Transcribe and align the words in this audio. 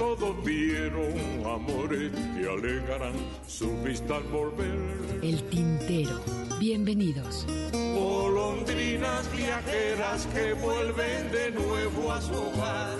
Todos 0.00 0.42
vieron 0.42 1.12
amores 1.44 2.10
y 2.34 2.46
alegarán 2.46 3.12
su 3.46 3.70
vista 3.82 4.16
al 4.16 4.22
volver. 4.22 5.20
El 5.22 5.42
tintero. 5.50 6.18
Bienvenidos. 6.58 7.44
Golondrinas 7.70 9.30
viajeras 9.30 10.26
que 10.32 10.54
vuelven 10.54 11.30
de 11.30 11.50
nuevo 11.50 12.12
a 12.12 12.20
su 12.22 12.32
hogar. 12.32 12.96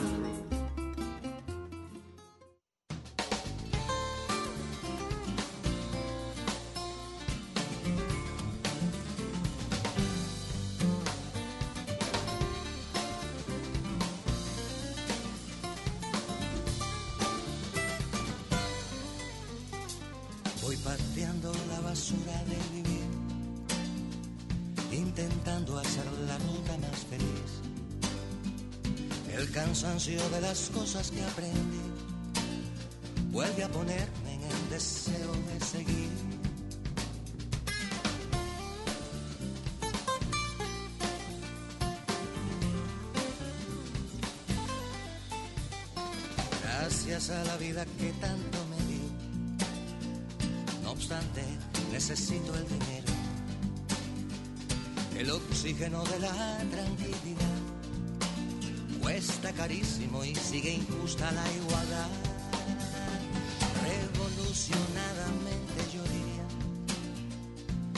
Oxígeno 55.70 56.02
de 56.04 56.18
la 56.18 56.58
tranquilidad. 56.68 57.58
Cuesta 59.00 59.52
carísimo 59.52 60.24
y 60.24 60.34
sigue 60.34 60.74
injusta 60.74 61.30
la 61.30 61.52
igualdad. 61.52 62.08
Revolucionadamente 63.84 65.80
yo 65.94 66.02
diría, 66.02 66.46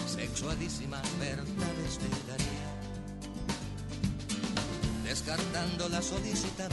sexualísimas 0.06 1.02
verdades 1.18 1.98
te 1.98 2.08
daría. 2.30 2.68
Descartando 5.04 5.88
la 5.88 6.02
solícita 6.02 6.68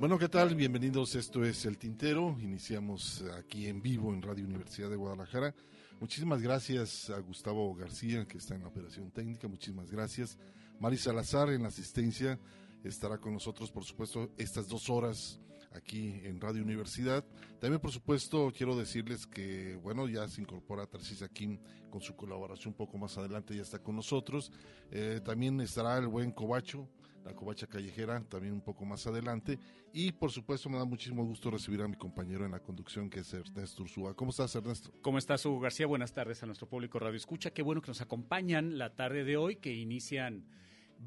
Bueno, 0.00 0.18
¿qué 0.18 0.30
tal? 0.30 0.54
Bienvenidos. 0.54 1.14
Esto 1.14 1.44
es 1.44 1.66
El 1.66 1.76
Tintero. 1.76 2.34
Iniciamos 2.40 3.22
aquí 3.38 3.66
en 3.66 3.82
vivo 3.82 4.14
en 4.14 4.22
Radio 4.22 4.46
Universidad 4.46 4.88
de 4.88 4.96
Guadalajara. 4.96 5.54
Muchísimas 6.00 6.40
gracias 6.40 7.10
a 7.10 7.18
Gustavo 7.18 7.74
García, 7.74 8.26
que 8.26 8.38
está 8.38 8.54
en 8.54 8.62
la 8.62 8.68
operación 8.68 9.10
técnica. 9.10 9.46
Muchísimas 9.46 9.90
gracias. 9.90 10.38
Mari 10.78 10.96
Salazar 10.96 11.50
en 11.50 11.64
la 11.64 11.68
asistencia 11.68 12.38
estará 12.82 13.18
con 13.18 13.34
nosotros, 13.34 13.70
por 13.70 13.84
supuesto, 13.84 14.30
estas 14.38 14.68
dos 14.68 14.88
horas 14.88 15.38
aquí 15.72 16.18
en 16.24 16.40
Radio 16.40 16.62
Universidad. 16.62 17.22
También, 17.60 17.78
por 17.78 17.92
supuesto, 17.92 18.50
quiero 18.56 18.74
decirles 18.74 19.26
que, 19.26 19.78
bueno, 19.82 20.08
ya 20.08 20.26
se 20.28 20.40
incorpora 20.40 20.86
Tarcís 20.86 21.22
Kim 21.34 21.58
con 21.90 22.00
su 22.00 22.16
colaboración 22.16 22.72
un 22.72 22.78
poco 22.78 22.96
más 22.96 23.18
adelante, 23.18 23.54
ya 23.54 23.60
está 23.60 23.78
con 23.78 23.96
nosotros. 23.96 24.50
Eh, 24.90 25.20
también 25.22 25.60
estará 25.60 25.98
el 25.98 26.08
buen 26.08 26.32
Cobacho, 26.32 26.88
la 27.24 27.34
Covacha 27.34 27.66
Callejera, 27.66 28.22
también 28.28 28.54
un 28.54 28.60
poco 28.60 28.84
más 28.84 29.06
adelante. 29.06 29.58
Y, 29.92 30.12
por 30.12 30.30
supuesto, 30.30 30.68
me 30.68 30.78
da 30.78 30.84
muchísimo 30.84 31.24
gusto 31.24 31.50
recibir 31.50 31.82
a 31.82 31.88
mi 31.88 31.96
compañero 31.96 32.44
en 32.44 32.52
la 32.52 32.60
conducción, 32.60 33.10
que 33.10 33.20
es 33.20 33.34
Ernesto 33.34 33.82
Ursúa. 33.82 34.14
¿Cómo 34.14 34.30
estás, 34.30 34.54
Ernesto? 34.54 34.92
¿Cómo 35.02 35.18
estás, 35.18 35.44
Hugo 35.44 35.60
García? 35.60 35.86
Buenas 35.86 36.12
tardes 36.12 36.42
a 36.42 36.46
nuestro 36.46 36.68
público 36.68 36.98
Radio 36.98 37.16
Escucha. 37.16 37.50
Qué 37.50 37.62
bueno 37.62 37.82
que 37.82 37.88
nos 37.88 38.00
acompañan 38.00 38.78
la 38.78 38.94
tarde 38.94 39.24
de 39.24 39.36
hoy, 39.36 39.56
que 39.56 39.74
inician 39.74 40.46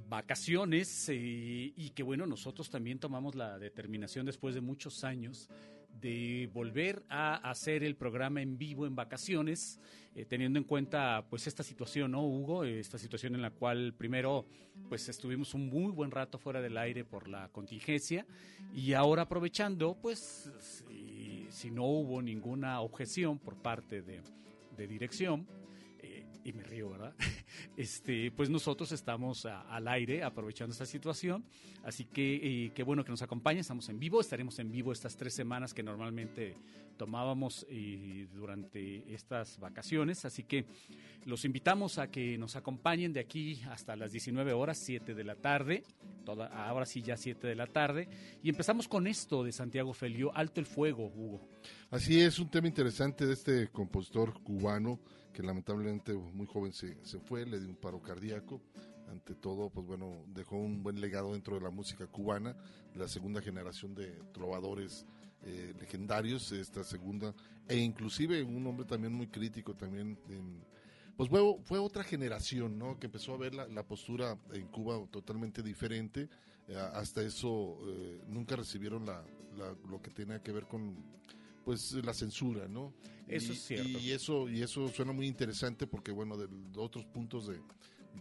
vacaciones 0.10 1.10
eh, 1.10 1.16
y 1.76 1.92
que 1.92 2.04
bueno, 2.04 2.26
nosotros 2.26 2.70
también 2.70 3.00
tomamos 3.00 3.36
la 3.36 3.60
determinación 3.60 4.26
después 4.26 4.56
de 4.56 4.62
muchos 4.62 5.04
años 5.04 5.50
de 6.04 6.50
volver 6.54 7.02
a 7.10 7.36
hacer 7.50 7.82
el 7.82 7.96
programa 7.96 8.42
en 8.42 8.58
vivo 8.58 8.86
en 8.86 8.94
vacaciones, 8.94 9.80
eh, 10.16 10.26
teniendo 10.26 10.60
en 10.60 10.66
cuenta 10.66 11.26
pues 11.30 11.48
esta 11.48 11.64
situación, 11.64 12.12
¿no, 12.12 12.28
Hugo? 12.28 12.66
Esta 12.66 12.98
situación 12.98 13.36
en 13.36 13.42
la 13.42 13.52
cual 13.52 13.94
primero 13.98 14.46
pues 14.90 15.08
estuvimos 15.08 15.54
un 15.54 15.70
muy 15.70 15.94
buen 15.94 16.12
rato 16.12 16.38
fuera 16.38 16.62
del 16.62 16.78
aire 16.78 17.06
por 17.06 17.30
la 17.30 17.48
contingencia 17.50 18.26
y 18.74 18.94
ahora 18.94 19.24
aprovechando 19.24 19.96
pues 20.02 20.52
si, 20.60 21.48
si 21.50 21.72
no 21.72 21.86
hubo 21.86 22.22
ninguna 22.22 22.82
objeción 22.82 23.40
por 23.40 23.56
parte 23.56 24.02
de, 24.02 24.22
de 24.76 24.88
dirección, 24.88 25.48
y 26.44 26.54
me 26.54 26.64
río, 26.64 26.90
¿verdad? 26.90 27.14
Este, 27.78 28.32
pues 28.32 28.50
nosotros 28.50 28.92
estamos 28.92 29.46
a- 29.46 29.62
al 29.62 29.88
aire 29.88 30.24
aprovechando 30.24 30.74
esta 30.74 30.86
situación, 30.86 31.44
así 31.84 32.06
que 32.06 32.66
eh, 32.66 32.72
qué 32.74 32.84
bueno 32.84 33.04
que 33.04 33.12
nos 33.12 33.22
acompañen, 33.22 33.62
estamos 33.62 33.88
en 33.90 34.00
vivo, 34.00 34.20
estaremos 34.22 34.58
en 34.60 34.72
vivo 34.72 34.92
estas 34.92 35.16
tres 35.16 35.34
semanas 35.34 35.74
que 35.74 35.82
normalmente 35.84 36.56
tomábamos 36.98 37.66
eh, 37.70 38.28
durante 38.34 39.12
estas 39.14 39.60
vacaciones, 39.60 40.26
así 40.26 40.44
que 40.44 40.66
los 41.26 41.46
invitamos 41.46 41.98
a 41.98 42.10
que 42.12 42.38
nos 42.38 42.56
acompañen 42.56 43.14
de 43.14 43.20
aquí 43.22 43.62
hasta 43.70 43.96
las 43.96 44.12
19 44.12 44.54
horas, 44.54 44.78
7 44.78 45.14
de 45.16 45.24
la 45.24 45.36
tarde, 45.36 45.84
toda, 46.26 46.48
ahora 46.68 46.86
sí 46.86 47.02
ya 47.02 47.18
7 47.18 47.48
de 47.48 47.56
la 47.56 47.66
tarde, 47.68 48.08
y 48.44 48.50
empezamos 48.50 48.88
con 48.88 49.08
esto 49.08 49.44
de 49.44 49.52
Santiago 49.52 49.94
Felio, 49.94 50.36
Alto 50.36 50.60
el 50.60 50.66
Fuego, 50.68 51.08
Hugo. 51.08 51.42
Así 51.90 52.20
es, 52.20 52.38
un 52.40 52.50
tema 52.50 52.68
interesante 52.68 53.26
de 53.26 53.34
este 53.34 53.68
compositor 53.70 54.34
cubano 54.44 55.00
que 55.34 55.44
lamentablemente 55.44 56.14
muy 56.14 56.46
joven 56.46 56.72
se, 56.74 56.98
se 57.04 57.20
fue, 57.20 57.46
le 57.46 57.60
dio 57.60 57.70
un 57.70 57.76
paro 57.76 58.02
cardíaco. 58.02 58.62
Ante 59.10 59.36
todo, 59.36 59.70
pues 59.70 59.86
bueno, 59.86 60.24
dejó 60.34 60.56
un 60.58 60.82
buen 60.82 61.00
legado 61.00 61.34
dentro 61.34 61.56
de 61.56 61.62
la 61.62 61.70
música 61.70 62.08
cubana, 62.08 62.56
la 62.96 63.08
segunda 63.08 63.42
generación 63.42 63.94
de 63.94 64.08
trovadores 64.34 65.06
eh, 65.44 65.74
legendarios, 65.80 66.52
esta 66.52 66.84
segunda, 66.84 67.36
e 67.68 67.78
inclusive 67.78 68.42
un 68.44 68.66
hombre 68.66 68.86
también 68.86 69.14
muy 69.14 69.28
crítico 69.28 69.76
también 69.76 70.18
en, 70.30 70.64
pues 71.18 71.30
fue, 71.30 71.42
fue 71.64 71.78
otra 71.80 72.04
generación, 72.04 72.80
¿no? 72.80 72.98
Que 72.98 73.06
empezó 73.08 73.34
a 73.36 73.38
ver 73.38 73.54
la, 73.54 73.68
la 73.68 73.84
postura 73.84 74.38
en 74.54 74.68
Cuba 74.70 74.98
totalmente 75.12 75.62
diferente. 75.62 76.30
Eh, 76.68 76.76
hasta 76.94 77.22
eso 77.22 77.78
eh, 77.86 78.22
nunca 78.30 78.56
recibieron 78.56 79.06
la, 79.06 79.22
la- 79.58 79.76
lo 79.90 80.02
que 80.02 80.10
tenía 80.10 80.42
que 80.42 80.52
ver 80.54 80.66
con 80.66 80.96
pues 81.64 81.94
la 81.94 82.14
censura, 82.14 82.68
¿no? 82.68 82.94
Eso 83.28 83.52
Y- 83.54 83.56
es 83.56 83.64
cierto. 83.66 84.00
Y 84.00 84.12
eso, 84.12 84.50
y 84.50 84.62
eso 84.62 84.88
suena 84.90 85.12
muy 85.14 85.28
interesante 85.28 85.88
porque, 85.88 86.12
bueno, 86.12 86.38
de, 86.38 86.48
de 86.48 86.80
otros 86.80 87.06
puntos 87.06 87.48
de, 87.48 87.60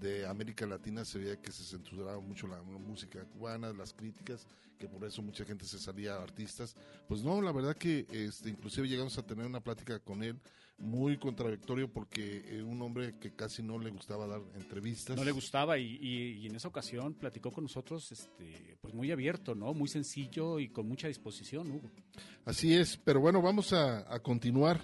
de 0.01 0.27
América 0.27 0.67
Latina 0.67 1.05
se 1.05 1.19
veía 1.19 1.41
que 1.41 1.53
se 1.53 1.65
censuraba 1.65 2.21
mucho 2.21 2.47
la, 2.47 2.63
música 2.63 3.25
cubana, 3.25 3.73
las 3.73 3.93
críticas, 3.93 4.47
que 4.79 4.89
por 4.89 5.05
eso 5.05 5.23
mucha 5.23 5.45
gente 5.45 5.65
se 5.65 5.79
salía 5.79 6.17
artistas. 6.17 6.75
Pues 7.09 7.23
no, 7.23 7.41
la 7.43 7.53
verdad 7.53 7.77
que 7.77 8.07
este, 8.11 8.51
inclusive 8.51 8.89
llegamos 8.89 9.17
a 9.19 9.23
tener 9.27 9.47
una 9.47 9.61
plática 9.61 9.99
con 9.99 10.23
él 10.23 10.39
muy 10.83 11.17
contradictorio 11.17 11.91
porque 11.93 12.43
eh, 12.59 12.63
un 12.63 12.83
hombre 12.83 13.15
que 13.19 13.35
casi 13.35 13.63
no 13.63 13.79
le 13.79 13.91
gustaba 13.91 14.27
dar 14.27 14.41
entrevistas. 14.57 15.17
No 15.17 15.25
le 15.25 15.31
gustaba 15.31 15.79
y, 15.79 15.97
y- 16.01 16.39
y 16.43 16.47
en 16.47 16.57
esa 16.57 16.69
ocasión 16.69 17.15
platicó 17.15 17.51
con 17.53 17.65
nosotros 17.65 18.11
este, 18.13 18.77
pues 18.81 18.93
muy 18.93 19.11
abierto, 19.13 19.55
¿no? 19.55 19.73
Muy 19.75 19.89
sencillo 19.89 20.59
y 20.59 20.69
con 20.69 20.87
mucha 20.89 21.07
disposición, 21.09 21.71
Hugo. 21.71 21.91
Así 22.45 22.75
es, 22.75 22.97
pero 22.97 23.21
bueno, 23.21 23.41
vamos 23.41 23.73
a, 23.73 24.13
a 24.13 24.19
continuar. 24.21 24.81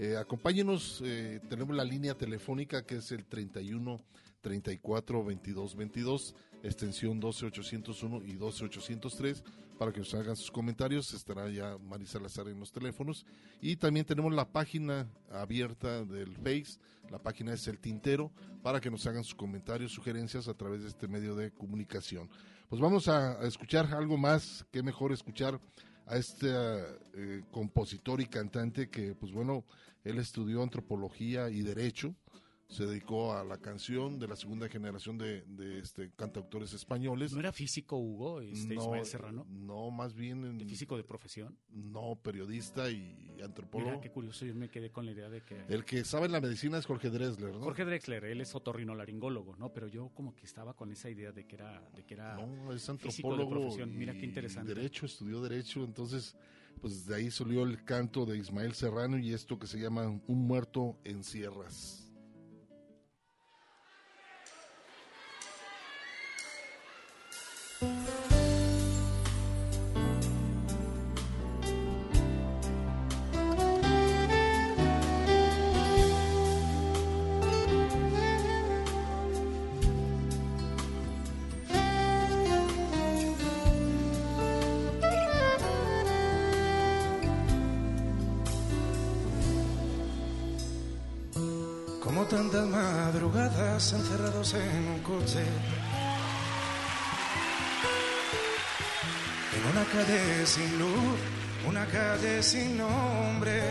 Eh, 0.00 0.16
acompáñenos, 0.16 1.02
eh, 1.04 1.40
tenemos 1.48 1.74
la 1.74 1.82
línea 1.82 2.14
telefónica 2.14 2.86
que 2.86 2.98
es 2.98 3.10
el 3.10 3.24
31 3.24 4.00
34 4.40 5.24
22 5.24 5.74
22, 5.74 6.34
extensión 6.62 7.18
12 7.18 7.46
801 7.46 8.22
y 8.24 8.34
12 8.34 8.64
803, 8.66 9.42
para 9.76 9.90
que 9.92 9.98
nos 9.98 10.14
hagan 10.14 10.36
sus 10.36 10.52
comentarios. 10.52 11.12
Estará 11.14 11.50
ya 11.50 11.76
Marisa 11.78 12.12
Salazar 12.12 12.46
en 12.46 12.60
los 12.60 12.70
teléfonos. 12.70 13.26
Y 13.60 13.74
también 13.74 14.06
tenemos 14.06 14.32
la 14.32 14.48
página 14.48 15.08
abierta 15.32 16.04
del 16.04 16.36
Face, 16.36 16.78
la 17.10 17.18
página 17.18 17.54
es 17.54 17.66
El 17.66 17.80
Tintero, 17.80 18.30
para 18.62 18.80
que 18.80 18.92
nos 18.92 19.04
hagan 19.04 19.24
sus 19.24 19.34
comentarios, 19.34 19.90
sugerencias 19.90 20.46
a 20.46 20.54
través 20.54 20.82
de 20.82 20.90
este 20.90 21.08
medio 21.08 21.34
de 21.34 21.50
comunicación. 21.50 22.30
Pues 22.68 22.80
vamos 22.80 23.08
a, 23.08 23.40
a 23.40 23.48
escuchar 23.48 23.92
algo 23.92 24.16
más, 24.16 24.64
qué 24.70 24.80
mejor 24.80 25.10
escuchar 25.10 25.58
a 26.08 26.16
este 26.16 26.48
eh, 27.14 27.42
compositor 27.50 28.20
y 28.20 28.26
cantante 28.26 28.88
que, 28.88 29.14
pues 29.14 29.32
bueno, 29.32 29.64
él 30.04 30.18
estudió 30.18 30.62
antropología 30.62 31.50
y 31.50 31.62
derecho, 31.62 32.14
se 32.68 32.84
dedicó 32.84 33.32
a 33.32 33.44
la 33.44 33.56
canción 33.56 34.18
de 34.18 34.28
la 34.28 34.36
segunda 34.36 34.68
generación 34.68 35.16
de, 35.16 35.42
de, 35.46 35.78
este, 35.78 36.10
cantautores 36.14 36.74
españoles. 36.74 37.32
¿No 37.32 37.40
era 37.40 37.50
físico, 37.50 37.96
Hugo, 37.96 38.42
este, 38.42 38.74
Ismael 38.74 39.06
Serrano? 39.06 39.46
No, 39.48 39.90
más 39.90 40.14
bien... 40.14 40.44
En, 40.44 40.58
¿De 40.58 40.66
físico 40.66 40.96
de 40.98 41.02
profesión? 41.02 41.58
No, 41.70 42.16
periodista 42.22 42.90
y 42.90 43.38
antropólogo. 43.42 43.92
Mira, 43.92 44.02
qué 44.02 44.10
curioso, 44.10 44.44
yo 44.44 44.54
me 44.54 44.68
quedé 44.68 44.90
con 44.90 45.06
la 45.06 45.12
idea 45.12 45.30
de 45.30 45.40
que... 45.40 45.64
El 45.68 45.86
que 45.86 46.04
sabe 46.04 46.28
la 46.28 46.42
medicina 46.42 46.76
es 46.76 46.84
Jorge 46.84 47.08
Drexler, 47.08 47.54
¿no? 47.54 47.60
Jorge 47.60 47.86
Drexler, 47.86 48.24
él 48.26 48.42
es 48.42 48.54
otorrinolaringólogo, 48.54 49.56
¿no? 49.56 49.72
Pero 49.72 49.88
yo 49.88 50.10
como 50.10 50.34
que 50.34 50.44
estaba 50.44 50.74
con 50.74 50.92
esa 50.92 51.08
idea 51.08 51.32
de 51.32 51.46
que 51.46 51.54
era... 51.56 51.88
De 51.96 52.04
que 52.04 52.14
era 52.14 52.36
no, 52.36 52.72
es 52.74 52.82
físico 52.98 53.28
de 53.28 53.34
antropólogo. 53.34 53.50
profesión. 53.50 53.96
Mira 53.96 54.12
qué 54.12 54.26
interesante. 54.26 54.74
Derecho, 54.74 55.06
estudió 55.06 55.40
Derecho, 55.40 55.84
entonces, 55.84 56.36
pues 56.82 57.06
de 57.06 57.14
ahí 57.14 57.30
salió 57.30 57.62
el 57.62 57.82
canto 57.84 58.26
de 58.26 58.36
Ismael 58.36 58.74
Serrano 58.74 59.18
y 59.18 59.32
esto 59.32 59.58
que 59.58 59.66
se 59.66 59.80
llama 59.80 60.06
Un 60.26 60.46
muerto 60.46 60.98
en 61.04 61.24
sierras. 61.24 62.07
Encerrados 93.78 94.54
en 94.54 94.88
un 94.88 94.98
coche. 95.00 95.44
En 99.54 99.70
una 99.70 99.84
calle 99.84 100.46
sin 100.46 100.78
luz, 100.80 101.18
una 101.64 101.86
calle 101.86 102.42
sin 102.42 102.76
nombre. 102.76 103.62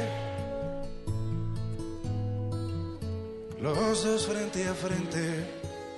Los 3.61 4.03
dos 4.05 4.27
frente 4.27 4.65
a 4.65 4.73
frente 4.73 5.45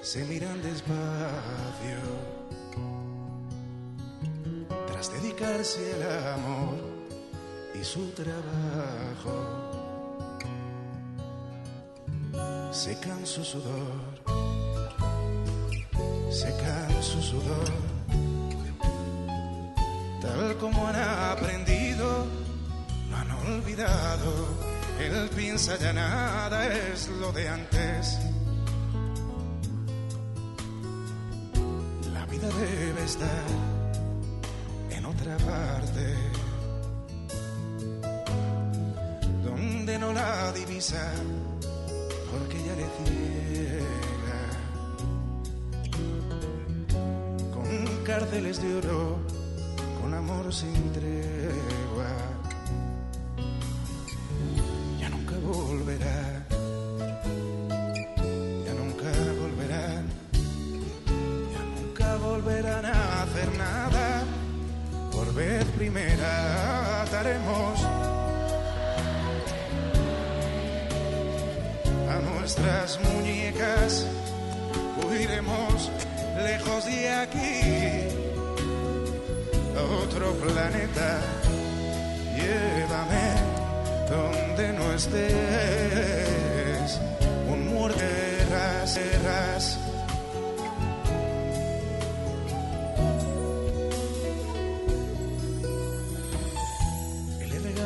se 0.02 0.26
miran 0.26 0.60
despacio. 0.64 2.02
Tras 4.88 5.14
dedicarse 5.14 5.94
al 5.94 6.34
amor 6.34 6.80
y 7.80 7.84
su 7.84 8.10
trabajo 8.14 9.79
secan 12.72 13.26
su 13.26 13.44
sudor, 13.44 13.94
secan 16.32 17.04
su 17.04 17.22
sudor, 17.22 17.72
tal 20.22 20.56
como 20.58 20.88
han 20.88 20.96
aprendido, 20.96 22.26
no 23.10 23.18
han 23.18 23.32
olvidado, 23.32 24.48
él 25.00 25.30
piensa 25.36 25.78
ya 25.78 25.94
nada 25.94 26.68
es 26.68 27.08
lo 27.08 27.32
de 27.32 27.50
antes. 27.50 28.20
La 32.14 32.26
vida 32.28 32.48
debe 32.50 33.04
estar 33.04 33.46
en 34.92 35.06
otra 35.06 35.38
parte, 35.38 36.16
donde 39.44 39.98
no 39.98 40.14
la 40.14 40.52
divisa 40.52 41.12
con 47.54 48.04
cárceles 48.04 48.62
de 48.62 48.76
oro, 48.76 49.18
con 50.02 50.14
amor 50.14 50.54
sin 50.54 50.92
tregua. 50.94 51.79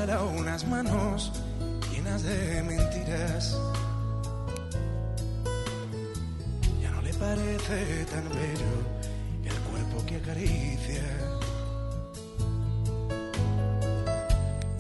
Regala 0.05 0.24
unas 0.25 0.67
manos 0.67 1.31
llenas 1.89 2.24
de 2.24 2.62
mentiras. 2.63 3.57
Ya 6.81 6.91
no 6.91 7.01
le 7.01 7.13
parece 7.13 8.05
tan 8.12 8.27
bello 8.27 8.74
el 9.45 9.57
cuerpo 9.69 10.05
que 10.05 10.17
acaricia. 10.17 11.05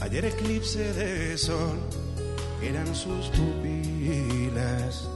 Ayer 0.01 0.25
eclipse 0.25 0.91
de 0.93 1.37
sol 1.37 1.79
eran 2.61 2.93
sus 2.93 3.27
pupilas. 3.27 5.07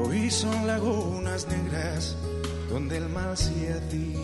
Hoy 0.00 0.28
son 0.32 0.66
lagunas 0.66 1.46
negras 1.46 2.16
donde 2.68 2.96
el 2.96 3.08
mal 3.08 3.36
se 3.36 3.72
hacina. 3.72 4.21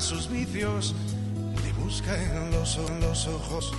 Sus 0.00 0.28
vicios, 0.28 0.94
le 1.62 1.72
busca 1.84 2.14
en 2.20 2.50
los, 2.50 2.78
los 3.00 3.26
ojos. 3.28 3.72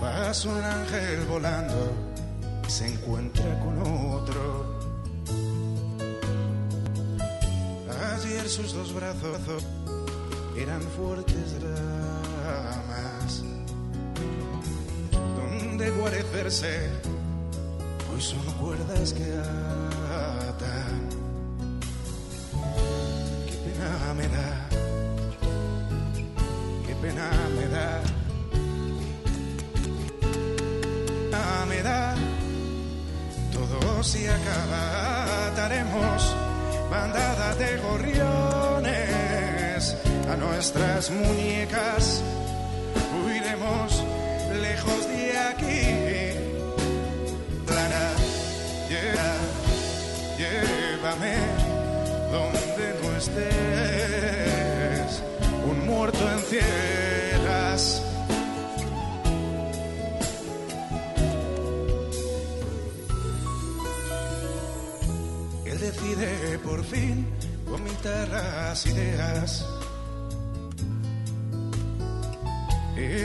Pasa 0.00 0.48
un 0.48 0.62
ángel 0.62 1.24
volando 1.28 1.92
y 2.66 2.70
se 2.70 2.86
encuentra 2.86 3.60
con 3.60 3.78
otro. 4.12 4.80
Ayer 8.14 8.48
sus 8.48 8.72
dos 8.72 8.92
brazos 8.94 9.64
eran 10.56 10.82
fuertes 10.96 11.60
ramas 11.62 13.42
donde 15.36 15.90
guarecerse 15.90 16.90
hoy 18.12 18.20
son 18.20 18.44
cuerdas 18.60 19.12
que 19.12 19.24
atan. 19.24 19.83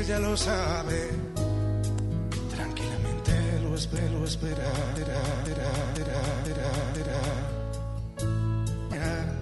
Ella 0.10 0.18
lo 0.22 0.36
sabe, 0.36 1.08
tranquilamente 2.50 3.32
lo 3.62 3.76
espera, 3.76 4.10
lo 4.10 4.26
espera. 4.26 4.72
era, 4.98 5.22
era, 5.46 5.70
era, 6.02 6.72
era, 8.96 9.40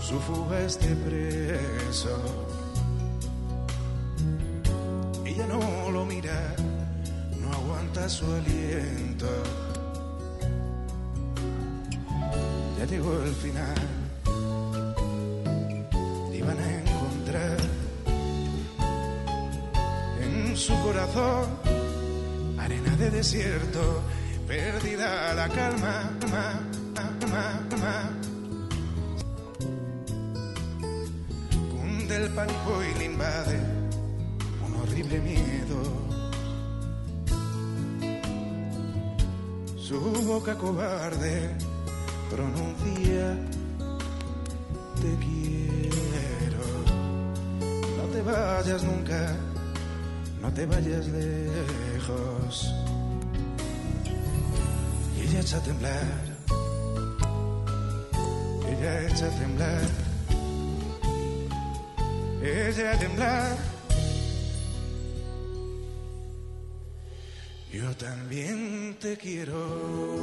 Su 0.00 0.18
fuga 0.18 0.58
es 0.62 0.80
de 0.80 0.96
preso. 0.96 2.18
Ella 5.24 5.46
no 5.46 5.90
lo 5.92 6.04
mira, 6.04 6.56
no 7.40 7.52
aguanta 7.52 8.08
su 8.08 8.26
aliento. 8.32 9.28
Ya 12.80 12.84
llegó 12.86 13.22
el 13.22 13.34
final. 13.36 14.03
Arena 22.58 22.96
de 22.96 23.10
desierto, 23.10 24.02
perdida 24.48 25.32
la 25.34 25.48
calma. 25.48 26.10
ma, 26.30 26.60
ma, 27.30 27.60
ma. 27.80 28.10
Cunde 31.70 32.16
el 32.16 32.30
pánico 32.30 32.82
y 32.82 32.98
le 32.98 33.04
invade 33.04 33.60
un 34.66 34.74
horrible 34.80 35.20
miedo. 35.20 35.82
Su 39.76 40.00
boca 40.00 40.56
cobarde 40.56 41.56
te 50.54 50.66
vayas 50.66 51.06
lejos. 51.08 52.72
Y 55.16 55.22
ella 55.22 55.40
echa 55.40 55.56
a 55.56 55.62
temblar, 55.62 56.04
ella 58.68 59.08
echa 59.08 59.26
a 59.26 59.30
temblar, 59.30 59.88
ella 62.42 62.92
a 62.92 62.98
temblar. 62.98 63.56
Yo 67.72 67.96
también 67.96 68.96
te 69.00 69.16
quiero. 69.16 70.13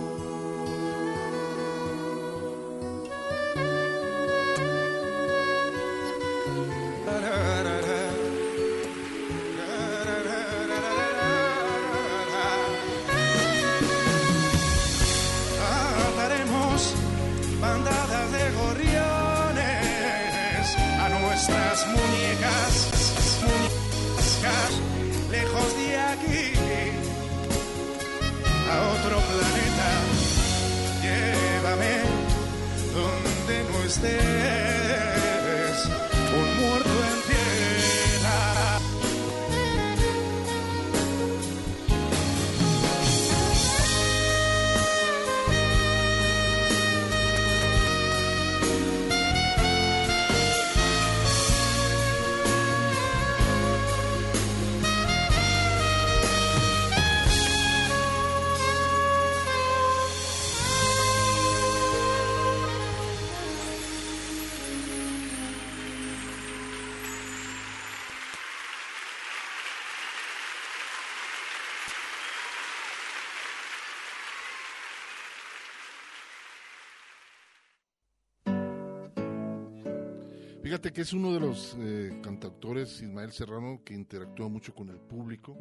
Fíjate 80.71 80.93
que 80.93 81.01
es 81.01 81.11
uno 81.11 81.33
de 81.33 81.41
los 81.41 81.75
eh, 81.81 82.17
cantautores, 82.23 83.01
Ismael 83.01 83.33
Serrano, 83.33 83.81
que 83.83 83.93
interactúa 83.93 84.47
mucho 84.47 84.73
con 84.73 84.87
el 84.87 85.01
público. 85.01 85.57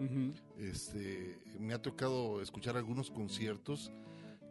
Este, 0.56 1.36
me 1.58 1.74
ha 1.74 1.82
tocado 1.82 2.40
escuchar 2.40 2.76
algunos 2.76 3.10
conciertos 3.10 3.90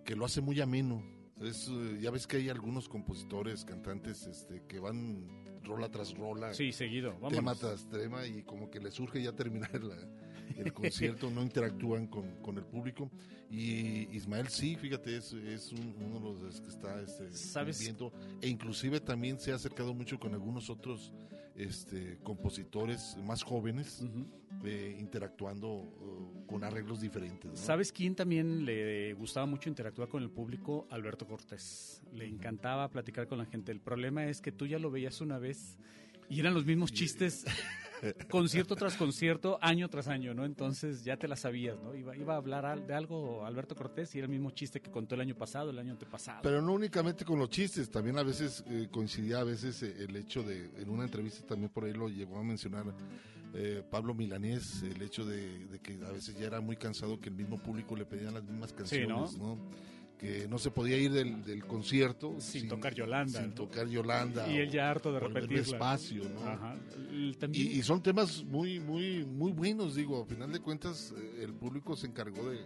que 0.04 0.18
lo 0.18 0.26
hace 0.26 0.42
muy 0.42 0.60
ameno. 0.60 1.02
Es, 1.40 1.70
eh, 1.72 2.00
ya 2.02 2.12
ves 2.12 2.28
que 2.28 2.36
hay 2.36 2.50
algunos 2.50 2.90
compositores, 2.90 3.64
cantantes, 3.64 4.28
este, 4.28 4.62
que 4.68 4.82
van 4.82 5.30
rola 5.64 5.90
tras 5.90 6.14
rola, 6.18 6.54
Sí, 6.54 6.74
seguido. 6.74 7.16
tema 7.30 7.56
tras 7.56 7.88
tema 7.88 8.28
y 8.28 8.44
como 8.44 8.70
que 8.70 8.82
les 8.82 8.94
surge 8.96 9.24
ya 9.24 9.32
terminar 9.32 9.82
la- 9.82 9.96
el 10.58 10.74
concierto, 10.74 11.30
no 11.30 11.42
interactúan 11.42 12.08
con, 12.08 12.42
con 12.42 12.58
el 12.58 12.64
público. 12.66 13.10
Y 13.52 14.08
Ismael 14.16 14.48
sí, 14.50 14.76
fíjate, 14.76 15.18
es, 15.18 15.34
es 15.34 15.72
un- 15.72 15.96
uno 16.00 16.36
de 16.36 16.44
los 16.46 16.62
que 16.62 16.70
está 16.70 17.02
este, 17.02 17.32
¿Sabes? 17.32 17.80
viendo 17.80 18.14
e 18.42 18.48
inclusive 18.48 19.00
también 19.00 19.40
se 19.40 19.52
ha 19.52 19.56
acercado 19.56 19.94
mucho 19.94 20.20
con 20.20 20.34
algunos 20.34 20.70
otros 20.70 21.12
este, 21.56 22.20
compositores 22.24 23.18
más 23.26 23.44
jóvenes, 23.44 24.02
eh, 24.64 24.96
interactuando 25.00 25.68
uh, 25.68 26.46
con 26.46 26.64
arreglos 26.64 27.02
diferentes. 27.02 27.52
¿no? 27.52 27.58
¿Sabes 27.58 27.92
quién 27.92 28.16
también 28.16 28.66
le 28.66 29.14
gustaba 29.16 29.46
mucho 29.46 29.68
interactuar 29.68 30.08
con 30.10 30.24
el 30.24 30.30
público? 30.30 30.88
Alberto 30.90 31.26
Cortés. 31.28 32.02
Le 32.14 32.26
encantaba 32.28 32.88
platicar 32.90 33.28
con 33.28 33.40
la 33.40 33.46
gente. 33.46 33.72
El 33.74 33.82
problema 33.82 34.26
es 34.28 34.40
que 34.42 34.52
tú 34.54 34.68
ya 34.68 34.80
lo 34.80 34.90
veías 34.92 35.20
una 35.22 35.38
vez 35.38 35.78
y 36.30 36.40
eran 36.40 36.54
los 36.54 36.66
mismos 36.66 36.94
chistes, 36.94 37.44
concierto 38.30 38.76
tras 38.76 38.96
concierto, 38.96 39.58
año 39.62 39.90
tras 39.90 40.08
año, 40.08 40.34
¿no? 40.34 40.46
Entonces 40.46 41.04
ya 41.04 41.18
te 41.18 41.28
la 41.28 41.36
sabías, 41.36 41.80
¿no? 41.82 41.96
Iba, 41.96 42.16
iba 42.16 42.34
a 42.34 42.38
hablar 42.38 42.86
de 42.86 42.94
algo 42.94 43.46
Alberto 43.46 43.76
Cortés 43.76 44.14
y 44.16 44.20
era 44.20 44.26
el 44.26 44.32
mismo 44.32 44.52
chiste 44.52 44.82
que 44.82 44.92
contó 44.92 45.16
el 45.16 45.22
año 45.22 45.36
pasado, 45.36 45.70
el 45.70 45.80
año 45.80 45.92
antepasado. 45.92 46.42
Pero 46.44 46.62
no 46.62 46.74
únicamente 46.74 47.26
con 47.26 47.40
los 47.40 47.50
chistes, 47.50 47.90
también 47.90 48.18
a 48.18 48.24
veces 48.24 48.64
eh, 48.68 48.88
coincidía 48.92 49.40
a 49.40 49.44
veces 49.44 49.82
eh, 49.84 49.96
el 50.00 50.16
hecho 50.16 50.44
de, 50.44 50.70
en 50.78 50.90
una 50.90 51.04
entrevista 51.04 51.46
también 51.46 51.70
por 51.70 51.86
ahí 51.86 51.94
lo 51.94 52.10
llegó 52.10 52.38
a 52.38 52.44
mencionar 52.44 52.86
eh, 53.54 53.84
Pablo 53.90 54.14
Milanés, 54.14 54.84
el 54.84 55.02
hecho 55.02 55.26
de, 55.26 55.68
de 55.68 55.80
que 55.80 55.94
a 56.06 56.12
veces 56.12 56.38
ya 56.38 56.48
era 56.48 56.62
muy 56.62 56.78
cansado 56.78 57.20
que 57.20 57.30
el 57.30 57.36
mismo 57.36 57.58
público 57.58 57.96
le 57.96 58.06
pedían 58.06 58.34
las 58.34 58.44
mismas 58.44 58.74
canciones, 58.74 59.38
¿no? 59.38 59.58
Que 60.20 60.48
no 60.50 60.60
se 60.60 60.70
podía 60.70 60.98
ir 60.98 61.12
del, 61.14 61.44
del 61.46 61.66
concierto 61.66 62.36
Sin 62.42 62.68
tocar 62.68 62.94
Yolanda, 62.94 63.40
Sin 63.40 63.50
¿no? 63.50 63.56
tocar 63.56 63.88
Yolanda. 63.88 64.52
y 64.52 64.58
él 64.58 64.70
ya 64.70 64.90
harto 64.92 65.14
de 65.14 65.20
repetirla. 65.22 65.58
despacio, 65.60 66.28
¿no? 66.28 66.42
Ajá. 66.46 66.76
Y, 67.54 67.62
y 67.80 67.82
son 67.84 68.04
temas 68.04 68.44
muy, 68.44 68.80
muy, 68.82 69.24
muy 69.26 69.54
buenos, 69.54 69.96
digo, 69.96 70.22
a 70.22 70.26
final 70.26 70.52
de 70.52 70.60
cuentas 70.60 71.14
eh, 71.18 71.44
el 71.44 71.54
público 71.54 71.96
se 71.96 72.08
encargó 72.08 72.50
de, 72.50 72.60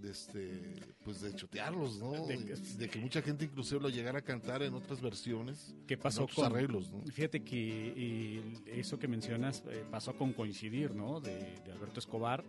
de 0.00 0.10
este, 0.10 0.74
pues 1.04 1.20
de 1.22 1.34
chotearlos, 1.34 1.98
¿no? 1.98 2.12
De 2.26 2.36
De, 2.36 2.54
que- 2.86 2.88
que 2.88 2.98
mucha 2.98 3.22
gente 3.22 3.44
inclusive 3.46 3.80
lo 3.80 3.88
llegara 3.88 4.18
a 4.18 4.22
cantar 4.22 4.62
en 4.62 4.74
otras 4.74 5.00
versiones, 5.00 5.74
¿Qué 5.86 5.96
pasó 5.96 6.20
en 6.20 6.24
otros 6.24 6.36
con 6.36 6.46
arreglos, 6.46 6.90
¿no? 6.90 7.02
Fíjate 7.12 7.42
que 7.42 8.42
eso 8.66 8.98
que 8.98 9.08
mencionas 9.08 9.62
eh, 9.70 9.84
pasó 9.90 10.14
con 10.16 10.32
coincidir, 10.32 10.94
¿no? 10.94 11.20
De, 11.20 11.32
de 11.64 11.72
Alberto 11.72 12.00
Escobar. 12.00 12.44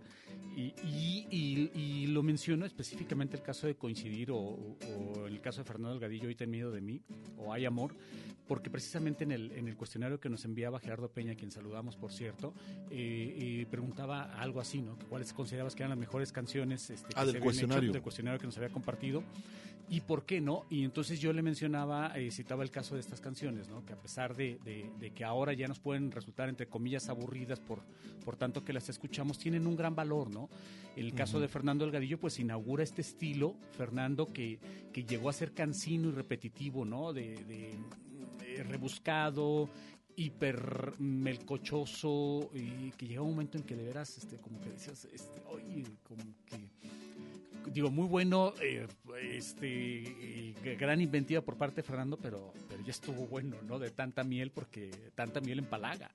Y, 0.55 0.73
y- 0.83 1.27
y- 1.29 1.71
y 1.79 2.07
lo 2.07 2.23
menciono 2.23 2.65
específicamente 2.65 3.37
el 3.37 3.43
caso 3.43 3.67
de 3.67 3.75
coincidir 3.75 4.31
o, 4.31 4.37
o 4.39 5.27
el 5.27 5.39
caso 5.39 5.61
de 5.61 5.65
Fernando 5.65 5.91
Delgadillo, 5.93 6.27
hoy 6.27 6.35
ten 6.35 6.49
miedo 6.49 6.71
de 6.71 6.81
mí, 6.81 7.01
o 7.37 7.53
hay 7.53 7.65
amor, 7.65 7.93
porque 8.47 8.69
precisamente 8.69 9.23
en 9.23 9.31
el, 9.31 9.51
en 9.51 9.67
el 9.67 9.75
cuestionario 9.77 10.19
que 10.19 10.29
nos 10.29 10.45
enviaba 10.45 10.79
Gerardo 10.79 11.09
Peña, 11.11 11.35
quien 11.35 11.51
saludamos 11.51 11.95
por 11.95 12.11
cierto, 12.11 12.53
eh, 12.89 13.35
eh, 13.61 13.65
preguntaba 13.69 14.23
algo 14.41 14.59
así, 14.59 14.81
¿no? 14.81 14.97
Que 14.97 15.05
¿Cuáles 15.05 15.31
considerabas 15.31 15.75
que 15.75 15.83
eran 15.83 15.91
las 15.91 15.99
mejores 15.99 16.31
canciones 16.31 16.89
este, 16.89 17.09
que 17.09 17.19
Ah, 17.19 17.25
del 17.25 17.36
habían 17.37 17.43
cuestionario. 17.43 17.83
hecho, 17.89 17.93
del 17.93 18.01
cuestionario 18.01 18.39
que 18.39 18.45
nos 18.47 18.57
había 18.57 18.69
compartido? 18.69 19.23
¿Y 19.89 20.01
por 20.01 20.25
qué 20.25 20.41
no? 20.41 20.65
Y 20.69 20.83
entonces 20.83 21.17
yo 21.21 21.31
le 21.31 21.41
mencionaba, 21.41 22.11
eh, 22.19 22.29
citaba 22.29 22.61
el 22.63 22.71
caso 22.71 22.95
de 22.95 22.99
estas 23.01 23.21
canciones, 23.21 23.69
¿no? 23.69 23.85
Que 23.85 23.93
a 23.93 23.95
pesar 23.95 24.35
de, 24.35 24.59
de- 24.65 24.89
de 24.99 25.11
que 25.11 25.23
ahora 25.23 25.53
ya 25.53 25.65
nos 25.69 25.79
pueden 25.79 26.11
resultar, 26.11 26.49
entre 26.49 26.67
comillas, 26.67 27.07
aburridas 27.07 27.61
por, 27.61 27.79
por 28.25 28.35
tanto 28.35 28.65
que 28.65 28.73
las 28.73 28.89
escuchamos, 28.89 29.37
tienen 29.37 29.65
un 29.65 29.77
gran 29.77 29.95
valor, 29.95 30.29
¿no? 30.29 30.49
El 30.97 31.13
caso 31.13 31.39
de 31.39 31.47
Fernando 31.47 31.85
Delgadillo, 31.85 32.19
pues 32.19 32.37
inaugura 32.39 32.83
este 32.83 33.01
estilo, 33.01 33.55
Fernando, 33.77 34.33
que, 34.33 34.59
que 34.91 35.05
llegó 35.05 35.29
a 35.29 35.33
ser 35.33 35.53
cansino 35.53 36.09
y 36.09 36.11
repetitivo, 36.11 36.83
¿no? 36.83 37.13
De, 37.13 37.35
de- 37.45 37.75
de 38.39 38.63
rebuscado, 38.63 39.69
hiper 40.17 40.93
melcochoso, 41.51 42.49
y 42.53 42.91
que 42.97 43.07
llega 43.07 43.21
un 43.21 43.29
momento 43.31 43.57
en 43.57 43.63
que 43.63 43.75
de 43.75 43.83
veras, 43.83 44.17
este, 44.17 44.37
como 44.37 44.59
que 44.59 44.69
decías, 44.71 45.05
este, 45.13 45.41
oye, 45.47 45.83
como 46.03 46.23
que 46.45 46.71
digo, 47.73 47.89
muy 47.89 48.07
bueno, 48.07 48.53
eh, 48.61 48.87
este, 49.31 49.67
eh, 49.67 50.75
gran 50.79 51.01
inventiva 51.01 51.41
por 51.41 51.57
parte 51.57 51.77
de 51.77 51.83
Fernando, 51.83 52.17
pero, 52.17 52.53
pero 52.67 52.83
ya 52.83 52.91
estuvo 52.91 53.27
bueno, 53.27 53.57
¿no? 53.67 53.79
De 53.79 53.91
tanta 53.91 54.23
miel, 54.23 54.51
porque 54.51 54.91
tanta 55.15 55.41
miel 55.41 55.59
empalaga. 55.59 56.11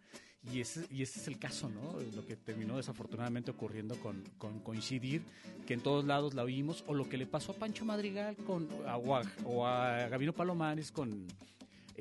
Y 0.52 0.60
ese, 0.60 0.86
y 0.90 1.02
ese 1.02 1.20
es 1.20 1.28
el 1.28 1.38
caso, 1.38 1.68
¿no? 1.68 1.98
Lo 2.16 2.26
que 2.26 2.34
terminó 2.34 2.76
desafortunadamente 2.76 3.52
ocurriendo 3.52 3.96
con, 3.96 4.24
Coincidir, 4.60 5.22
que 5.66 5.74
en 5.74 5.80
todos 5.80 6.04
lados 6.04 6.34
la 6.34 6.42
oímos, 6.42 6.82
o 6.88 6.94
lo 6.94 7.08
que 7.08 7.16
le 7.16 7.26
pasó 7.26 7.52
a 7.52 7.54
Pancho 7.54 7.84
Madrigal 7.84 8.34
con, 8.36 8.68
a, 8.86 8.96
o 8.96 9.66
a 9.66 10.08
Gabino 10.08 10.32
Palomares 10.32 10.90
con... 10.90 11.26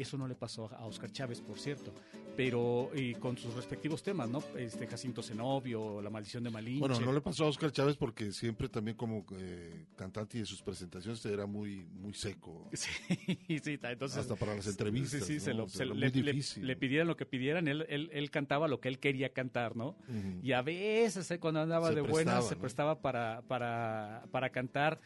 Eso 0.01 0.17
no 0.17 0.27
le 0.27 0.35
pasó 0.35 0.69
a 0.75 0.85
Oscar 0.85 1.11
Chávez, 1.11 1.41
por 1.41 1.59
cierto, 1.59 1.93
pero 2.35 2.89
y 2.95 3.13
con 3.15 3.37
sus 3.37 3.53
respectivos 3.53 4.01
temas, 4.01 4.29
¿no? 4.29 4.43
Este 4.57 4.87
Jacinto 4.87 5.21
Zenobio, 5.21 6.01
La 6.01 6.09
Maldición 6.09 6.43
de 6.43 6.49
Malinche. 6.49 6.79
Bueno, 6.79 6.99
no 6.99 7.13
le 7.13 7.21
pasó 7.21 7.45
a 7.45 7.49
Oscar 7.49 7.71
Chávez 7.71 7.95
porque 7.97 8.31
siempre 8.31 8.67
también 8.67 8.97
como 8.97 9.25
eh, 9.37 9.85
cantante 9.95 10.37
y 10.37 10.41
en 10.41 10.45
sus 10.47 10.61
presentaciones 10.63 11.23
era 11.25 11.45
muy, 11.45 11.85
muy 11.93 12.13
seco. 12.13 12.67
Sí, 12.73 13.59
sí, 13.59 13.79
entonces. 13.81 14.17
Hasta 14.17 14.35
para 14.35 14.55
las 14.55 14.65
entrevistas, 14.67 15.23
Sí, 15.25 15.33
sí, 15.35 15.39
se 15.39 15.51
¿no? 15.51 15.57
lo- 15.59 15.63
O 15.65 15.69
sea, 15.69 15.77
se 15.77 15.83
era 15.83 15.93
le, 15.93 16.75
pidieran 16.75 17.07
lo 17.07 17.15
que 17.15 17.25
pidieran, 17.25 17.67
él, 17.67 17.85
él, 17.89 18.09
él 18.11 18.31
cantaba 18.31 18.67
lo 18.67 18.79
que 18.79 18.87
él 18.89 18.97
quería 18.99 19.29
cantar, 19.33 19.75
¿no? 19.75 19.95
Y 20.41 20.53
a 20.53 20.61
veces 20.61 21.29
eh, 21.31 21.39
cuando 21.39 21.61
andaba 21.61 21.89
Se 21.89 21.95
de 21.95 22.01
buenas 22.01 22.47
se 22.47 22.55
prestaba 22.55 23.01
para, 23.01 23.43
para, 23.43 24.23
para 24.31 24.49
cantar 24.49 24.99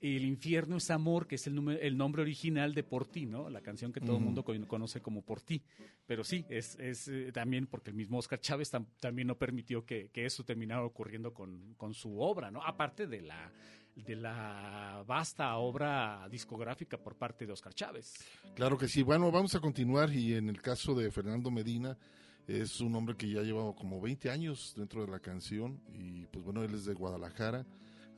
El 0.00 0.24
infierno 0.24 0.76
es 0.76 0.90
amor, 0.90 1.26
que 1.26 1.34
es 1.34 1.46
el, 1.46 1.54
nume- 1.56 1.78
el 1.80 1.96
nombre 1.96 2.22
original 2.22 2.74
de 2.74 2.84
Por 2.84 3.06
ti, 3.06 3.26
¿no? 3.26 3.50
La 3.50 3.60
canción 3.60 3.92
que 3.92 4.00
todo 4.00 4.16
el 4.16 4.22
mundo 4.22 4.44
co- 4.44 4.54
conoce 4.66 5.00
como 5.00 5.22
Por 5.22 5.40
ti. 5.40 5.62
Pero 6.06 6.22
sí, 6.24 6.44
es, 6.48 6.76
es 6.78 7.08
eh, 7.08 7.32
también 7.32 7.66
porque 7.66 7.90
el 7.90 7.96
mismo 7.96 8.18
Oscar 8.18 8.40
Chávez 8.40 8.72
tam- 8.72 8.86
también 9.00 9.26
no 9.28 9.36
permitió 9.36 9.84
que, 9.84 10.10
que 10.12 10.24
eso 10.24 10.44
terminara 10.44 10.82
ocurriendo 10.84 11.34
con, 11.34 11.74
con 11.76 11.94
su 11.94 12.20
obra, 12.20 12.50
¿no? 12.50 12.62
Aparte 12.62 13.06
de 13.06 13.22
la 13.22 13.52
de 13.96 14.14
la 14.14 15.02
vasta 15.08 15.56
obra 15.56 16.28
discográfica 16.30 16.96
por 16.96 17.16
parte 17.16 17.44
de 17.46 17.52
Oscar 17.52 17.74
Chávez. 17.74 18.14
Claro 18.54 18.78
que 18.78 18.86
sí. 18.86 19.02
Bueno, 19.02 19.32
vamos 19.32 19.56
a 19.56 19.60
continuar 19.60 20.12
y 20.12 20.34
en 20.34 20.48
el 20.48 20.62
caso 20.62 20.94
de 20.94 21.10
Fernando 21.10 21.50
Medina 21.50 21.98
es 22.46 22.80
un 22.80 22.94
hombre 22.94 23.16
que 23.16 23.28
ya 23.28 23.42
lleva 23.42 23.74
como 23.74 24.00
20 24.00 24.30
años 24.30 24.72
dentro 24.76 25.04
de 25.04 25.10
la 25.10 25.18
canción 25.18 25.80
y 25.92 26.26
pues 26.26 26.44
bueno, 26.44 26.62
él 26.62 26.74
es 26.74 26.84
de 26.84 26.94
Guadalajara, 26.94 27.66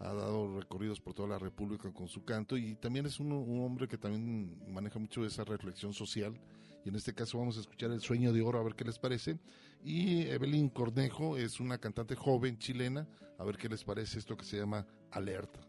ha 0.00 0.14
dado 0.14 0.58
recorridos 0.58 0.98
por 0.98 1.12
toda 1.12 1.28
la 1.28 1.38
República 1.38 1.92
con 1.92 2.08
su 2.08 2.24
canto 2.24 2.56
y 2.56 2.74
también 2.74 3.04
es 3.06 3.20
un, 3.20 3.32
hombre 3.62 3.86
que 3.86 3.98
también 3.98 4.58
maneja 4.72 4.98
mucho 4.98 5.24
esa 5.24 5.44
reflexión 5.44 5.92
social 5.92 6.40
y 6.84 6.88
en 6.88 6.96
este 6.96 7.14
caso 7.14 7.38
vamos 7.38 7.58
a 7.58 7.60
escuchar 7.60 7.90
El 7.90 8.00
Sueño 8.00 8.32
de 8.32 8.40
Oro 8.40 8.58
a 8.58 8.62
ver 8.62 8.74
qué 8.74 8.84
les 8.84 8.98
parece 8.98 9.38
y 9.84 10.22
Evelyn 10.22 10.70
Cornejo 10.70 11.36
es 11.36 11.60
una 11.60 11.78
cantante 11.78 12.16
joven 12.16 12.58
chilena, 12.58 13.06
a 13.38 13.44
ver 13.44 13.58
qué 13.58 13.68
les 13.68 13.84
parece 13.84 14.18
esto 14.18 14.36
que 14.36 14.44
se 14.44 14.56
llama 14.56 14.86
Alerta. 15.10 15.60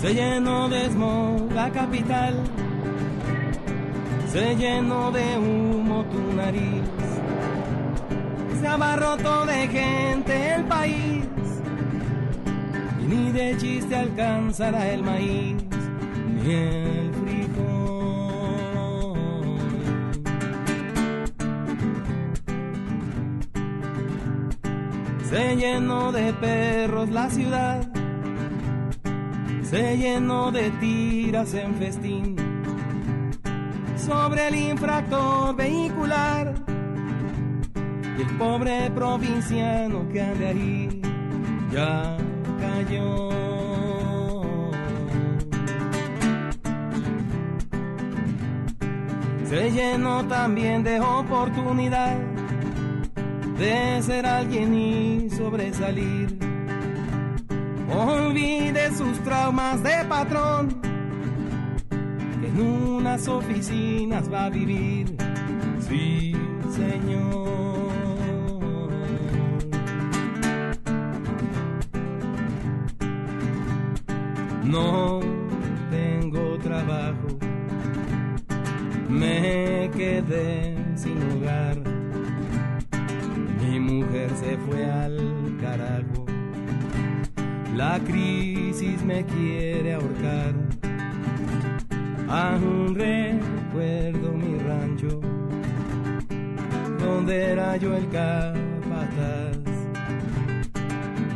Se 0.00 0.14
llenó 0.14 0.68
de 0.68 0.88
smog 0.90 1.52
la 1.52 1.70
capital, 1.70 2.34
se 4.32 4.54
llenó 4.54 5.10
de 5.10 5.36
humo 5.36 6.04
tu 6.04 6.34
nariz, 6.34 6.84
se 8.60 8.66
abarrotó 8.68 9.44
de 9.44 9.66
gente 9.66 10.54
el 10.54 10.64
país, 10.66 11.26
y 13.00 13.04
ni 13.06 13.32
de 13.32 13.56
chiste 13.56 13.96
alcanzará 13.96 14.88
el 14.92 15.02
maíz, 15.02 15.56
ni 16.44 16.52
el 16.52 17.12
frijol. 17.14 17.58
Se 25.28 25.56
llenó 25.56 26.12
de 26.12 26.32
perros 26.34 27.08
la 27.10 27.28
ciudad, 27.30 27.87
se 29.70 29.98
llenó 29.98 30.50
de 30.50 30.70
tiras 30.80 31.52
en 31.52 31.74
festín 31.74 32.36
sobre 33.96 34.48
el 34.48 34.54
infractor 34.54 35.54
vehicular 35.54 36.54
y 38.18 38.22
el 38.22 38.36
pobre 38.38 38.90
provinciano 38.90 40.08
que 40.08 40.22
ande 40.22 40.46
ahí 40.46 41.02
ya 41.70 42.16
cayó. 42.58 43.28
se 49.48 49.70
llenó 49.70 50.26
también 50.26 50.82
de 50.82 51.00
oportunidad 51.00 52.16
de 53.58 54.02
ser 54.02 54.26
alguien 54.26 54.74
y 54.74 55.30
sobresalir. 55.30 56.47
Olvide 57.90 58.94
sus 58.94 59.18
traumas 59.20 59.82
de 59.82 60.04
patrón, 60.08 60.80
que 62.40 62.46
en 62.46 62.60
unas 62.60 63.26
oficinas 63.28 64.30
va 64.32 64.44
a 64.46 64.50
vivir. 64.50 65.16
Sí, 65.88 66.34
señor. 66.70 67.48
No 74.64 75.20
tengo 75.90 76.58
trabajo, 76.58 77.28
me 79.08 79.90
quedé 79.96 80.76
sin 80.94 81.16
hogar. 81.32 81.78
Mi 83.62 83.80
mujer 83.80 84.30
se 84.38 84.58
fue 84.58 84.84
al 84.84 85.56
carajo, 85.58 86.26
la 87.78 88.00
crisis 88.00 89.04
me 89.04 89.24
quiere 89.24 89.94
ahorcar. 89.94 90.52
Aún 92.28 92.96
recuerdo 92.96 94.32
mi 94.32 94.58
rancho, 94.58 95.20
donde 96.98 97.52
era 97.52 97.76
yo 97.76 97.96
el 97.96 98.08
capataz 98.08 99.56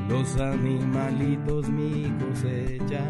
los 0.09 0.37
animalitos 0.37 1.69
mi 1.69 2.13
cosecha 2.21 3.05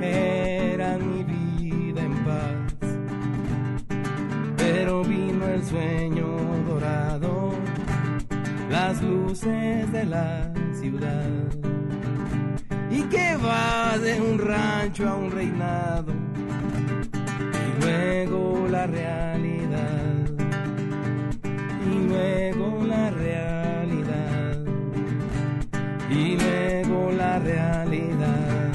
eran 0.00 0.98
mi 1.12 1.22
vida 1.24 2.00
en 2.02 2.14
paz. 2.24 2.88
Pero 4.56 5.04
vino 5.04 5.44
el 5.46 5.62
sueño 5.62 6.26
dorado, 6.66 7.52
las 8.70 9.02
luces 9.02 9.92
de 9.92 10.04
la 10.06 10.52
ciudad. 10.72 11.71
Y 12.92 13.02
que 13.04 13.36
va 13.36 13.98
de 13.98 14.20
un 14.20 14.38
rancho 14.38 15.08
a 15.08 15.14
un 15.14 15.30
reinado, 15.30 16.12
y 17.66 17.82
luego 17.82 18.68
la 18.68 18.86
realidad, 18.86 20.26
y 21.90 22.08
luego 22.08 22.84
la 22.86 23.10
realidad 23.10 23.72
y 26.14 26.36
luego 26.36 27.12
la 27.12 27.38
realidad. 27.38 28.72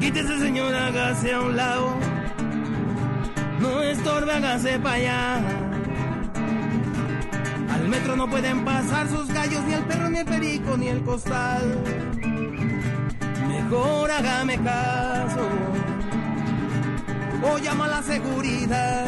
Quítese 0.00 0.38
señora, 0.38 0.86
hágase 0.86 1.34
a 1.34 1.40
un 1.40 1.56
lado, 1.56 1.96
no 3.60 3.82
estorbe, 3.82 4.32
hágase 4.32 4.78
para 4.78 4.94
allá. 4.94 5.36
Al 7.74 7.88
metro 7.88 8.16
no 8.16 8.28
pueden 8.30 8.64
pasar 8.64 9.08
sus 9.08 9.27
ni 9.46 9.72
el 9.72 9.84
perro, 9.84 10.10
ni 10.10 10.18
el 10.18 10.24
perico, 10.24 10.76
ni 10.76 10.88
el 10.88 11.02
costal. 11.02 11.62
Mejor 13.46 14.10
hágame 14.10 14.58
caso, 14.58 15.48
o 17.42 17.58
llama 17.58 17.84
a 17.84 17.88
la 17.88 18.02
seguridad. 18.02 19.06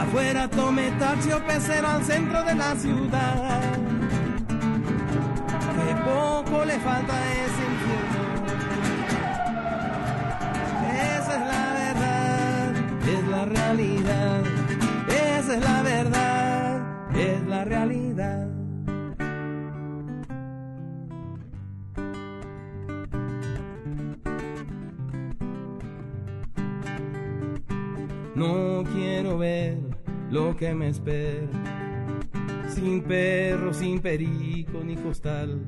Afuera 0.00 0.48
tome 0.48 0.90
taxi 0.98 1.32
o 1.32 1.40
pecero 1.46 1.88
al 1.88 2.04
centro 2.04 2.42
de 2.44 2.54
la 2.54 2.74
ciudad. 2.76 3.60
Que 5.76 5.94
poco 6.10 6.64
le 6.64 6.78
falta 6.80 7.14
ese 7.44 7.62
infierno. 7.72 8.22
Esa 11.14 11.32
es 11.38 11.44
la 11.54 11.66
verdad, 11.82 12.66
es 13.16 13.24
la 13.28 13.44
realidad. 13.44 14.40
Esa 15.08 15.54
es 15.56 15.62
la 15.62 15.82
verdad, 15.82 16.41
es 17.22 17.46
la 17.46 17.64
realidad. 17.64 18.48
No 28.34 28.82
quiero 28.92 29.38
ver 29.38 29.78
lo 30.30 30.56
que 30.56 30.74
me 30.74 30.88
espera, 30.88 31.46
sin 32.66 33.02
perro, 33.02 33.72
sin 33.72 34.00
perico 34.00 34.80
ni 34.84 34.96
costal. 34.96 35.60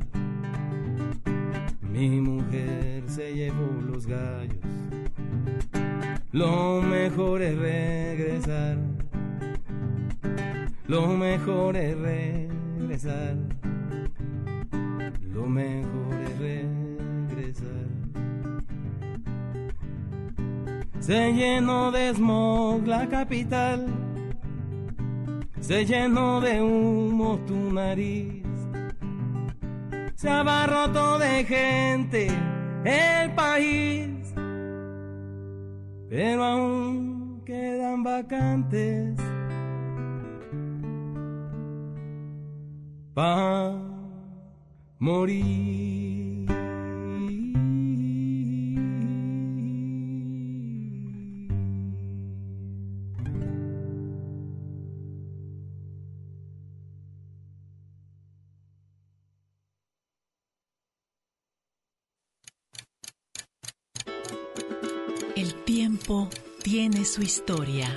Mi 1.82 2.20
mujer 2.20 3.04
se 3.06 3.32
llevó 3.32 3.70
los 3.86 4.06
gallos, 4.06 4.56
lo 6.32 6.82
mejor 6.82 7.42
es 7.42 7.56
regresar, 7.56 8.78
lo 10.86 11.06
mejor 11.06 11.76
es 11.76 11.98
regresar, 11.98 13.36
lo 15.32 15.46
mejor 15.46 16.14
es 16.22 16.38
regresar. 16.38 17.70
Se 21.00 21.32
llenó 21.32 21.90
de 21.90 22.14
smog 22.14 22.86
la 22.86 23.08
capital, 23.08 23.86
se 25.60 25.84
llenó 25.84 26.40
de 26.40 26.60
humo 26.62 27.38
tu 27.46 27.72
nariz, 27.72 28.42
se 30.14 30.28
abarrotó 30.28 31.18
de 31.18 31.44
gente 31.44 32.28
el 32.84 33.34
país, 33.34 34.34
pero 36.10 36.44
aún 36.44 37.42
quedan 37.44 38.02
vacantes 38.02 39.18
para 43.14 43.80
morir. 44.98 46.24
El 65.36 65.54
tiempo 65.64 66.28
tiene 66.62 67.04
su 67.04 67.22
historia. 67.22 67.88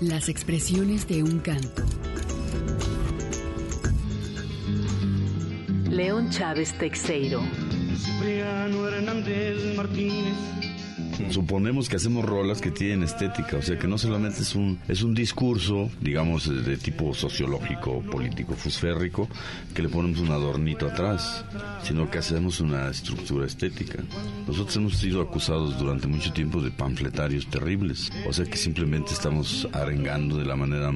Las 0.00 0.28
expresiones 0.28 1.06
de 1.06 1.22
un 1.22 1.38
canto. 1.40 1.95
León 5.96 6.28
Chávez 6.28 6.74
Texeiro. 6.74 7.40
Cipriano 7.96 8.86
Hernández 8.86 9.74
Martínez. 9.74 10.36
Suponemos 11.30 11.88
que 11.88 11.96
hacemos 11.96 12.22
rolas 12.22 12.60
que 12.60 12.70
tienen 12.70 13.02
estética, 13.02 13.56
o 13.56 13.62
sea 13.62 13.78
que 13.78 13.88
no 13.88 13.96
solamente 13.96 14.42
es 14.42 14.54
un, 14.54 14.78
es 14.88 15.02
un 15.02 15.14
discurso, 15.14 15.90
digamos, 16.02 16.46
de 16.66 16.76
tipo 16.76 17.14
sociológico, 17.14 18.02
político, 18.02 18.54
fusférrico, 18.54 19.26
que 19.74 19.80
le 19.80 19.88
ponemos 19.88 20.20
un 20.20 20.32
adornito 20.32 20.86
atrás, 20.86 21.46
sino 21.82 22.10
que 22.10 22.18
hacemos 22.18 22.60
una 22.60 22.90
estructura 22.90 23.46
estética. 23.46 24.02
Nosotros 24.46 24.76
hemos 24.76 24.98
sido 24.98 25.22
acusados 25.22 25.78
durante 25.78 26.06
mucho 26.06 26.30
tiempo 26.30 26.60
de 26.60 26.70
panfletarios 26.70 27.46
terribles, 27.46 28.12
o 28.28 28.34
sea 28.34 28.44
que 28.44 28.58
simplemente 28.58 29.14
estamos 29.14 29.66
arengando 29.72 30.36
de 30.36 30.44
la 30.44 30.56
manera, 30.56 30.92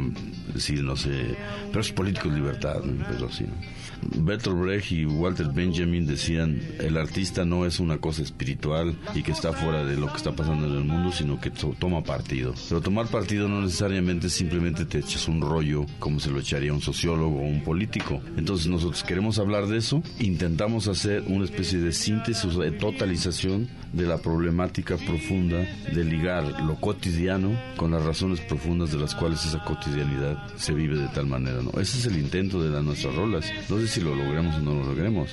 decir, 0.53 0.85
no 0.85 0.95
sé, 0.95 1.35
pero 1.69 1.81
es 1.81 1.91
político 1.91 2.29
de 2.29 2.35
libertad, 2.35 2.83
pero 3.09 3.29
así, 3.29 3.45
¿no? 3.45 3.80
Bertolt 4.03 4.59
Brecht 4.59 4.93
y 4.93 5.05
Walter 5.05 5.49
Benjamin 5.53 6.07
decían, 6.07 6.61
el 6.79 6.97
artista 6.97 7.45
no 7.45 7.67
es 7.67 7.81
una 7.81 7.99
cosa 7.99 8.23
espiritual 8.23 8.97
y 9.15 9.23
que 9.23 9.33
está 9.33 9.53
fuera 9.53 9.85
de 9.85 9.97
lo 9.97 10.09
que 10.09 10.17
está 10.17 10.33
pasando 10.33 10.67
en 10.67 10.75
el 10.75 10.85
mundo, 10.85 11.13
sino 11.13 11.41
que 11.41 11.51
to 11.51 11.75
toma 11.79 12.03
partido. 12.03 12.55
Pero 12.69 12.81
tomar 12.81 13.07
partido 13.07 13.49
no 13.49 13.63
necesariamente 13.63 14.29
simplemente 14.29 14.85
te 14.85 14.99
echas 14.99 15.29
un 15.29 15.41
rollo 15.41 15.87
como 15.99 16.21
se 16.21 16.31
lo 16.31 16.39
echaría 16.39 16.73
un 16.73 16.81
sociólogo 16.81 17.39
o 17.39 17.43
un 17.43 17.63
político. 17.63 18.21
Entonces 18.37 18.67
nosotros 18.67 19.03
queremos 19.03 19.39
hablar 19.39 19.67
de 19.67 19.79
eso, 19.79 20.03
intentamos 20.19 20.89
hacer 20.89 21.25
una 21.27 21.45
especie 21.45 21.79
de 21.79 21.93
síntesis, 21.93 22.57
de 22.57 22.71
totalización 22.73 23.69
de 23.93 24.07
la 24.07 24.19
problemática 24.19 24.97
profunda 24.97 25.59
de 25.93 26.05
ligar 26.05 26.63
lo 26.63 26.77
cotidiano 26.77 27.59
con 27.77 27.91
las 27.91 28.05
razones 28.05 28.41
profundas 28.41 28.93
de 28.93 28.99
las 28.99 29.15
cuales 29.15 29.45
esa 29.45 29.65
cotidianidad 29.65 30.39
se 30.57 30.73
vive 30.73 30.97
de 30.97 31.09
tal 31.09 31.27
manera. 31.27 31.61
¿no? 31.63 31.71
Ese 31.81 31.99
es 31.99 32.07
el 32.07 32.19
intento 32.19 32.63
de 32.63 32.71
las 32.71 32.85
nuestras 32.85 33.15
rolas. 33.15 33.47
Sé 33.69 33.89
si 33.91 34.01
lo 34.01 34.15
logremos 34.15 34.55
o 34.55 34.61
no 34.61 34.73
lo 34.75 34.85
logremos. 34.85 35.31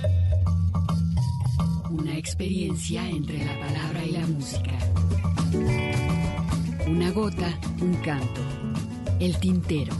Una 1.91 2.17
experiencia 2.17 3.07
entre 3.07 3.45
la 3.45 3.59
palabra 3.59 4.03
y 4.03 4.11
la 4.11 4.25
música. 4.25 4.71
Una 6.87 7.11
gota, 7.11 7.53
un 7.79 7.93
canto. 7.97 8.41
El 9.19 9.37
tintero. 9.37 9.93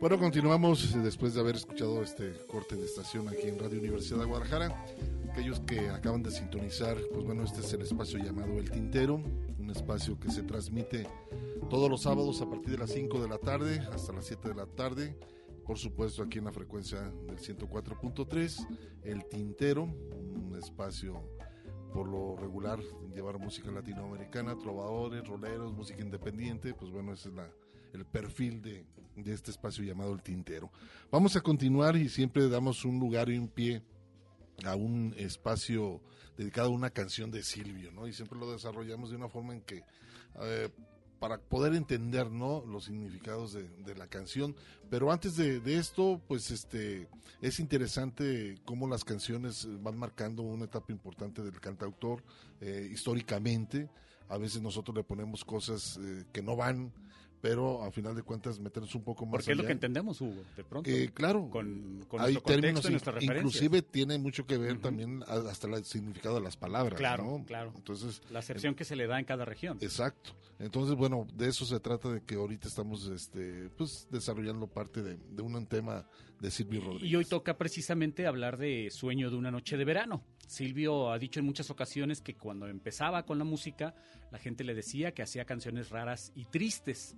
Bueno, 0.00 0.18
continuamos 0.18 0.92
después 1.02 1.34
de 1.34 1.40
haber 1.40 1.56
escuchado 1.56 2.02
este 2.02 2.32
corte 2.48 2.76
de 2.76 2.84
estación 2.84 3.28
aquí 3.28 3.48
en 3.48 3.58
Radio 3.58 3.78
Universidad 3.78 4.18
de 4.18 4.24
Guadalajara. 4.26 4.84
Aquellos 5.30 5.60
que 5.60 5.88
acaban 5.88 6.22
de 6.22 6.30
sintonizar, 6.30 6.96
pues 7.12 7.24
bueno, 7.24 7.44
este 7.44 7.60
es 7.60 7.72
el 7.72 7.82
espacio 7.82 8.18
llamado 8.18 8.58
El 8.58 8.70
Tintero, 8.70 9.14
un 9.58 9.70
espacio 9.70 10.18
que 10.18 10.30
se 10.30 10.42
transmite 10.42 11.06
todos 11.70 11.88
los 11.88 12.02
sábados 12.02 12.42
a 12.42 12.50
partir 12.50 12.72
de 12.72 12.78
las 12.78 12.90
5 12.90 13.20
de 13.20 13.28
la 13.28 13.38
tarde 13.38 13.80
hasta 13.92 14.12
las 14.12 14.26
7 14.26 14.48
de 14.48 14.54
la 14.54 14.66
tarde. 14.66 15.16
Por 15.64 15.78
supuesto, 15.78 16.22
aquí 16.22 16.38
en 16.38 16.44
la 16.44 16.52
frecuencia 16.52 17.00
del 17.26 17.38
104.3, 17.38 18.66
El 19.04 19.24
Tintero, 19.26 19.84
un 19.84 20.54
espacio 20.58 21.22
por 21.94 22.08
lo 22.08 22.36
regular 22.36 22.80
llevar 23.14 23.38
música 23.38 23.70
latinoamericana, 23.70 24.58
trovadores, 24.58 25.26
roleros, 25.26 25.72
música 25.72 26.02
independiente, 26.02 26.74
pues 26.74 26.90
bueno, 26.90 27.12
ese 27.12 27.28
es 27.28 27.34
la, 27.36 27.48
el 27.94 28.04
perfil 28.04 28.60
de, 28.60 28.84
de 29.16 29.32
este 29.32 29.50
espacio 29.50 29.84
llamado 29.84 30.12
El 30.12 30.22
Tintero. 30.22 30.70
Vamos 31.10 31.36
a 31.36 31.40
continuar 31.40 31.96
y 31.96 32.08
siempre 32.08 32.48
damos 32.48 32.84
un 32.84 32.98
lugar 32.98 33.30
y 33.30 33.38
un 33.38 33.48
pie 33.48 33.82
a 34.64 34.74
un 34.74 35.14
espacio 35.16 36.00
dedicado 36.36 36.68
a 36.68 36.72
una 36.72 36.90
canción 36.90 37.30
de 37.30 37.42
Silvio, 37.42 37.92
¿no? 37.92 38.06
Y 38.06 38.12
siempre 38.12 38.38
lo 38.38 38.50
desarrollamos 38.50 39.10
de 39.10 39.16
una 39.16 39.28
forma 39.28 39.54
en 39.54 39.60
que 39.62 39.84
eh, 40.40 40.68
para 41.18 41.38
poder 41.38 41.74
entender, 41.74 42.30
¿no? 42.30 42.64
Los 42.66 42.84
significados 42.84 43.52
de, 43.52 43.68
de 43.84 43.94
la 43.94 44.08
canción. 44.08 44.54
Pero 44.90 45.10
antes 45.10 45.36
de, 45.36 45.60
de, 45.60 45.78
esto, 45.78 46.20
pues 46.26 46.50
este 46.50 47.08
es 47.40 47.60
interesante 47.60 48.58
cómo 48.64 48.86
las 48.86 49.04
canciones 49.04 49.66
van 49.82 49.96
marcando 49.96 50.42
una 50.42 50.64
etapa 50.64 50.92
importante 50.92 51.42
del 51.42 51.60
cantautor 51.60 52.22
eh, 52.60 52.88
históricamente. 52.92 53.88
A 54.28 54.38
veces 54.38 54.60
nosotros 54.60 54.96
le 54.96 55.04
ponemos 55.04 55.44
cosas 55.44 55.98
eh, 56.02 56.24
que 56.32 56.42
no 56.42 56.56
van 56.56 56.92
pero 57.44 57.82
a 57.82 57.90
final 57.90 58.14
de 58.16 58.22
cuentas 58.22 58.58
meternos 58.58 58.94
un 58.94 59.02
poco 59.04 59.26
más 59.26 59.32
Porque 59.32 59.50
allá. 59.50 59.52
es 59.52 59.58
lo 59.58 59.66
que 59.66 59.72
entendemos, 59.72 60.18
Hugo, 60.18 60.44
de 60.56 60.64
pronto. 60.64 60.88
Eh, 60.88 61.10
claro. 61.12 61.50
Con, 61.50 62.02
con 62.08 62.22
hay 62.22 62.36
términos, 62.38 62.80
contexto 62.80 63.12
referencias. 63.12 63.36
inclusive 63.36 63.82
tiene 63.82 64.16
mucho 64.16 64.46
que 64.46 64.56
ver 64.56 64.72
uh 64.72 64.76
-huh. 64.76 64.80
también 64.80 65.22
hasta 65.28 65.66
el 65.66 65.84
significado 65.84 66.36
de 66.36 66.40
las 66.40 66.56
palabras. 66.56 66.98
Claro, 66.98 67.24
¿no? 67.24 67.44
claro. 67.44 67.74
Entonces, 67.76 68.22
la 68.30 68.38
acepción 68.38 68.72
eh, 68.72 68.76
que 68.76 68.86
se 68.86 68.96
le 68.96 69.06
da 69.06 69.18
en 69.18 69.26
cada 69.26 69.44
región. 69.44 69.76
Exacto. 69.82 70.30
Entonces, 70.58 70.96
bueno, 70.96 71.26
de 71.34 71.48
eso 71.48 71.66
se 71.66 71.78
trata 71.80 72.08
de 72.08 72.22
que 72.22 72.36
ahorita 72.36 72.66
estamos 72.66 73.08
este, 73.08 73.68
pues, 73.76 74.08
desarrollando 74.10 74.66
parte 74.66 75.02
de, 75.02 75.18
de 75.18 75.42
un 75.42 75.66
tema 75.66 76.08
de 76.40 76.50
Silvio 76.50 76.80
Rodríguez. 76.80 77.10
Y 77.10 77.16
hoy 77.16 77.26
toca 77.26 77.58
precisamente 77.58 78.26
hablar 78.26 78.56
de 78.56 78.88
Sueño 78.90 79.28
de 79.28 79.36
una 79.36 79.50
noche 79.50 79.76
de 79.76 79.84
verano. 79.84 80.24
Silvio 80.46 81.10
ha 81.10 81.18
dicho 81.18 81.40
en 81.40 81.46
muchas 81.46 81.68
ocasiones 81.70 82.22
que 82.22 82.36
cuando 82.36 82.68
empezaba 82.68 83.26
con 83.26 83.36
la 83.36 83.44
música, 83.44 83.94
la 84.30 84.38
gente 84.38 84.64
le 84.64 84.72
decía 84.74 85.12
que 85.12 85.22
hacía 85.22 85.44
canciones 85.44 85.90
raras 85.90 86.32
y 86.34 86.46
tristes. 86.46 87.16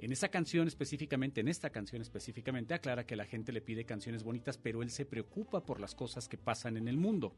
En 0.00 0.12
esa 0.12 0.28
canción 0.28 0.68
específicamente, 0.68 1.40
en 1.40 1.48
esta 1.48 1.70
canción 1.70 2.00
específicamente, 2.00 2.72
aclara 2.72 3.04
que 3.04 3.16
la 3.16 3.24
gente 3.24 3.52
le 3.52 3.60
pide 3.60 3.84
canciones 3.84 4.22
bonitas, 4.22 4.56
pero 4.56 4.82
él 4.82 4.90
se 4.90 5.04
preocupa 5.04 5.64
por 5.64 5.80
las 5.80 5.94
cosas 5.96 6.28
que 6.28 6.38
pasan 6.38 6.76
en 6.76 6.86
el 6.86 6.96
mundo. 6.96 7.34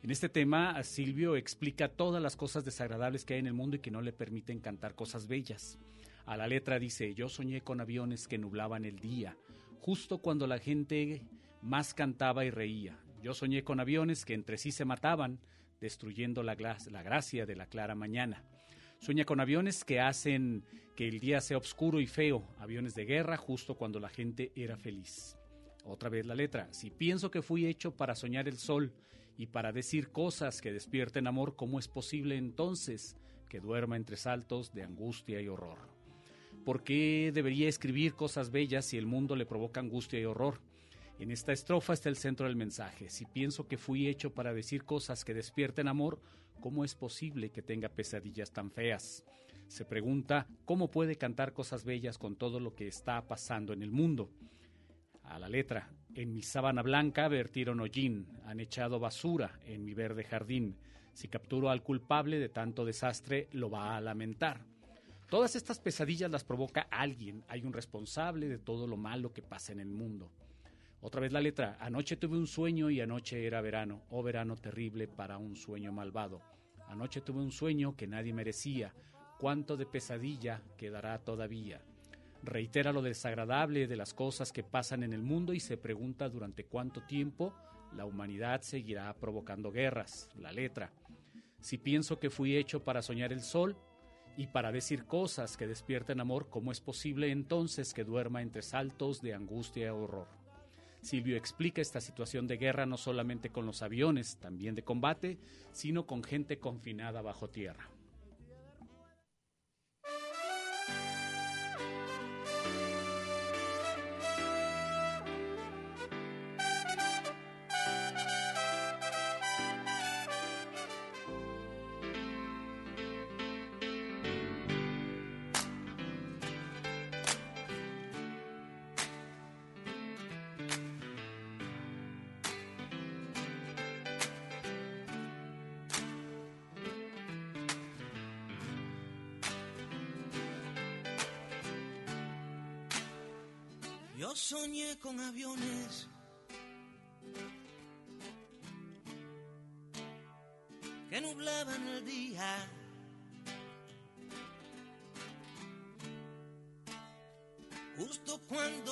En 0.00 0.12
este 0.12 0.28
tema, 0.28 0.80
Silvio 0.84 1.34
explica 1.34 1.88
todas 1.88 2.22
las 2.22 2.36
cosas 2.36 2.64
desagradables 2.64 3.24
que 3.24 3.34
hay 3.34 3.40
en 3.40 3.48
el 3.48 3.52
mundo 3.52 3.76
y 3.76 3.80
que 3.80 3.90
no 3.90 4.00
le 4.00 4.12
permiten 4.12 4.60
cantar 4.60 4.94
cosas 4.94 5.26
bellas. 5.26 5.76
A 6.24 6.36
la 6.36 6.46
letra 6.46 6.78
dice, 6.78 7.14
yo 7.14 7.28
soñé 7.28 7.62
con 7.62 7.80
aviones 7.80 8.28
que 8.28 8.38
nublaban 8.38 8.84
el 8.84 9.00
día, 9.00 9.36
justo 9.80 10.18
cuando 10.18 10.46
la 10.46 10.60
gente 10.60 11.22
más 11.62 11.94
cantaba 11.94 12.44
y 12.44 12.50
reía. 12.50 12.96
Yo 13.20 13.34
soñé 13.34 13.64
con 13.64 13.80
aviones 13.80 14.24
que 14.24 14.34
entre 14.34 14.56
sí 14.56 14.70
se 14.70 14.84
mataban, 14.84 15.40
destruyendo 15.80 16.44
la, 16.44 16.54
la 16.90 17.02
gracia 17.02 17.44
de 17.44 17.56
la 17.56 17.66
clara 17.66 17.96
mañana. 17.96 18.44
Sueña 18.98 19.24
con 19.24 19.40
aviones 19.40 19.84
que 19.84 20.00
hacen 20.00 20.64
que 20.96 21.06
el 21.06 21.20
día 21.20 21.40
sea 21.40 21.58
oscuro 21.58 22.00
y 22.00 22.06
feo, 22.06 22.42
aviones 22.58 22.94
de 22.94 23.04
guerra 23.04 23.36
justo 23.36 23.76
cuando 23.76 24.00
la 24.00 24.08
gente 24.08 24.50
era 24.56 24.76
feliz. 24.76 25.36
Otra 25.84 26.08
vez 26.08 26.26
la 26.26 26.34
letra, 26.34 26.66
si 26.72 26.90
pienso 26.90 27.30
que 27.30 27.40
fui 27.40 27.66
hecho 27.66 27.96
para 27.96 28.16
soñar 28.16 28.48
el 28.48 28.58
sol 28.58 28.92
y 29.36 29.46
para 29.46 29.72
decir 29.72 30.10
cosas 30.10 30.60
que 30.60 30.72
despierten 30.72 31.28
amor, 31.28 31.54
¿cómo 31.54 31.78
es 31.78 31.86
posible 31.86 32.36
entonces 32.36 33.16
que 33.48 33.60
duerma 33.60 33.96
entre 33.96 34.16
saltos 34.16 34.72
de 34.72 34.82
angustia 34.82 35.40
y 35.40 35.48
horror? 35.48 35.78
¿Por 36.64 36.82
qué 36.82 37.30
debería 37.32 37.68
escribir 37.68 38.14
cosas 38.14 38.50
bellas 38.50 38.84
si 38.84 38.98
el 38.98 39.06
mundo 39.06 39.36
le 39.36 39.46
provoca 39.46 39.80
angustia 39.80 40.18
y 40.18 40.24
horror? 40.24 40.60
En 41.18 41.32
esta 41.32 41.52
estrofa 41.52 41.94
está 41.94 42.08
el 42.08 42.16
centro 42.16 42.46
del 42.46 42.54
mensaje. 42.54 43.10
Si 43.10 43.26
pienso 43.26 43.66
que 43.66 43.76
fui 43.76 44.06
hecho 44.06 44.32
para 44.32 44.54
decir 44.54 44.84
cosas 44.84 45.24
que 45.24 45.34
despierten 45.34 45.88
amor, 45.88 46.20
¿cómo 46.60 46.84
es 46.84 46.94
posible 46.94 47.50
que 47.50 47.60
tenga 47.60 47.88
pesadillas 47.88 48.52
tan 48.52 48.70
feas? 48.70 49.24
Se 49.66 49.84
pregunta 49.84 50.46
cómo 50.64 50.92
puede 50.92 51.16
cantar 51.16 51.52
cosas 51.52 51.84
bellas 51.84 52.18
con 52.18 52.36
todo 52.36 52.60
lo 52.60 52.76
que 52.76 52.86
está 52.86 53.26
pasando 53.26 53.72
en 53.72 53.82
el 53.82 53.90
mundo. 53.90 54.30
A 55.24 55.40
la 55.40 55.48
letra, 55.48 55.90
en 56.14 56.32
mi 56.32 56.42
sábana 56.42 56.82
blanca 56.82 57.26
vertieron 57.26 57.80
hollín, 57.80 58.28
han 58.44 58.60
echado 58.60 59.00
basura 59.00 59.58
en 59.66 59.84
mi 59.84 59.94
verde 59.94 60.22
jardín. 60.22 60.76
Si 61.14 61.26
capturo 61.26 61.68
al 61.68 61.82
culpable 61.82 62.38
de 62.38 62.48
tanto 62.48 62.84
desastre, 62.84 63.48
lo 63.50 63.68
va 63.68 63.96
a 63.96 64.00
lamentar. 64.00 64.64
Todas 65.28 65.56
estas 65.56 65.80
pesadillas 65.80 66.30
las 66.30 66.44
provoca 66.44 66.82
alguien, 66.92 67.44
hay 67.48 67.64
un 67.64 67.72
responsable 67.72 68.48
de 68.48 68.58
todo 68.58 68.86
lo 68.86 68.96
malo 68.96 69.32
que 69.32 69.42
pasa 69.42 69.72
en 69.72 69.80
el 69.80 69.90
mundo. 69.90 70.30
Otra 71.00 71.20
vez 71.20 71.32
la 71.32 71.40
letra, 71.40 71.76
anoche 71.80 72.16
tuve 72.16 72.36
un 72.36 72.46
sueño 72.46 72.90
y 72.90 73.00
anoche 73.00 73.46
era 73.46 73.60
verano, 73.60 74.02
oh 74.10 74.22
verano 74.22 74.56
terrible 74.56 75.06
para 75.06 75.38
un 75.38 75.54
sueño 75.54 75.92
malvado. 75.92 76.42
Anoche 76.88 77.20
tuve 77.20 77.40
un 77.40 77.52
sueño 77.52 77.96
que 77.96 78.08
nadie 78.08 78.32
merecía, 78.32 78.92
cuánto 79.38 79.76
de 79.76 79.86
pesadilla 79.86 80.60
quedará 80.76 81.18
todavía. 81.18 81.80
Reitera 82.42 82.92
lo 82.92 83.02
desagradable 83.02 83.86
de 83.86 83.96
las 83.96 84.12
cosas 84.12 84.52
que 84.52 84.64
pasan 84.64 85.02
en 85.04 85.12
el 85.12 85.22
mundo 85.22 85.52
y 85.52 85.60
se 85.60 85.76
pregunta 85.76 86.28
durante 86.28 86.64
cuánto 86.64 87.02
tiempo 87.02 87.54
la 87.96 88.04
humanidad 88.04 88.62
seguirá 88.62 89.14
provocando 89.14 89.70
guerras, 89.70 90.28
la 90.36 90.52
letra. 90.52 90.92
Si 91.60 91.78
pienso 91.78 92.18
que 92.18 92.30
fui 92.30 92.56
hecho 92.56 92.82
para 92.84 93.02
soñar 93.02 93.32
el 93.32 93.40
sol, 93.40 93.76
y 94.38 94.46
para 94.46 94.70
decir 94.70 95.04
cosas 95.04 95.56
que 95.56 95.66
despierten 95.66 96.20
amor, 96.20 96.48
¿cómo 96.48 96.70
es 96.70 96.80
posible 96.80 97.32
entonces 97.32 97.92
que 97.92 98.04
duerma 98.04 98.40
entre 98.40 98.62
saltos 98.62 99.20
de 99.20 99.34
angustia 99.34 99.86
y 99.86 99.88
horror? 99.88 100.37
Silvio 101.00 101.36
explica 101.36 101.80
esta 101.80 102.00
situación 102.00 102.46
de 102.46 102.56
guerra 102.56 102.86
no 102.86 102.96
solamente 102.96 103.50
con 103.50 103.66
los 103.66 103.82
aviones, 103.82 104.36
también 104.36 104.74
de 104.74 104.82
combate, 104.82 105.38
sino 105.72 106.06
con 106.06 106.22
gente 106.22 106.58
confinada 106.58 107.22
bajo 107.22 107.48
tierra. 107.48 107.88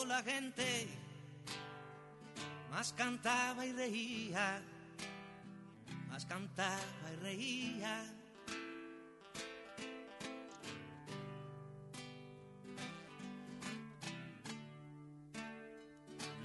La 0.07 0.23
gente 0.23 0.87
más 2.71 2.93
cantaba 2.93 3.67
y 3.67 3.73
reía, 3.73 4.63
más 6.09 6.25
cantaba 6.27 7.13
y 7.13 7.17
reía. 7.17 8.05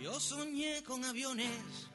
Yo 0.01 0.19
soñé 0.19 0.81
con 0.83 1.05
aviones 1.05 1.89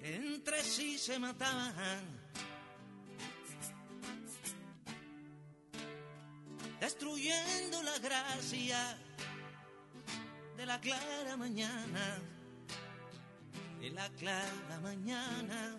que 0.00 0.16
entre 0.16 0.62
sí 0.62 0.98
se 0.98 1.18
mataban, 1.20 2.23
gracia 7.98 8.96
de 10.56 10.66
la 10.66 10.80
clara 10.80 11.36
mañana, 11.36 12.18
de 13.80 13.90
la 13.90 14.08
clara 14.10 14.80
mañana. 14.82 15.76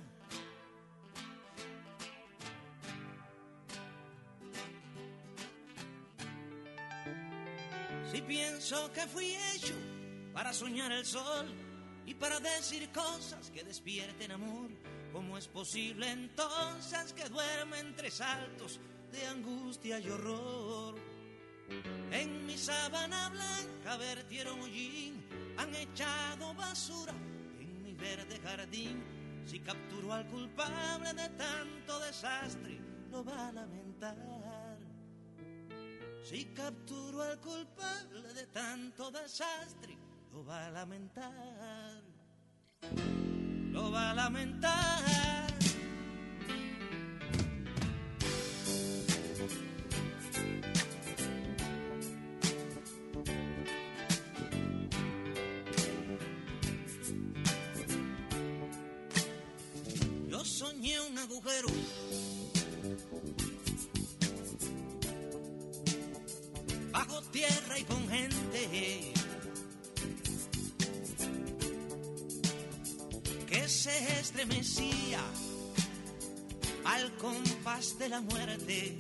Si 8.12 8.22
pienso 8.22 8.92
que 8.94 9.02
fui 9.08 9.36
hecho 9.54 9.76
para 10.34 10.54
soñar 10.54 10.92
el 10.92 11.06
sol 11.06 11.54
y 12.06 12.14
para 12.14 12.40
decir 12.40 12.90
cosas 12.92 13.50
que 13.52 13.64
despierten 13.64 14.32
amor, 14.32 14.70
¿cómo 15.12 15.38
es 15.38 15.48
posible 15.48 16.10
entonces 16.10 17.14
que 17.14 17.28
duerma 17.28 17.80
entre 17.80 18.12
saltos 18.12 18.80
de 19.12 19.26
angustia 19.28 20.00
y 20.00 20.10
horror? 20.10 21.05
Sábana 22.66 23.30
blanca 23.30 23.96
vertieron 23.98 24.60
hollín, 24.60 25.24
han 25.56 25.76
echado 25.76 26.52
basura 26.56 27.14
en 27.60 27.84
mi 27.84 27.94
verde 27.94 28.40
jardín. 28.44 29.04
Si 29.46 29.60
capturo 29.60 30.12
al 30.12 30.26
culpable 30.26 31.14
de 31.14 31.30
tanto 31.38 32.00
desastre, 32.00 32.80
lo 33.12 33.24
va 33.24 33.50
a 33.50 33.52
lamentar. 33.52 34.80
Si 36.24 36.46
capturo 36.56 37.22
al 37.22 37.40
culpable 37.40 38.34
de 38.34 38.48
tanto 38.48 39.12
desastre, 39.12 39.96
lo 40.34 40.44
va 40.44 40.66
a 40.66 40.72
lamentar. 40.72 42.02
Lo 43.72 43.92
va 43.92 44.10
a 44.10 44.14
lamentar. 44.16 45.25
Agujero 61.26 61.70
bajo 66.92 67.22
tierra 67.32 67.80
y 67.80 67.84
con 67.84 68.08
gente 68.08 69.14
que 73.48 73.68
se 73.68 74.20
estremecía 74.20 75.20
al 76.84 77.18
compás 77.18 77.98
de 77.98 78.10
la 78.10 78.22
muerte, 78.22 78.98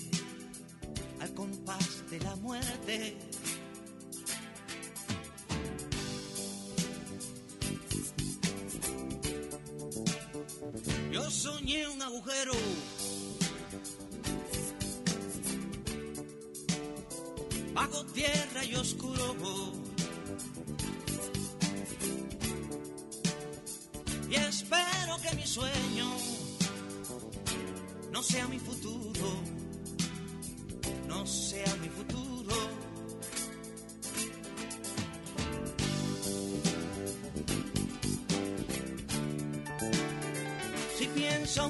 al 1.19 1.31
compás 1.35 2.09
de 2.09 2.19
la 2.21 2.35
muerte. 2.37 3.17
Soñé 11.45 11.87
un 11.87 12.01
agujero 12.01 12.53
bajo 17.71 18.03
tierra 18.05 18.65
y 18.65 18.73
oscuro. 18.73 19.54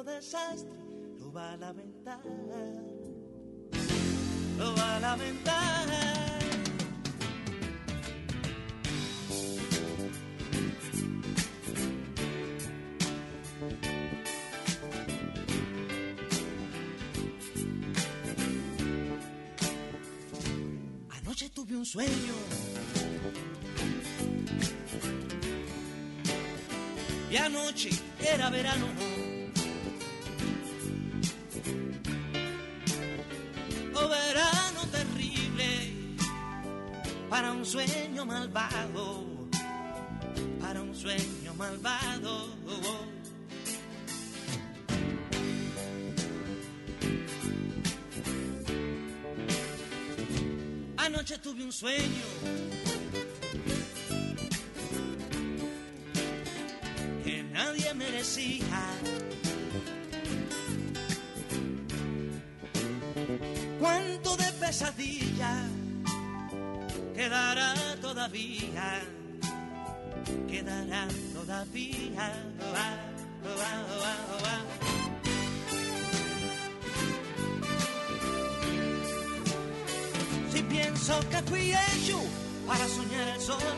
desastre 0.00 0.72
lo 1.18 1.30
va 1.30 1.52
a 1.52 1.56
lamentar. 1.56 2.20
Lo 4.58 4.74
va 4.74 4.96
a 4.96 5.00
lamentar. 5.00 5.88
Anoche 21.10 21.50
tuve 21.50 21.76
un 21.76 21.84
sueño. 21.84 22.34
Y 27.30 27.36
anoche 27.36 27.90
era 28.20 28.48
verano. 28.48 29.11
Sueño 37.72 38.26
malvado, 38.26 39.24
para 40.60 40.82
un 40.82 40.94
sueño 40.94 41.54
malvado. 41.56 42.54
Anoche 50.98 51.38
tuve 51.38 51.64
un 51.64 51.72
sueño. 51.72 52.26
Que 57.24 57.42
nadie 57.42 57.94
merecía. 57.94 58.82
Cuánto 63.80 64.36
de 64.36 64.52
pesadilla 64.60 65.81
quedará 67.22 67.74
todavía. 68.00 69.00
Quedará 70.50 71.06
todavía. 71.32 72.28
Si 80.52 80.62
pienso 80.62 81.14
que 81.30 81.42
fui 81.48 81.70
hecho 81.70 82.18
para 82.66 82.86
soñar 82.88 83.28
el 83.36 83.40
sol 83.40 83.76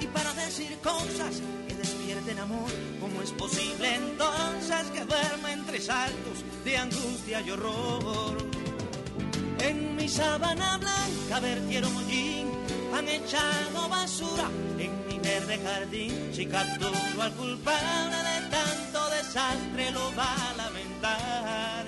y 0.00 0.06
para 0.06 0.32
decir 0.34 0.78
cosas 0.78 1.42
que 1.66 1.74
despierten 1.74 2.38
amor, 2.38 2.70
¿cómo 3.00 3.22
es 3.22 3.32
posible 3.32 3.96
entonces 3.96 4.84
que 4.94 5.04
duerma 5.04 5.52
entre 5.52 5.80
saltos 5.80 6.38
de 6.64 6.78
angustia 6.78 7.40
y 7.40 7.50
horror? 7.50 8.36
En 9.60 9.96
mi 9.96 10.08
sábana 10.08 10.76
blanca 10.76 11.40
vertieron 11.40 11.96
hollín, 11.96 12.43
han 12.94 13.08
echado 13.08 13.88
basura 13.88 14.48
en 14.78 15.06
mi 15.06 15.18
verde 15.18 15.58
jardín. 15.58 16.30
Si 16.32 16.46
capturo 16.46 16.94
al 17.20 17.32
culpable 17.32 18.16
de 18.30 18.50
tanto 18.50 19.10
desastre 19.10 19.90
lo 19.90 20.14
va 20.16 20.32
a 20.50 20.54
lamentar. 20.56 21.86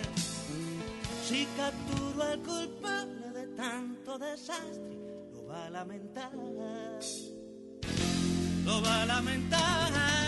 Si 1.27 1.47
capturo 1.57 2.23
al 2.23 2.39
culpable 2.41 3.31
de 3.33 3.47
tanto 3.57 4.19
desastre, 4.19 4.97
lo 5.33 5.47
va 5.47 5.67
a 5.67 5.71
lamentar. 5.71 6.33
Lo 8.65 8.83
va 8.83 9.03
a 9.03 9.07
lamentar. 9.07 10.26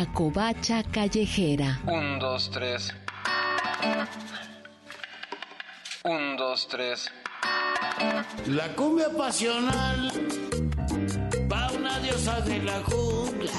La 0.00 0.10
covacha 0.14 0.82
callejera. 0.82 1.78
Un, 1.86 2.18
dos, 2.18 2.50
tres. 2.50 2.94
Un, 6.04 6.36
dos, 6.38 6.66
tres. 6.68 7.12
La 8.46 8.74
cumbia 8.74 9.10
pasional 9.10 10.10
va 11.52 11.70
una 11.72 11.98
diosa 11.98 12.40
de 12.40 12.62
la 12.62 12.80
jungla. 12.82 13.50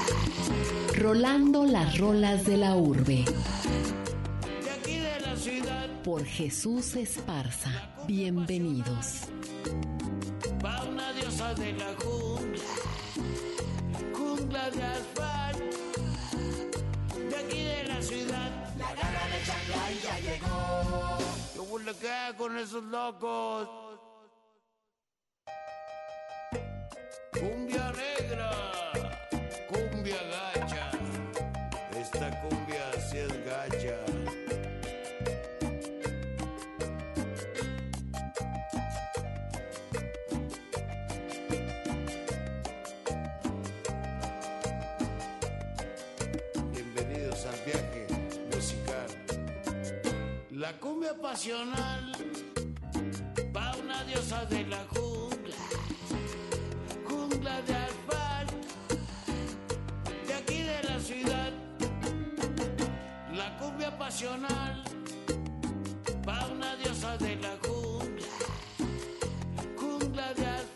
Rolando 0.97 1.63
las 1.63 1.99
rolas 1.99 2.43
de 2.43 2.57
la 2.57 2.75
urbe. 2.75 3.23
De 4.63 4.71
aquí 4.71 4.97
de 4.97 5.19
la 5.19 5.35
ciudad 5.35 5.87
Por 6.03 6.25
Jesús 6.25 6.95
Esparza. 6.95 7.69
Bienvenidos. 8.07 9.27
va 10.65 10.83
una 10.85 11.13
diosa 11.13 11.53
de 11.53 11.73
la 11.73 11.93
jungla. 12.01 12.63
Jungla 14.11 14.71
de 14.71 14.83
asfalto. 14.83 15.80
Aquí 17.51 17.63
de 17.63 17.83
la 17.83 18.01
ciudad. 18.01 18.49
La 18.77 18.95
garra 18.95 19.27
de 19.27 19.43
Shanghai 19.43 19.99
ya 20.01 20.19
llegó. 20.19 21.17
Yo 21.53 21.65
voy 21.65 21.83
a 21.83 22.33
con 22.37 22.57
esos 22.57 22.81
locos. 22.85 23.90
Cumbia 51.01 51.19
pasional 51.19 52.11
va 53.55 53.75
una 53.83 54.03
diosa 54.03 54.45
de 54.45 54.63
la 54.67 54.85
jungla 54.93 55.55
jungla 57.09 57.61
de 57.63 57.75
asfalto, 57.75 58.95
de 60.27 60.33
aquí 60.33 60.61
de 60.61 60.83
la 60.83 60.99
ciudad. 60.99 61.51
La 63.33 63.57
cumbia 63.57 63.97
pasional 63.97 64.83
va 66.27 66.47
una 66.53 66.75
diosa 66.75 67.17
de 67.17 67.35
la 67.37 67.57
jungla, 67.63 68.27
jungla 69.79 70.33
de 70.35 70.45
asfalto, 70.45 70.70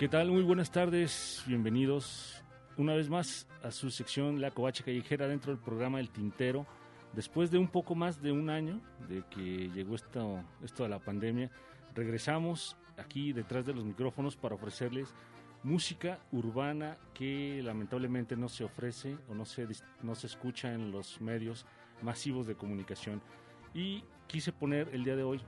¿Qué 0.00 0.08
tal? 0.08 0.30
Muy 0.30 0.42
buenas 0.42 0.70
tardes, 0.70 1.44
bienvenidos 1.46 2.42
una 2.78 2.94
vez 2.94 3.10
más 3.10 3.46
a 3.62 3.70
su 3.70 3.90
sección 3.90 4.40
La 4.40 4.50
Covacha 4.50 4.82
Callejera 4.82 5.28
dentro 5.28 5.52
del 5.52 5.62
programa 5.62 6.00
El 6.00 6.08
Tintero. 6.08 6.66
Después 7.12 7.50
de 7.50 7.58
un 7.58 7.68
poco 7.68 7.94
más 7.94 8.22
de 8.22 8.32
un 8.32 8.48
año 8.48 8.80
de 9.10 9.22
que 9.28 9.68
llegó 9.68 9.96
esto, 9.96 10.42
esto 10.64 10.84
de 10.84 10.88
la 10.88 11.00
pandemia, 11.00 11.50
regresamos 11.94 12.78
aquí 12.96 13.34
detrás 13.34 13.66
de 13.66 13.74
los 13.74 13.84
micrófonos 13.84 14.38
para 14.38 14.54
ofrecerles 14.54 15.14
música 15.64 16.18
urbana 16.32 16.96
que 17.12 17.60
lamentablemente 17.62 18.36
no 18.36 18.48
se 18.48 18.64
ofrece 18.64 19.18
o 19.28 19.34
no 19.34 19.44
se, 19.44 19.68
no 20.02 20.14
se 20.14 20.28
escucha 20.28 20.72
en 20.72 20.92
los 20.92 21.20
medios 21.20 21.66
masivos 22.00 22.46
de 22.46 22.54
comunicación. 22.54 23.20
Y 23.74 24.02
quise 24.28 24.50
poner 24.50 24.88
el 24.94 25.04
día 25.04 25.16
de 25.16 25.24
hoy 25.24 25.42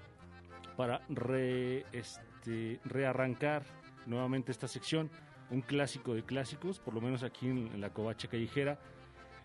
para 0.76 1.00
re- 1.08 1.86
este, 1.92 2.80
rearrancar 2.84 3.64
nuevamente 4.06 4.52
esta 4.52 4.68
sección, 4.68 5.10
un 5.50 5.60
clásico 5.60 6.14
de 6.14 6.24
clásicos, 6.24 6.78
por 6.78 6.94
lo 6.94 7.00
menos 7.00 7.22
aquí 7.22 7.48
en, 7.48 7.80
la 7.80 7.92
Covacha 7.92 8.28
Callejera. 8.28 8.78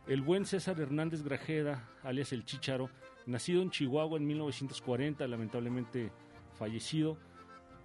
El 0.07 0.21
buen 0.21 0.45
César 0.45 0.79
Hernández 0.79 1.21
Grajeda, 1.21 1.89
alias 2.03 2.31
El 2.31 2.45
Chícharo, 2.45 2.89
nacido 3.25 3.61
en 3.61 3.71
Chihuahua 3.71 4.17
en 4.17 4.25
1940, 4.25 5.27
lamentablemente 5.27 6.11
fallecido, 6.53 7.17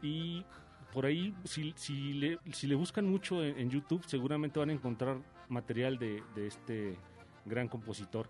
y 0.01 0.45
por 0.93 1.07
ahí, 1.07 1.35
si, 1.45 1.73
si, 1.77 2.13
le, 2.13 2.39
si 2.53 2.67
le 2.67 2.75
buscan 2.75 3.07
mucho 3.07 3.43
en, 3.43 3.59
en 3.59 3.71
YouTube, 3.71 4.05
seguramente 4.07 4.59
van 4.59 4.71
a 4.71 4.73
encontrar 4.73 5.19
material 5.49 5.99
de, 5.99 6.23
de 6.35 6.47
este 6.47 6.97
gran 7.45 7.67
compositor. 7.69 8.29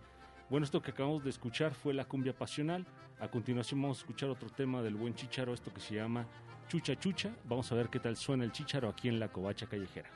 Bueno, 0.48 0.64
esto 0.64 0.82
que 0.82 0.90
acabamos 0.90 1.24
de 1.24 1.30
escuchar 1.30 1.74
fue 1.74 1.94
la 1.94 2.04
cumbia 2.04 2.34
pasional. 2.34 2.86
A 3.20 3.28
continuación 3.28 3.80
vamos 3.80 3.98
a 3.98 4.00
escuchar 4.00 4.28
otro 4.28 4.50
tema 4.50 4.82
del 4.82 4.96
buen 4.96 5.14
Chicharo, 5.14 5.54
esto 5.54 5.72
que 5.72 5.80
se 5.80 5.94
llama 5.94 6.26
Chucha 6.72 6.98
Chucha. 6.98 7.30
Vamos 7.44 7.70
a 7.70 7.74
ver 7.74 7.90
qué 7.90 8.00
tal 8.00 8.16
suena 8.16 8.44
el 8.44 8.50
Chicharo 8.50 8.88
aquí 8.88 9.06
en 9.06 9.20
la 9.20 9.28
Covacha 9.28 9.66
Callejera. 9.66 10.08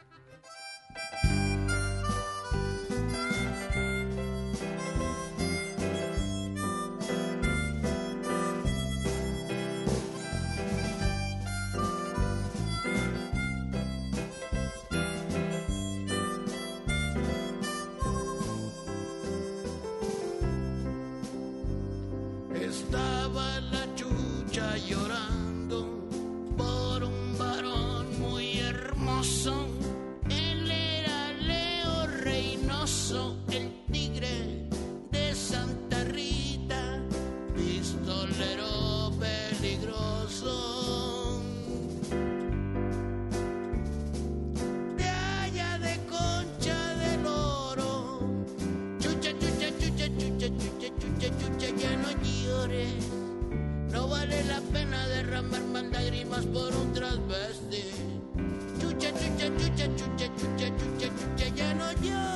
Chucha, 62.03 62.36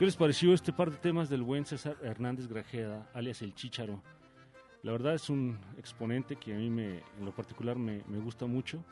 ¿Qué 0.00 0.06
les 0.06 0.16
pareció 0.16 0.54
este 0.54 0.72
par 0.72 0.90
de 0.90 0.96
temas 0.96 1.28
del 1.28 1.42
buen 1.42 1.66
César 1.66 1.94
Hernández 2.02 2.48
Grajeda, 2.48 3.06
alias 3.12 3.42
El 3.42 3.54
Chícharo? 3.54 4.02
La 4.82 4.92
verdad 4.92 5.12
es 5.12 5.28
un 5.28 5.58
exponente 5.76 6.36
que 6.36 6.54
a 6.54 6.56
mí 6.56 6.70
me, 6.70 7.00
en 7.18 7.26
lo 7.26 7.34
particular 7.34 7.76
me, 7.76 8.00
gusta 8.18 8.46
mucho. 8.46 8.82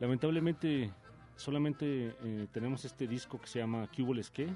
Lamentablemente 0.00 0.90
solamente 1.36 2.16
eh, 2.24 2.46
tenemos 2.50 2.82
este 2.86 3.06
disco 3.06 3.38
que 3.38 3.46
se 3.46 3.58
llama 3.58 3.90
¿Qué 3.92 4.00
hubo 4.00 4.14
les 4.14 4.30
qué? 4.30 4.48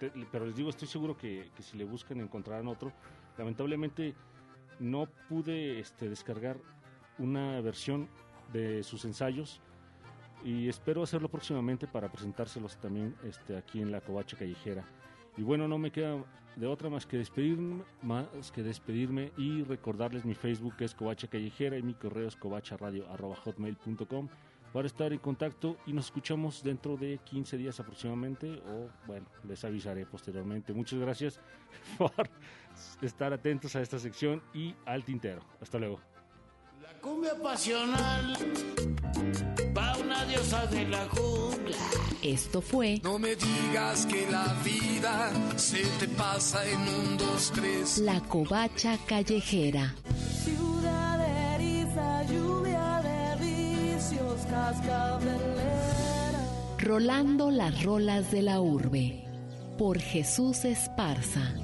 Te- 0.00 0.10
pero 0.32 0.46
les 0.46 0.56
digo, 0.56 0.68
estoy 0.68 0.88
seguro 0.88 1.16
que, 1.16 1.52
que 1.54 1.62
si 1.62 1.78
le 1.78 1.84
buscan 1.84 2.18
encontrarán 2.18 2.66
otro. 2.66 2.92
Lamentablemente 3.38 4.16
no 4.80 5.06
pude 5.28 5.78
este, 5.78 6.08
descargar 6.08 6.56
una 7.18 7.60
versión 7.60 8.08
de 8.52 8.82
sus 8.82 9.04
ensayos 9.04 9.60
y 10.44 10.68
espero 10.68 11.02
hacerlo 11.02 11.28
próximamente 11.28 11.86
para 11.86 12.10
presentárselos 12.10 12.76
también 12.76 13.14
este, 13.24 13.56
aquí 13.56 13.80
en 13.80 13.90
la 13.90 14.00
Covacha 14.00 14.36
Callejera. 14.36 14.84
Y 15.36 15.42
bueno, 15.42 15.66
no 15.66 15.78
me 15.78 15.90
queda 15.90 16.22
de 16.56 16.66
otra 16.66 16.90
más 16.90 17.06
que 17.06 17.16
despedirme, 17.16 17.82
más 18.02 18.52
que 18.52 18.62
despedirme 18.62 19.32
y 19.36 19.62
recordarles 19.62 20.24
mi 20.24 20.34
Facebook 20.34 20.76
que 20.76 20.84
es 20.84 20.94
Covacha 20.94 21.26
Callejera 21.28 21.78
y 21.78 21.82
mi 21.82 21.94
correo 21.94 22.28
es 22.28 22.36
covacharadio.hotmail.com 22.36 24.28
para 24.72 24.86
estar 24.86 25.12
en 25.12 25.18
contacto 25.18 25.76
y 25.86 25.92
nos 25.92 26.06
escuchamos 26.06 26.62
dentro 26.62 26.96
de 26.96 27.18
15 27.24 27.56
días 27.58 27.78
aproximadamente 27.78 28.62
o 28.66 28.88
bueno, 29.06 29.26
les 29.46 29.64
avisaré 29.64 30.06
posteriormente. 30.06 30.72
Muchas 30.72 30.98
gracias 30.98 31.40
por 31.98 32.12
estar 33.02 33.32
atentos 33.32 33.76
a 33.76 33.82
esta 33.82 33.98
sección 33.98 34.42
y 34.54 34.74
al 34.86 35.04
tintero. 35.04 35.42
Hasta 35.60 35.78
luego. 35.78 36.00
La 36.80 36.94
cumbia 37.00 37.34
pasional 37.42 38.36
pa' 39.74 39.96
una 39.98 40.24
diosa 40.24 40.66
de 40.66 40.86
la 40.88 41.06
jungla. 41.08 41.76
Esto 42.22 42.60
fue 42.60 43.00
No 43.02 43.18
me 43.18 43.34
digas 43.34 44.06
que 44.06 44.30
la 44.30 44.54
vida 44.64 45.32
se 45.56 45.82
te 45.98 46.08
pasa 46.08 46.64
en 46.68 46.80
un, 46.80 47.16
dos, 47.16 47.52
tres. 47.54 47.98
La 47.98 48.20
Covacha 48.20 48.96
Callejera. 49.06 49.94
Ciudad 50.44 51.54
eriza, 51.54 52.22
lluvia 52.24 53.02
de 53.02 53.44
vicios, 53.44 54.40
cascabelera. 54.50 56.46
Rolando 56.78 57.50
las 57.50 57.82
rolas 57.82 58.30
de 58.30 58.42
la 58.42 58.60
urbe. 58.60 59.24
Por 59.78 59.98
Jesús 59.98 60.64
Esparza. 60.64 61.54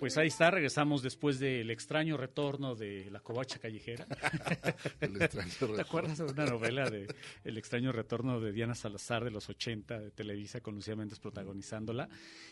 Pues 0.00 0.18
ahí 0.18 0.26
está, 0.28 0.50
regresamos 0.50 1.02
después 1.02 1.38
del 1.38 1.70
extraño 1.70 2.16
retorno 2.18 2.74
de 2.74 3.08
la 3.10 3.20
covacha 3.20 3.58
callejera. 3.58 4.06
El 5.00 5.16
extraño 5.22 5.48
¿Te 5.50 5.60
retorno. 5.66 5.80
acuerdas 5.80 6.18
de 6.18 6.24
una 6.24 6.44
novela 6.46 6.90
de 6.90 7.06
El 7.42 7.56
extraño 7.56 7.90
retorno 7.90 8.38
de 8.38 8.52
Diana 8.52 8.74
Salazar 8.74 9.24
de 9.24 9.30
los 9.30 9.48
80 9.48 9.98
de 10.00 10.10
Televisa 10.10 10.60
con 10.60 10.74
Lucía 10.74 10.94
Méndez 10.94 11.20
protagonizándola? 11.20 12.08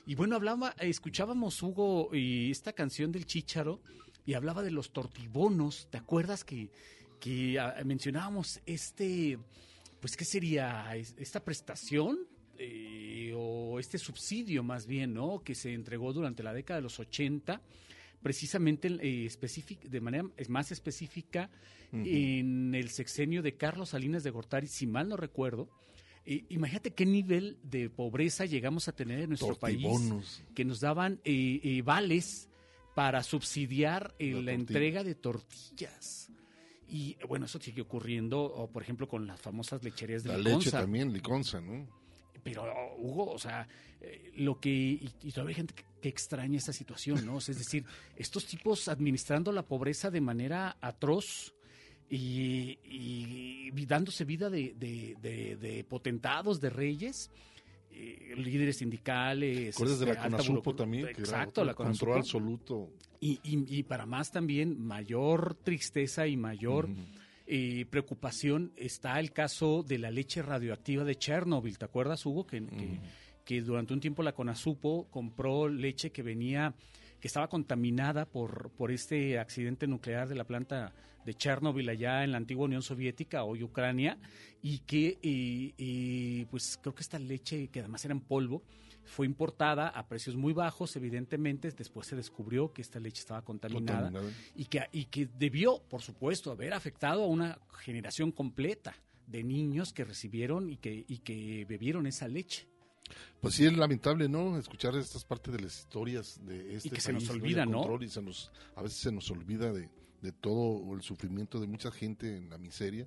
Y 0.07 0.15
bueno, 0.15 0.37
hablaba, 0.37 0.75
escuchábamos 0.79 1.63
Hugo 1.63 2.15
y 2.15 2.51
esta 2.51 2.73
canción 2.73 3.13
del 3.13 3.27
Chícharo 3.27 3.81
y 4.25 4.33
hablaba 4.35 4.63
de 4.63 4.71
los 4.71 4.93
tortibonos. 4.93 5.89
¿Te 5.91 5.99
acuerdas 5.99 6.45
que, 6.45 6.71
que 7.21 7.59
ah, 7.61 7.75
mencionábamos 7.85 8.61
este, 8.65 9.39
pues 10.01 10.17
qué 10.17 10.25
sería 10.25 10.95
Es- 10.97 11.15
esta 11.19 11.45
prestación 11.45 12.19
eh, 12.59 13.33
o 13.37 13.79
este 13.79 13.99
subsidio 13.99 14.63
más 14.63 14.87
bien, 14.87 15.15
¿no? 15.15 15.43
Que 15.43 15.55
se 15.55 15.73
entregó 15.73 16.13
durante 16.13 16.43
la 16.43 16.53
década 16.53 16.79
de 16.79 16.83
los 16.83 16.99
80, 16.99 17.61
precisamente 18.23 18.89
eh, 19.01 19.29
de 19.85 20.01
manera 20.01 20.25
más 20.49 20.73
específica 20.73 21.51
en 21.93 22.75
el 22.75 22.89
sexenio 22.89 23.43
de 23.43 23.57
Carlos 23.57 23.91
Salinas 23.91 24.23
de 24.25 24.31
Gortari, 24.31 24.67
si 24.67 24.87
mal 24.87 25.09
no 25.09 25.17
recuerdo. 25.17 25.69
Eh, 26.25 26.45
imagínate 26.51 26.93
qué 26.93 27.05
nivel 27.05 27.59
de 27.65 27.91
pobreza 27.91 28.45
llegamos 28.45 28.89
a 28.89 28.93
tener 28.93 29.21
en 29.21 29.31
nuestro 29.31 29.57
país, 29.57 29.83
Tortibonos. 29.83 30.43
que 30.55 30.65
nos 30.65 30.81
daban 30.81 31.21
eh, 31.25 31.61
eh, 31.63 31.83
vales 31.83 32.49
para 32.95 33.23
subsidiar 33.23 34.15
eh, 34.19 34.33
La 34.35 34.43
la 34.43 34.53
entrega 34.53 35.03
de 35.03 35.15
tortillas. 35.15 36.31
Y 36.89 37.17
bueno, 37.27 37.47
eso 37.47 37.59
sigue 37.59 37.83
ocurriendo, 37.83 38.43
o, 38.43 38.71
por 38.71 38.83
ejemplo, 38.83 39.09
con 39.09 39.27
las 39.27 39.41
famosas 39.41 39.83
lecherías 39.83 40.23
de 40.23 40.31
La 40.31 40.39
Liconza. 40.39 40.57
leche 40.59 40.71
también, 40.71 41.13
liconza, 41.13 41.61
¿no? 41.61 41.89
Pero, 42.43 42.65
Hugo, 42.99 43.31
o 43.33 43.39
sea, 43.39 43.67
eh, 44.01 44.33
lo 44.37 44.59
que. 44.59 44.71
Y, 44.71 45.11
y 45.23 45.31
todavía 45.33 45.51
hay 45.53 45.57
gente 45.57 45.75
que, 45.75 45.85
que 46.01 46.09
extraña 46.09 46.59
esta 46.59 46.73
situación, 46.73 47.25
¿no? 47.25 47.37
O 47.37 47.41
sea, 47.41 47.53
es 47.53 47.59
decir, 47.59 47.85
estos 48.17 48.47
tipos 48.47 48.89
administrando 48.89 49.53
la 49.53 49.63
pobreza 49.63 50.11
de 50.11 50.21
manera 50.21 50.77
atroz 50.81 51.55
y, 52.11 52.79
y- 52.85 53.71
y 53.75 53.87
dándose 53.87 54.25
vida 54.25 54.51
de, 54.51 54.75
de- 54.77 55.17
de- 55.23 55.57
de 55.57 55.85
potentados, 55.85 56.61
de 56.61 56.71
reyes. 56.71 57.31
eh, 57.95 58.35
líderes 58.39 58.79
sindicales. 58.79 59.75
¿Recuerdas 59.75 60.01
de 60.01 60.07
la 60.07 60.13
este, 60.15 60.23
CONASUPO 60.31 60.75
también? 60.75 61.05
Que 61.07 61.11
Exacto, 61.21 61.63
la 61.63 61.75
control 61.75 62.23
CONASUPO. 62.23 62.37
absoluto. 62.39 62.91
Y, 63.21 63.39
y- 63.45 63.79
y 63.79 63.83
para 63.83 64.07
más 64.07 64.31
también, 64.33 64.81
mayor 64.83 65.55
tristeza 65.63 66.27
y 66.27 66.37
mayor 66.39 66.89
eh, 67.47 67.87
preocupación 67.91 68.73
está 68.77 69.19
el 69.21 69.33
caso 69.33 69.83
de 69.83 69.99
la 69.99 70.11
leche 70.11 70.43
radioactiva 70.43 71.05
de 71.05 71.17
Chernobyl. 71.17 71.79
¿Te 71.79 71.85
acuerdas, 71.85 72.25
Hugo? 72.27 72.47
Que, 72.47 72.65
que- 72.67 73.01
que 73.45 73.61
durante 73.61 73.93
un 73.93 73.99
tiempo 73.99 74.23
la 74.23 74.33
CONASUPO 74.35 75.09
compró 75.11 75.69
leche 75.69 76.13
que 76.13 76.23
venía, 76.23 76.75
que 77.19 77.27
estaba 77.27 77.49
contaminada 77.49 78.25
por, 78.25 78.71
por 78.71 78.93
este 78.93 79.37
accidente 79.39 79.89
nuclear 79.89 80.29
de 80.29 80.37
la 80.37 80.45
planta 80.45 80.93
de 81.27 81.35
Chernobyl 81.35 81.89
allá 81.89 82.23
en 82.23 82.31
la 82.31 82.39
antigua 82.39 82.67
Unión 82.67 82.83
Soviética, 82.83 83.43
hoy 83.43 83.65
Ucrania, 83.65 84.17
y 84.63 84.79
que 84.81 85.19
pues 86.51 86.79
creo 86.81 86.95
que 86.95 87.03
esta 87.03 87.19
leche, 87.19 87.69
que 87.69 87.81
además 87.81 88.05
era 88.05 88.13
en 88.15 88.21
polvo, 88.21 88.63
fue 89.05 89.27
importada 89.27 89.89
a 89.89 90.07
precios 90.09 90.37
muy 90.37 90.53
bajos, 90.53 90.95
evidentemente. 90.97 91.71
Después 91.73 92.07
se 92.07 92.17
descubrió 92.17 92.73
que 92.73 92.83
esta 92.83 93.01
leche 93.01 93.21
estaba 93.21 93.43
contaminada, 93.43 94.05
Contaminada. 94.11 94.35
Y, 94.55 94.65
que, 94.67 94.81
y 94.93 95.05
que 95.07 95.27
debió, 95.39 95.83
por 95.89 96.03
supuesto, 96.03 96.51
haber 96.51 96.73
afectado 96.73 97.25
a 97.25 97.27
una 97.27 97.59
generación 97.81 98.33
completa 98.33 98.95
de 99.27 99.43
niños 99.45 99.93
que 99.93 100.05
recibieron 100.05 100.71
y 100.71 100.77
que, 100.77 101.05
y 101.09 101.19
que 101.19 101.65
bebieron 101.69 102.07
esa 102.07 102.29
leche. 102.29 102.67
Pues 103.41 103.55
sí, 103.57 103.67
es 103.67 103.77
lamentable, 103.77 104.29
¿no? 104.29 104.57
Escuchar 104.59 104.95
estas 104.97 105.25
partes 105.25 105.53
de 105.53 105.61
las 105.61 105.79
historias 105.81 106.41
de 106.47 106.77
este 106.77 106.91
que 106.91 107.01
se 107.01 107.13
nos 107.13 107.29
olvida, 107.29 107.65
Y 107.65 107.67
¿no? 107.69 107.79
control, 107.79 108.05
y 108.05 108.09
se 108.09 108.23
nos- 108.23 108.51
a 108.77 108.83
veces 108.83 108.99
se 109.01 109.13
nos 109.13 109.31
olvida 109.31 109.73
de, 109.73 109.89
de 110.23 110.33
todo 110.33 110.95
el 110.95 111.03
sufrimiento 111.03 111.61
de 111.61 111.67
mucha 111.67 111.91
gente 111.91 112.37
en 112.37 112.49
la 112.49 112.59
miseria. 112.59 113.07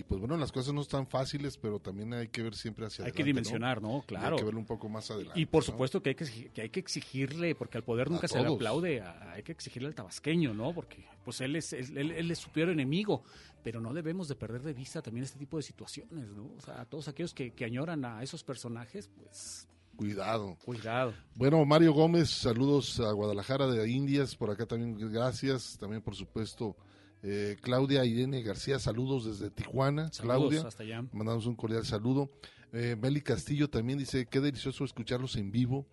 Y 0.00 0.02
pues 0.02 0.18
bueno, 0.18 0.34
las 0.38 0.50
cosas 0.50 0.72
no 0.72 0.80
están 0.80 1.06
fáciles, 1.06 1.58
pero 1.58 1.78
también 1.78 2.14
hay 2.14 2.28
que 2.28 2.42
ver 2.42 2.54
siempre 2.54 2.86
hacia 2.86 3.04
Hay 3.04 3.12
que 3.12 3.20
adelante. 3.22 3.42
dimensionar, 3.50 3.82
¿no? 3.82 4.02
Claro. 4.06 4.36
Hay 4.36 4.38
que 4.38 4.44
verlo 4.46 4.58
un 4.60 4.64
poco 4.64 4.88
más 4.88 5.10
adelante. 5.10 5.38
Y 5.38 5.44
por 5.44 5.62
¿no? 5.62 5.66
supuesto 5.66 6.02
que 6.02 6.08
hay 6.08 6.14
que, 6.14 6.24
exigir- 6.24 6.50
que 6.52 6.62
hay 6.62 6.70
que 6.70 6.80
exigirle, 6.80 7.54
porque 7.54 7.76
al 7.76 7.84
poder 7.84 8.10
nunca 8.10 8.26
se 8.26 8.40
le 8.40 8.48
aplaude, 8.48 9.02
a- 9.02 9.32
hay 9.32 9.42
que 9.42 9.52
exigirle 9.52 9.88
al 9.88 9.94
tabasqueño, 9.94 10.54
¿no? 10.54 10.72
Porque 10.72 11.04
pues 11.22 11.42
él 11.42 11.54
es, 11.54 11.74
él, 11.74 11.98
él- 11.98 12.12
él 12.12 12.30
es 12.30 12.38
su 12.38 12.48
peor 12.48 12.70
enemigo, 12.70 13.22
pero 13.62 13.78
no 13.78 13.92
debemos 13.92 14.26
de 14.26 14.36
perder 14.36 14.62
de 14.62 14.72
vista 14.72 15.02
también 15.02 15.24
este 15.24 15.38
tipo 15.38 15.58
de 15.58 15.62
situaciones, 15.64 16.30
¿no? 16.30 16.50
O 16.56 16.60
sea, 16.62 16.80
a 16.80 16.84
todos 16.86 17.06
aquellos 17.08 17.34
que, 17.34 17.50
que 17.52 17.66
añoran 17.66 18.02
a 18.06 18.22
esos 18.22 18.42
personajes, 18.42 19.10
pues 19.22 19.68
Cuidado. 19.96 20.56
cuidado. 20.64 21.12
Bueno, 21.34 21.62
Mario 21.66 21.92
Gómez, 21.92 22.30
saludos 22.30 22.98
a 23.00 23.12
Guadalajara 23.12 23.66
de 23.66 23.86
Indias, 23.90 24.34
por 24.34 24.50
acá 24.50 24.64
también 24.64 24.96
gracias, 25.12 25.76
también 25.78 26.00
por 26.00 26.14
supuesto 26.14 26.74
eh, 27.22 27.56
Claudia 27.60 28.04
Irene 28.04 28.42
García, 28.42 28.78
saludos 28.78 29.24
desde 29.24 29.50
Tijuana, 29.50 30.10
Saludos 30.12 30.38
Claudia, 30.38 30.68
hasta 30.68 30.82
allá. 30.82 31.04
mandamos 31.12 31.46
un 31.46 31.54
cordial 31.54 31.84
saludo. 31.84 32.30
Eh, 32.72 32.96
Meli 33.00 33.20
Castillo 33.20 33.68
también 33.68 33.98
dice, 33.98 34.26
qué 34.26 34.40
delicioso 34.40 34.84
escucharlos 34.84 35.36
en 35.36 35.50
vivo, 35.50 35.86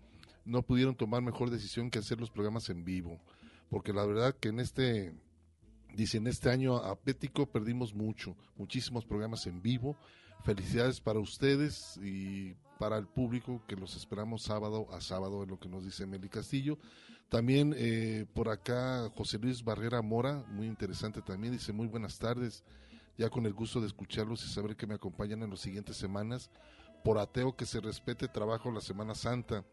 no 0.45 0.61
pudieron 0.61 0.95
tomar 0.95 1.21
mejor 1.21 1.49
decisión 1.49 1.89
que 1.89 1.99
hacer 1.99 2.19
los 2.19 2.31
programas 2.31 2.69
en 2.69 2.85
vivo, 2.85 3.19
porque 3.69 3.91
la 3.93 4.05
verdad 4.05 4.35
que 4.39 4.49
en 4.49 4.59
este, 4.59 5.13
dice, 5.93 6.17
en 6.17 6.27
este 6.27 6.49
año 6.49 6.77
apético 6.77 7.45
perdimos 7.47 7.93
mucho, 7.93 8.37
muchísimos 8.55 9.05
programas 9.05 9.47
en 9.47 9.61
vivo, 9.61 9.97
felicidades 10.43 11.01
para 11.01 11.19
ustedes 11.19 11.97
y 12.01 12.53
para 12.79 12.97
el 12.97 13.07
público 13.07 13.63
que 13.67 13.75
los 13.75 13.95
esperamos 13.95 14.43
sábado 14.43 14.87
a 14.93 15.01
sábado, 15.01 15.43
es 15.43 15.49
lo 15.49 15.59
que 15.59 15.67
nos 15.67 15.83
dice 15.83 16.05
Meli 16.05 16.29
Castillo. 16.29 16.77
También 17.29 17.75
eh, 17.77 18.25
por 18.33 18.47
acá 18.47 19.09
José 19.15 19.37
Luis 19.37 19.63
Barrera 19.63 20.01
Mora, 20.01 20.45
muy 20.49 20.65
interesante 20.65 21.21
también, 21.21 21.53
dice 21.53 21.73
muy 21.73 21.87
buenas 21.87 22.17
tardes, 22.17 22.63
ya 23.17 23.29
con 23.29 23.45
el 23.45 23.53
gusto 23.53 23.81
de 23.81 23.87
escucharlos 23.87 24.45
y 24.45 24.49
saber 24.49 24.77
que 24.77 24.87
me 24.87 24.95
acompañan 24.95 25.43
en 25.43 25.49
las 25.49 25.59
siguientes 25.59 25.97
semanas. 25.97 26.49
Por 27.03 27.17
ateo 27.17 27.55
que 27.55 27.65
se 27.65 27.81
respete, 27.81 28.27
trabajo 28.27 28.71
la 28.71 28.81
Semana 28.81 29.13
Santa. 29.13 29.65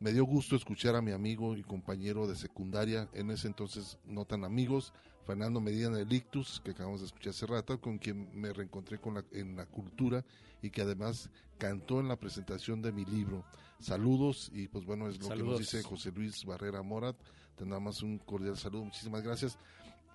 Me 0.00 0.12
dio 0.12 0.24
gusto 0.24 0.56
escuchar 0.56 0.94
a 0.96 1.00
mi 1.02 1.12
amigo 1.12 1.56
y 1.56 1.62
compañero 1.62 2.26
de 2.26 2.36
secundaria, 2.36 3.08
en 3.12 3.30
ese 3.30 3.46
entonces 3.46 3.98
no 4.04 4.24
tan 4.24 4.44
amigos, 4.44 4.92
Fernando 5.24 5.60
Medina 5.60 5.90
de 5.90 6.04
Lictus, 6.04 6.60
que 6.64 6.72
acabamos 6.72 7.00
de 7.00 7.06
escuchar 7.06 7.30
hace 7.30 7.46
rato, 7.46 7.80
con 7.80 7.98
quien 7.98 8.28
me 8.38 8.52
reencontré 8.52 8.98
con 8.98 9.14
la- 9.14 9.24
en 9.32 9.56
la 9.56 9.66
cultura 9.66 10.24
y 10.60 10.70
que 10.70 10.82
además 10.82 11.30
cantó 11.58 12.00
en 12.00 12.08
la 12.08 12.16
presentación 12.16 12.82
de 12.82 12.92
mi 12.92 13.04
libro. 13.04 13.44
Saludos 13.80 14.50
y 14.54 14.68
pues 14.68 14.84
bueno, 14.84 15.08
es 15.08 15.18
lo 15.18 15.28
que 15.28 15.28
nos 15.50 15.58
dice 15.60 15.82
José 15.88 16.12
Luis 16.12 16.44
Barrera 16.44 16.82
Morat. 16.82 17.16
Te 17.56 17.64
damos 17.64 18.02
un 18.02 18.18
cordial 18.18 18.56
saludo, 18.56 18.84
muchísimas 18.84 19.22
gracias. 19.22 19.58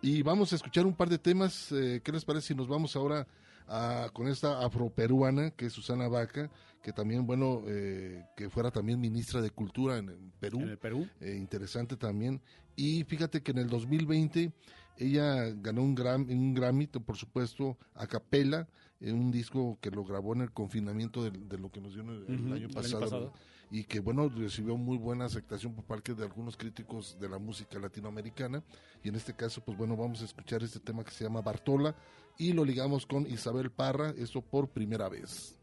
Y 0.01 0.21
vamos 0.23 0.51
a 0.51 0.55
escuchar 0.55 0.85
un 0.85 0.95
par 0.95 1.09
de 1.09 1.17
temas. 1.19 1.71
eh, 1.71 2.01
¿Qué 2.03 2.11
les 2.11 2.25
parece 2.25 2.47
si 2.49 2.55
nos 2.55 2.67
vamos 2.67 2.95
ahora 2.95 3.27
a- 3.67 4.09
con 4.13 4.27
esta 4.27 4.65
afroperuana, 4.65 5.51
que 5.51 5.67
es 5.67 5.73
Susana 5.73 6.07
Vaca, 6.07 6.49
que 6.81 6.91
también, 6.91 7.25
bueno, 7.27 7.61
eh, 7.67 8.25
que 8.35 8.49
fuera 8.49 8.71
también 8.71 8.99
ministra 8.99 9.41
de 9.41 9.51
Cultura 9.51 9.97
en, 9.99 10.09
en 10.09 10.31
Perú. 10.39 10.61
En 10.61 10.69
el 10.69 10.77
Perú. 10.79 11.07
Eh, 11.19 11.35
interesante 11.37 11.95
también. 11.97 12.41
Y 12.75 13.03
fíjate 13.03 13.41
que 13.43 13.51
en 13.51 13.59
el 13.59 13.69
2020 13.69 14.51
ella 14.97 15.45
ganó 15.61 15.83
un, 15.83 15.93
gram, 15.95 16.25
un 16.29 16.53
Grammy, 16.55 16.87
por 16.87 17.15
supuesto, 17.17 17.77
a 17.93 18.07
capela, 18.07 18.67
en 18.99 19.15
un 19.15 19.31
disco 19.31 19.77
que 19.81 19.89
lo 19.91 20.03
grabó 20.03 20.33
en 20.33 20.41
el 20.41 20.51
confinamiento 20.51 21.23
del- 21.23 21.47
de, 21.47 21.57
lo 21.57 21.71
que 21.71 21.79
nos 21.81 21.93
dio 21.93 22.01
el, 22.03 22.09
año 22.09 22.25
el 22.47 22.53
año 22.53 22.67
pasado. 22.99 23.33
Y 23.71 23.85
que, 23.85 24.01
bueno, 24.01 24.27
recibió 24.27 24.75
muy 24.75 24.97
buena 24.97 25.25
aceptación 25.25 25.73
por 25.73 25.85
parte 25.85 26.13
de 26.13 26.23
algunos 26.23 26.57
críticos 26.57 27.17
de 27.19 27.29
la 27.29 27.39
música 27.39 27.79
latinoamericana. 27.79 28.61
Y 29.01 29.09
en 29.09 29.15
este 29.15 29.33
caso, 29.33 29.63
pues 29.63 29.77
bueno, 29.77 29.95
vamos 29.95 30.21
a 30.21 30.25
escuchar 30.25 30.61
este 30.61 30.79
tema 30.79 31.03
que 31.05 31.11
se 31.11 31.23
llama 31.23 31.41
Bartola 31.41 31.95
y 32.37 32.51
lo 32.53 32.65
ligamos 32.65 33.05
con 33.05 33.25
Isabel 33.27 33.71
Parra, 33.71 34.13
esto 34.17 34.41
por 34.41 34.67
primera 34.67 35.07
vez. 35.07 35.57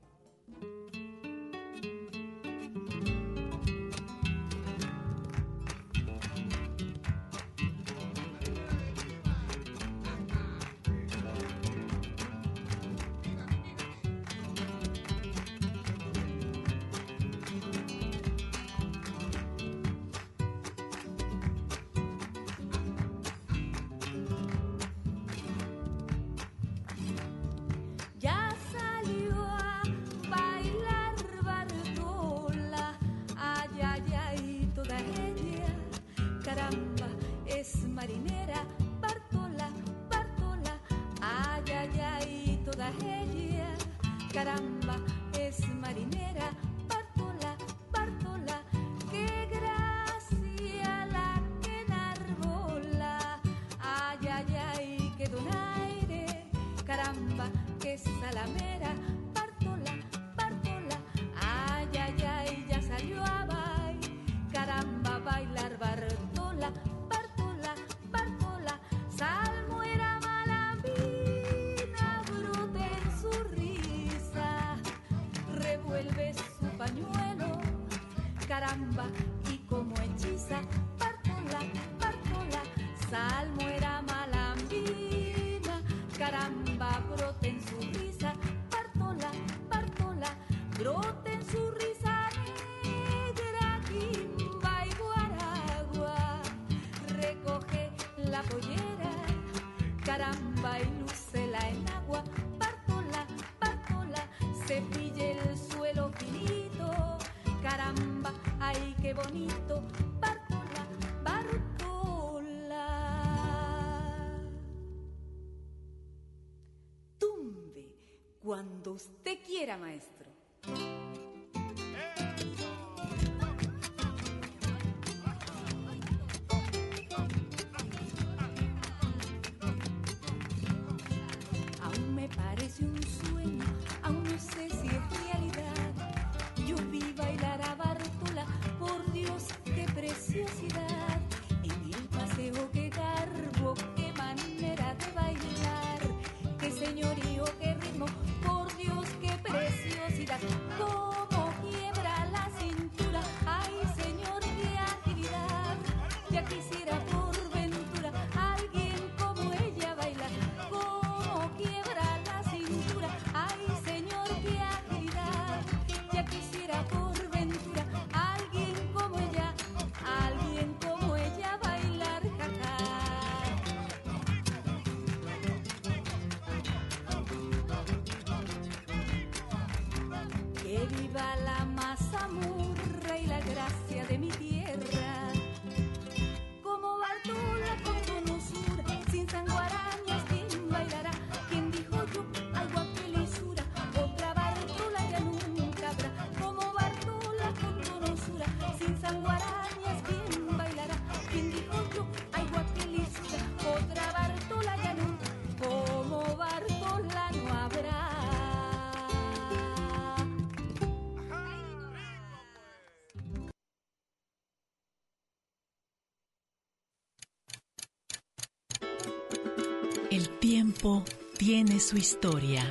El 220.18 220.28
tiempo 220.40 221.04
tiene 221.36 221.78
su 221.78 221.96
historia. 221.96 222.64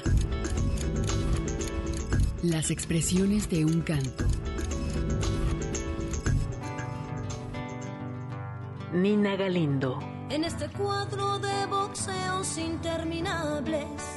Las 2.44 2.72
expresiones 2.72 3.50
de 3.50 3.64
un 3.64 3.80
canto. 3.80 4.26
Nina 8.92 9.38
Galindo. 9.38 9.98
En 10.30 10.44
este 10.44 10.68
cuadro 10.72 11.40
de 11.40 11.66
boxeos 11.68 12.58
interminables. 12.58 14.17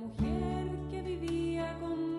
mujer 0.00 0.66
que 0.90 1.02
vivía 1.02 1.78
contigo 1.78 2.09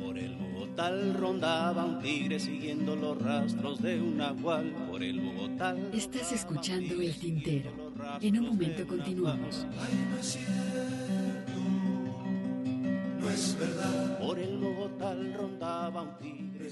Por 0.00 0.18
el 0.18 0.34
Bogotá 0.34 0.90
rondaba 1.18 1.84
un 1.84 2.00
tigre 2.00 2.40
siguiendo 2.40 2.96
los 2.96 3.20
rastros 3.20 3.80
de 3.82 4.00
un 4.00 4.16
nahual. 4.16 4.72
Por 4.90 5.02
el 5.02 5.20
Bogotá. 5.20 5.76
Estás 5.92 6.32
escuchando 6.32 7.00
El 7.00 7.14
Tintero. 7.14 7.70
En 8.20 8.38
un 8.38 8.46
momento 8.48 8.86
continuamos. 8.86 9.66
No 13.20 13.30
es 13.30 13.56
verdad. 13.58 14.18
Por 14.18 14.38
el 14.38 14.56
Bogotá 14.58 15.14
rondaba 15.36 16.02
un 16.02 16.18
tigre. 16.18 16.70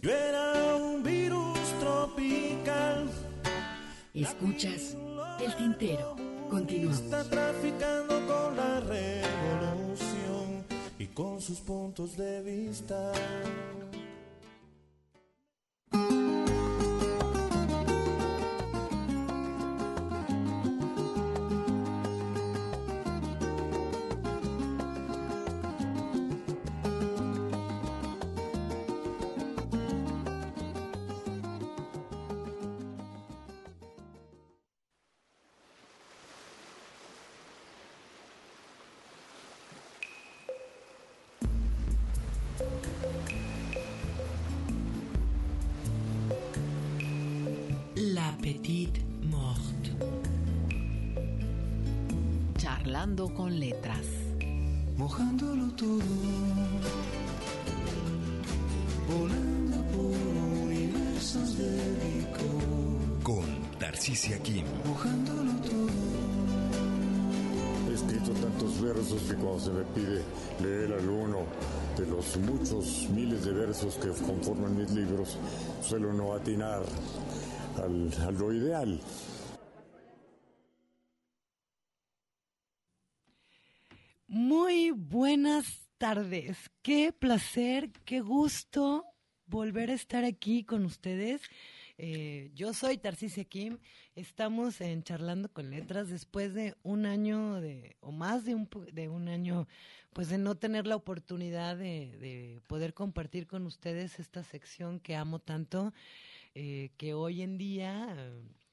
Yo 0.00 0.10
era 0.10 0.76
un 0.76 1.02
virus 1.02 1.58
tropical. 1.80 3.10
Escuchas 4.14 4.96
El 5.44 5.54
Tintero. 5.56 6.16
Continuamos. 6.48 7.00
Está 7.00 7.24
traficando 7.24 8.14
con 8.26 8.56
la 8.56 8.80
con 8.80 9.35
sus 11.46 11.60
puntos 11.60 12.16
de 12.16 12.42
vista. 12.42 13.12
Con 53.14 53.60
letras. 53.60 54.04
mojándolo 54.96 55.70
todo, 55.74 56.00
volando 59.08 59.76
por 59.92 60.16
universos 60.64 61.56
de 61.56 62.26
Con 63.22 63.44
Tarcisia 63.78 64.42
Kim. 64.42 64.66
mojándolo 64.84 65.52
todo. 65.62 65.86
Este 67.94 68.12
visto 68.14 68.32
tantos 68.32 68.80
versos 68.80 69.22
que 69.22 69.34
cuando 69.36 69.60
se 69.60 69.70
me 69.70 69.84
pide 69.94 70.22
leer 70.60 70.92
alguno 70.92 71.38
de 71.96 72.06
los 72.06 72.36
muchos 72.38 73.08
miles 73.10 73.44
de 73.44 73.52
versos 73.52 73.94
que 73.94 74.08
conforman 74.08 74.76
mis 74.76 74.90
libros, 74.90 75.38
suelo 75.80 76.12
no 76.12 76.34
atinar 76.34 76.82
al, 77.76 78.12
a 78.26 78.30
lo 78.32 78.52
ideal. 78.52 79.00
Muy 84.28 84.90
buenas 84.90 85.85
tardes. 85.98 86.70
Qué 86.82 87.12
placer, 87.12 87.90
qué 88.04 88.20
gusto 88.20 89.04
volver 89.46 89.90
a 89.90 89.94
estar 89.94 90.24
aquí 90.24 90.64
con 90.64 90.84
ustedes. 90.84 91.42
Eh, 91.98 92.50
yo 92.54 92.74
soy 92.74 92.98
Tarcisia 92.98 93.44
Kim. 93.44 93.78
Estamos 94.14 94.80
en 94.80 95.02
Charlando 95.02 95.48
con 95.52 95.70
Letras 95.70 96.10
después 96.10 96.52
de 96.52 96.74
un 96.82 97.06
año 97.06 97.60
de, 97.60 97.96
o 98.00 98.12
más 98.12 98.44
de 98.44 98.54
un, 98.54 98.68
de 98.92 99.08
un 99.08 99.28
año, 99.28 99.66
pues 100.12 100.28
de 100.28 100.38
no 100.38 100.56
tener 100.56 100.86
la 100.86 100.96
oportunidad 100.96 101.76
de, 101.76 102.16
de 102.18 102.60
poder 102.66 102.92
compartir 102.92 103.46
con 103.46 103.64
ustedes 103.66 104.18
esta 104.18 104.42
sección 104.42 105.00
que 105.00 105.16
amo 105.16 105.38
tanto, 105.38 105.94
eh, 106.54 106.90
que 106.98 107.14
hoy 107.14 107.42
en 107.42 107.56
día 107.56 108.14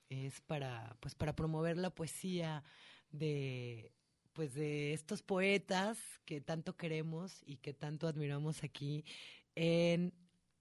eh, 0.10 0.26
es 0.26 0.42
para, 0.42 0.98
pues 1.00 1.16
para 1.16 1.36
promover 1.36 1.78
la 1.78 1.90
poesía 1.90 2.64
de 3.12 3.92
pues 4.34 4.54
de 4.54 4.94
estos 4.94 5.22
poetas 5.22 5.98
que 6.26 6.42
tanto 6.42 6.76
queremos 6.76 7.42
y 7.46 7.58
que 7.58 7.74
tanto 7.74 8.08
admiramos 8.08 8.64
aquí 8.64 9.06
en 9.56 10.14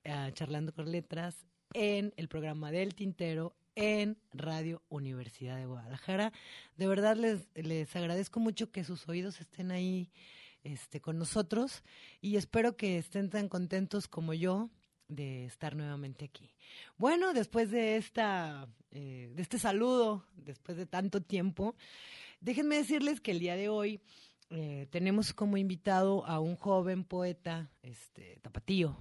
ah, 0.04 0.30
Charlando 0.32 0.72
con 0.72 0.90
Letras, 0.90 1.46
en 1.72 2.12
el 2.16 2.28
programa 2.28 2.70
del 2.70 2.94
Tintero, 2.94 3.56
en 3.74 4.18
Radio 4.32 4.82
Universidad 4.90 5.56
de 5.56 5.66
Guadalajara. 5.66 6.32
De 6.76 6.86
verdad 6.86 7.16
les, 7.16 7.48
les 7.54 7.94
agradezco 7.96 8.40
mucho 8.40 8.70
que 8.70 8.84
sus 8.84 9.08
oídos 9.08 9.40
estén 9.40 9.70
ahí 9.70 10.10
este, 10.62 11.00
con 11.00 11.18
nosotros 11.18 11.82
y 12.20 12.36
espero 12.36 12.76
que 12.76 12.98
estén 12.98 13.30
tan 13.30 13.48
contentos 13.48 14.06
como 14.06 14.34
yo 14.34 14.70
de 15.08 15.46
estar 15.46 15.74
nuevamente 15.76 16.24
aquí. 16.24 16.54
Bueno, 16.96 17.32
después 17.32 17.70
de 17.70 17.96
esta, 17.96 18.68
eh, 18.90 19.30
de 19.34 19.42
este 19.42 19.58
saludo, 19.58 20.24
después 20.36 20.76
de 20.76 20.86
tanto 20.86 21.20
tiempo, 21.20 21.74
déjenme 22.42 22.76
decirles 22.76 23.20
que 23.20 23.30
el 23.30 23.38
día 23.38 23.56
de 23.56 23.68
hoy 23.68 24.02
eh, 24.50 24.86
tenemos 24.90 25.32
como 25.32 25.56
invitado 25.56 26.26
a 26.26 26.40
un 26.40 26.56
joven 26.56 27.04
poeta, 27.04 27.70
este, 27.82 28.38
tapatío, 28.42 28.96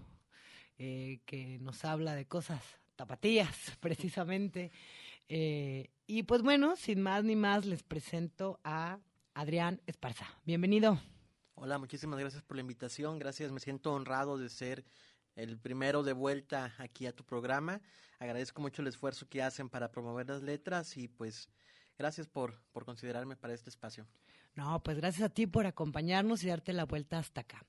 eh, 0.78 1.20
que 1.26 1.58
nos 1.60 1.84
habla 1.84 2.16
de 2.16 2.26
cosas 2.26 2.62
tapatías, 2.96 3.56
precisamente. 3.82 4.72
Eh, 5.28 5.90
y 6.08 6.24
pues 6.24 6.42
bueno, 6.42 6.76
sin 6.76 7.02
más 7.02 7.24
ni 7.24 7.36
más, 7.36 7.66
les 7.66 7.84
presento 7.84 8.60
a 8.64 9.00
Adrián 9.34 9.82
Esparza. 9.88 10.28
Bienvenido. 10.46 11.00
Hola, 11.56 11.78
muchísimas 11.78 12.20
gracias 12.20 12.44
por 12.44 12.58
la 12.58 12.62
invitación. 12.62 13.20
Gracias, 13.20 13.52
me 13.52 13.60
siento 13.60 13.94
honrado 13.94 14.38
de 14.38 14.50
ser 14.50 14.86
el 15.36 15.58
primero 15.58 16.04
de 16.04 16.14
vuelta 16.14 16.74
aquí 16.78 17.08
a 17.08 17.16
tu 17.16 17.24
programa. 17.24 17.82
Agradezco 18.20 18.62
mucho 18.62 18.82
el 18.82 18.88
esfuerzo 18.88 19.28
que 19.28 19.42
hacen 19.42 19.70
para 19.70 19.92
promover 19.92 20.28
las 20.28 20.44
letras 20.44 20.98
y 20.98 21.08
pues 21.08 21.50
gracias 22.02 22.28
por, 22.28 22.60
por 22.72 22.84
considerarme 22.84 23.36
para 23.36 23.54
este 23.54 23.70
espacio. 23.70 24.08
No, 24.56 24.82
pues 24.84 24.98
gracias 24.98 25.30
a 25.30 25.34
ti 25.34 25.48
por 25.48 25.66
acompañarnos 25.66 26.44
y 26.44 26.48
darte 26.48 26.74
la 26.74 26.86
vuelta 26.86 27.20
hasta 27.20 27.42
acá. 27.42 27.64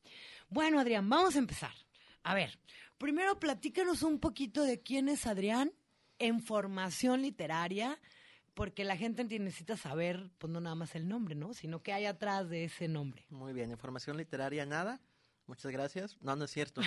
Bueno, 0.48 0.80
Adrián, 0.80 1.08
vamos 1.08 1.36
a 1.36 1.38
empezar. 1.38 1.74
A 2.22 2.34
ver, 2.34 2.58
primero 2.98 3.38
platícanos 3.38 4.02
un 4.02 4.18
poquito 4.18 4.62
de 4.62 4.80
quién 4.80 5.08
es 5.08 5.26
Adrián 5.26 5.72
en 6.18 6.40
formación 6.40 7.22
literaria, 7.22 7.98
porque 8.54 8.84
la 8.84 8.96
gente 8.96 9.24
necesita 9.24 9.76
saber, 9.76 10.30
pues 10.38 10.52
no 10.52 10.60
nada 10.60 10.74
más 10.74 10.94
el 10.94 11.08
nombre, 11.08 11.34
¿no? 11.34 11.52
Sino 11.54 11.82
qué 11.82 11.92
hay 11.92 12.06
atrás 12.06 12.48
de 12.48 12.64
ese 12.64 12.88
nombre. 12.88 13.24
Muy 13.28 13.52
bien, 13.52 13.70
información 13.70 14.16
literaria, 14.16 14.66
nada. 14.66 15.00
Muchas 15.46 15.72
gracias. 15.72 16.16
No, 16.20 16.36
no 16.36 16.44
es 16.44 16.50
cierto. 16.50 16.80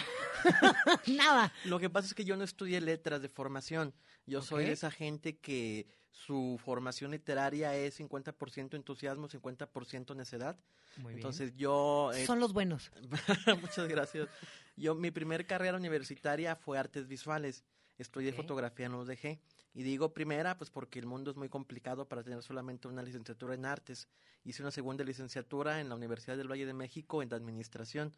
Nada. 1.08 1.54
Lo 1.66 1.80
que 1.80 1.90
pasa 1.90 2.08
es 2.08 2.14
que 2.14 2.26
yo 2.26 2.38
no 2.38 2.44
estudié 2.44 2.82
letras 2.82 3.22
de 3.22 3.30
formación. 3.30 3.94
Yo 4.26 4.42
soy 4.42 4.66
de 4.66 4.72
esa 4.72 4.92
gente 4.92 5.38
que 5.38 5.88
su 6.12 6.60
formación 6.64 7.12
literaria 7.12 7.76
es 7.76 8.00
50% 8.00 8.76
entusiasmo, 8.76 9.28
50% 9.28 10.16
necedad. 10.16 10.58
Muy 10.98 11.14
bien. 11.14 11.18
Entonces 11.18 11.54
yo... 11.56 12.12
eh, 12.14 12.26
Son 12.26 12.40
los 12.40 12.54
buenos. 12.54 12.92
Muchas 13.62 13.88
gracias. 13.88 14.30
Yo, 14.78 14.96
mi 14.96 15.12
primer 15.12 15.46
carrera 15.46 15.78
universitaria 15.78 16.56
fue 16.56 16.78
artes 16.80 17.08
visuales. 17.08 17.64
Estudié 17.98 18.34
fotografía 18.34 18.88
en 18.88 18.94
la 18.94 18.98
UDG. 19.00 19.40
Y 19.74 19.84
digo 19.84 20.14
primera, 20.14 20.58
pues 20.58 20.70
porque 20.70 21.00
el 21.00 21.06
mundo 21.06 21.32
es 21.32 21.38
muy 21.38 21.50
complicado 21.50 22.08
para 22.08 22.24
tener 22.24 22.42
solamente 22.42 22.88
una 22.88 23.04
licenciatura 23.04 23.54
en 23.54 23.66
artes. 23.66 24.08
Hice 24.46 24.62
una 24.62 24.72
segunda 24.72 25.04
licenciatura 25.04 25.82
en 25.82 25.90
la 25.90 25.96
Universidad 25.96 26.38
del 26.38 26.50
Valle 26.50 26.66
de 26.66 26.74
México 26.74 27.22
en 27.22 27.34
administración. 27.34 28.14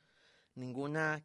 Ninguna, 0.57 1.23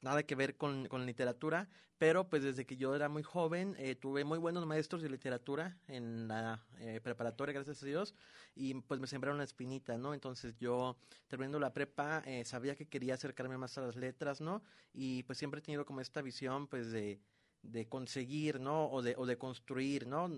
nada 0.00 0.22
que 0.22 0.36
ver 0.36 0.56
con, 0.56 0.86
con 0.86 1.04
literatura, 1.04 1.68
pero 1.98 2.30
pues 2.30 2.42
desde 2.44 2.64
que 2.64 2.76
yo 2.76 2.94
era 2.94 3.08
muy 3.08 3.22
joven 3.22 3.74
eh, 3.78 3.96
tuve 3.96 4.24
muy 4.24 4.38
buenos 4.38 4.64
maestros 4.64 5.02
de 5.02 5.10
literatura 5.10 5.76
en 5.88 6.28
la 6.28 6.64
eh, 6.78 7.00
preparatoria, 7.02 7.52
gracias 7.52 7.82
a 7.82 7.86
Dios, 7.86 8.14
y 8.54 8.74
pues 8.74 9.00
me 9.00 9.08
sembraron 9.08 9.38
la 9.38 9.44
espinita, 9.44 9.98
¿no? 9.98 10.14
Entonces 10.14 10.56
yo, 10.56 10.96
terminando 11.26 11.58
la 11.58 11.74
prepa, 11.74 12.22
eh, 12.24 12.44
sabía 12.44 12.76
que 12.76 12.86
quería 12.88 13.14
acercarme 13.14 13.58
más 13.58 13.76
a 13.76 13.82
las 13.82 13.96
letras, 13.96 14.40
¿no? 14.40 14.62
Y 14.94 15.24
pues 15.24 15.36
siempre 15.36 15.58
he 15.58 15.62
tenido 15.62 15.84
como 15.84 16.00
esta 16.00 16.22
visión, 16.22 16.68
pues, 16.68 16.92
de, 16.92 17.20
de 17.62 17.88
conseguir, 17.88 18.60
¿no? 18.60 18.88
O 18.88 19.02
de, 19.02 19.14
o 19.18 19.26
de 19.26 19.36
construir, 19.36 20.06
¿no? 20.06 20.30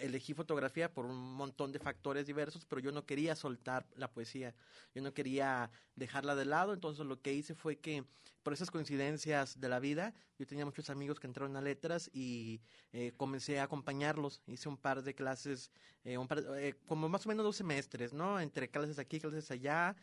Elegí 0.00 0.34
fotografía 0.34 0.92
por 0.92 1.06
un 1.06 1.34
montón 1.34 1.72
de 1.72 1.78
factores 1.78 2.26
diversos, 2.26 2.64
pero 2.64 2.80
yo 2.80 2.92
no 2.92 3.06
quería 3.06 3.36
soltar 3.36 3.86
la 3.96 4.12
poesía, 4.12 4.54
yo 4.94 5.02
no 5.02 5.14
quería 5.14 5.70
dejarla 5.94 6.34
de 6.34 6.44
lado, 6.44 6.72
entonces 6.74 7.06
lo 7.06 7.20
que 7.20 7.32
hice 7.32 7.54
fue 7.54 7.78
que 7.78 8.04
por 8.46 8.52
esas 8.52 8.70
coincidencias 8.70 9.58
de 9.58 9.68
la 9.68 9.80
vida, 9.80 10.14
yo 10.38 10.46
tenía 10.46 10.64
muchos 10.64 10.88
amigos 10.88 11.18
que 11.18 11.26
entraron 11.26 11.56
a 11.56 11.60
letras 11.60 12.08
y 12.12 12.60
eh, 12.92 13.12
comencé 13.16 13.58
a 13.58 13.64
acompañarlos, 13.64 14.40
hice 14.46 14.68
un 14.68 14.76
par 14.76 15.02
de 15.02 15.16
clases, 15.16 15.72
eh, 16.04 16.16
un 16.16 16.28
par 16.28 16.44
eh, 16.56 16.74
como 16.86 17.08
más 17.08 17.26
o 17.26 17.28
menos 17.28 17.44
dos 17.44 17.56
semestres, 17.56 18.12
¿no? 18.12 18.38
Entre 18.38 18.70
clases 18.70 19.00
aquí, 19.00 19.18
clases 19.18 19.50
allá, 19.50 19.96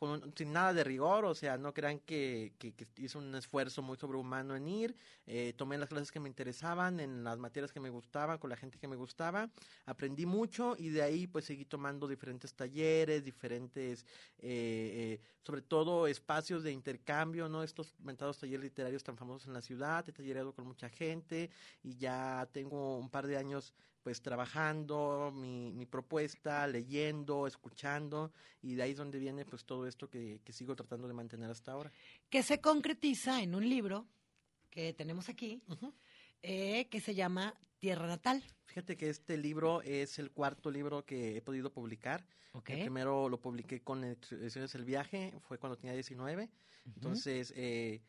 con 0.00 0.10
un- 0.10 0.34
sin 0.36 0.52
nada 0.52 0.72
de 0.72 0.82
rigor, 0.82 1.26
o 1.26 1.34
sea, 1.34 1.58
no 1.58 1.74
crean 1.74 2.00
que, 2.00 2.54
que, 2.58 2.74
que 2.74 2.86
hice 2.96 3.18
un 3.18 3.34
esfuerzo 3.34 3.82
muy 3.82 3.98
sobrehumano 3.98 4.56
en 4.56 4.66
ir, 4.66 4.96
eh, 5.26 5.52
tomé 5.56 5.76
las 5.78 5.90
clases 5.90 6.10
que 6.10 6.20
me 6.20 6.28
interesaban, 6.28 7.00
en 7.00 7.22
las 7.22 7.38
materias 7.38 7.72
que 7.72 7.80
me 7.80 7.90
gustaban, 7.90 8.38
con 8.38 8.50
la 8.50 8.56
gente 8.56 8.78
que 8.78 8.88
me 8.88 8.96
gustaba, 8.96 9.50
aprendí 9.86 10.26
mucho 10.26 10.74
y 10.78 10.88
de 10.88 11.02
ahí 11.02 11.26
pues 11.26 11.44
seguí 11.44 11.66
tomando 11.66 12.08
diferentes 12.08 12.54
talleres, 12.54 13.24
diferentes, 13.24 14.06
eh, 14.38 15.18
eh, 15.20 15.20
sobre 15.44 15.62
todo 15.62 16.06
espacios 16.06 16.62
de 16.62 16.72
intercambio, 16.72 17.48
¿no? 17.48 17.62
Estos 17.62 17.94
mentados 18.00 18.38
talleres 18.38 18.64
literarios 18.64 19.04
tan 19.04 19.16
famosos 19.16 19.46
en 19.48 19.52
la 19.54 19.62
ciudad, 19.62 20.08
he 20.08 20.12
tallereado 20.12 20.54
con 20.54 20.66
mucha 20.66 20.88
gente 20.88 21.50
y 21.82 21.96
ya 21.96 22.48
tengo 22.52 22.98
un 22.98 23.10
par 23.10 23.26
de 23.26 23.36
años 23.36 23.74
pues 24.02 24.22
trabajando 24.22 25.32
mi, 25.34 25.72
mi 25.72 25.86
propuesta, 25.86 26.66
leyendo, 26.66 27.46
escuchando 27.46 28.32
y 28.62 28.74
de 28.74 28.82
ahí 28.82 28.90
es 28.92 28.96
donde 28.96 29.18
viene 29.18 29.44
pues 29.44 29.64
todo 29.64 29.86
esto 29.86 30.08
que, 30.08 30.40
que 30.44 30.52
sigo 30.52 30.74
tratando 30.76 31.06
de 31.08 31.14
mantener 31.14 31.50
hasta 31.50 31.72
ahora. 31.72 31.92
Que 32.28 32.42
se 32.42 32.60
concretiza 32.60 33.42
en 33.42 33.54
un 33.54 33.68
libro 33.68 34.06
que 34.70 34.92
tenemos 34.94 35.28
aquí, 35.28 35.62
eh, 36.42 36.86
que 36.88 37.00
se 37.00 37.14
llama 37.14 37.54
Tierra 37.78 38.06
Natal. 38.06 38.42
Fíjate 38.66 38.96
que 38.96 39.08
este 39.10 39.36
libro 39.36 39.82
es 39.82 40.18
el 40.18 40.30
cuarto 40.30 40.70
libro 40.70 41.04
que 41.04 41.36
he 41.36 41.42
podido 41.42 41.72
publicar. 41.72 42.24
Ok. 42.52 42.70
El 42.70 42.80
primero 42.82 43.28
lo 43.28 43.40
publiqué 43.40 43.82
con 43.82 44.04
Ediciones 44.04 44.74
El 44.74 44.84
Viaje, 44.84 45.34
fue 45.40 45.58
cuando 45.58 45.76
tenía 45.76 45.94
19. 45.94 46.50
Entonces, 46.86 47.52
eh, 47.56 48.00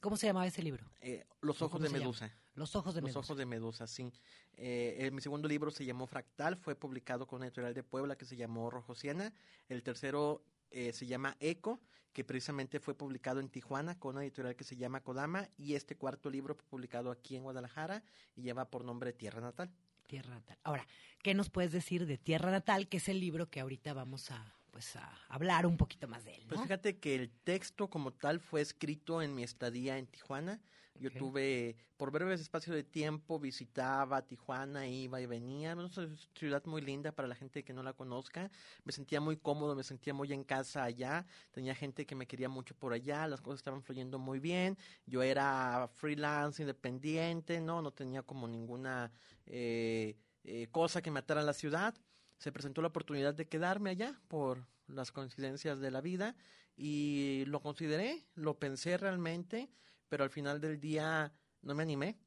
¿Cómo 0.00 0.16
se 0.16 0.26
llamaba 0.26 0.46
ese 0.46 0.62
libro? 0.62 0.84
eh, 1.00 1.24
Los 1.40 1.60
¿O 1.62 1.66
Ojos 1.66 1.80
de? 1.80 1.88
Medusa. 1.88 2.30
Los 2.54 2.76
Ojos 2.76 2.94
de 2.94 3.00
Los 3.00 3.08
Medusa. 3.08 3.18
Ojos 3.20 3.36
de 3.36 3.46
Medusa, 3.46 3.86
sí. 3.86 4.12
Eh, 4.54 4.96
eh, 4.98 5.10
mi 5.10 5.20
segundo 5.20 5.48
libro 5.48 5.70
se 5.70 5.84
llamó 5.84 6.06
Fractal, 6.06 6.56
fue 6.56 6.74
publicado 6.74 7.26
con 7.26 7.38
una 7.38 7.46
editorial 7.46 7.74
de 7.74 7.82
Puebla 7.82 8.16
que 8.16 8.24
se 8.24 8.36
llamó 8.36 8.70
Rojo 8.70 8.94
Siena. 8.94 9.32
El 9.68 9.82
tercero 9.82 10.44
eh, 10.70 10.92
se 10.92 11.06
llama 11.06 11.36
Eco, 11.40 11.80
que 12.12 12.24
precisamente 12.24 12.78
fue 12.78 12.94
publicado 12.94 13.40
en 13.40 13.48
Tijuana 13.48 13.98
con 13.98 14.16
una 14.16 14.24
editorial 14.24 14.54
que 14.54 14.64
se 14.64 14.76
llama 14.76 15.02
Kodama. 15.02 15.48
Y 15.56 15.74
este 15.74 15.96
cuarto 15.96 16.28
libro 16.28 16.54
fue 16.54 16.64
publicado 16.66 17.10
aquí 17.10 17.36
en 17.36 17.42
Guadalajara 17.42 18.02
y 18.36 18.42
lleva 18.42 18.70
por 18.70 18.84
nombre 18.84 19.12
Tierra 19.12 19.40
Natal. 19.40 19.70
Tierra 20.06 20.34
Natal. 20.34 20.58
Ahora, 20.62 20.86
¿qué 21.22 21.32
nos 21.32 21.48
puedes 21.48 21.72
decir 21.72 22.04
de 22.04 22.18
Tierra 22.18 22.50
Natal, 22.50 22.88
que 22.88 22.98
es 22.98 23.08
el 23.08 23.18
libro 23.18 23.48
que 23.48 23.60
ahorita 23.60 23.94
vamos 23.94 24.30
a, 24.30 24.54
pues, 24.72 24.96
a 24.96 25.12
hablar 25.28 25.66
un 25.66 25.76
poquito 25.76 26.08
más 26.08 26.24
de 26.24 26.34
él? 26.34 26.44
Pues 26.48 26.60
fíjate 26.62 26.98
que 26.98 27.14
el 27.14 27.30
texto 27.30 27.88
como 27.88 28.12
tal 28.12 28.40
fue 28.40 28.60
escrito 28.60 29.22
en 29.22 29.34
mi 29.34 29.44
estadía 29.44 29.98
en 29.98 30.06
Tijuana. 30.06 30.60
Yo 30.98 31.10
tuve, 31.10 31.76
por 31.96 32.10
breves 32.10 32.40
espacios 32.40 32.76
de 32.76 32.84
tiempo, 32.84 33.38
visitaba 33.38 34.22
Tijuana, 34.22 34.86
iba 34.86 35.20
y 35.20 35.26
venía. 35.26 35.72
Es 35.72 35.96
una 35.96 36.16
ciudad 36.34 36.64
muy 36.66 36.80
linda 36.80 37.12
para 37.12 37.28
la 37.28 37.34
gente 37.34 37.64
que 37.64 37.72
no 37.72 37.82
la 37.82 37.92
conozca. 37.92 38.50
Me 38.84 38.92
sentía 38.92 39.20
muy 39.20 39.36
cómodo, 39.36 39.74
me 39.74 39.82
sentía 39.82 40.14
muy 40.14 40.32
en 40.32 40.44
casa 40.44 40.84
allá. 40.84 41.26
Tenía 41.50 41.74
gente 41.74 42.06
que 42.06 42.14
me 42.14 42.26
quería 42.26 42.48
mucho 42.48 42.74
por 42.74 42.92
allá, 42.92 43.26
las 43.26 43.40
cosas 43.40 43.60
estaban 43.60 43.82
fluyendo 43.82 44.18
muy 44.18 44.38
bien. 44.38 44.76
Yo 45.06 45.22
era 45.22 45.88
freelance, 45.92 46.62
independiente, 46.62 47.60
¿no? 47.60 47.82
No 47.82 47.90
tenía 47.92 48.22
como 48.22 48.46
ninguna 48.46 49.10
eh, 49.46 50.16
eh, 50.44 50.68
cosa 50.70 51.02
que 51.02 51.10
me 51.10 51.20
atara 51.20 51.40
a 51.40 51.44
la 51.44 51.54
ciudad 51.54 51.94
se 52.42 52.50
presentó 52.50 52.82
la 52.82 52.88
oportunidad 52.88 53.34
de 53.34 53.46
quedarme 53.46 53.90
allá 53.90 54.20
por 54.26 54.66
las 54.88 55.12
coincidencias 55.12 55.78
de 55.78 55.92
la 55.92 56.00
vida 56.00 56.34
y 56.76 57.44
lo 57.46 57.60
consideré, 57.60 58.26
lo 58.34 58.58
pensé 58.58 58.96
realmente, 58.96 59.70
pero 60.08 60.24
al 60.24 60.30
final 60.30 60.60
del 60.60 60.80
día 60.80 61.32
no 61.60 61.76
me 61.76 61.84
animé. 61.84 62.18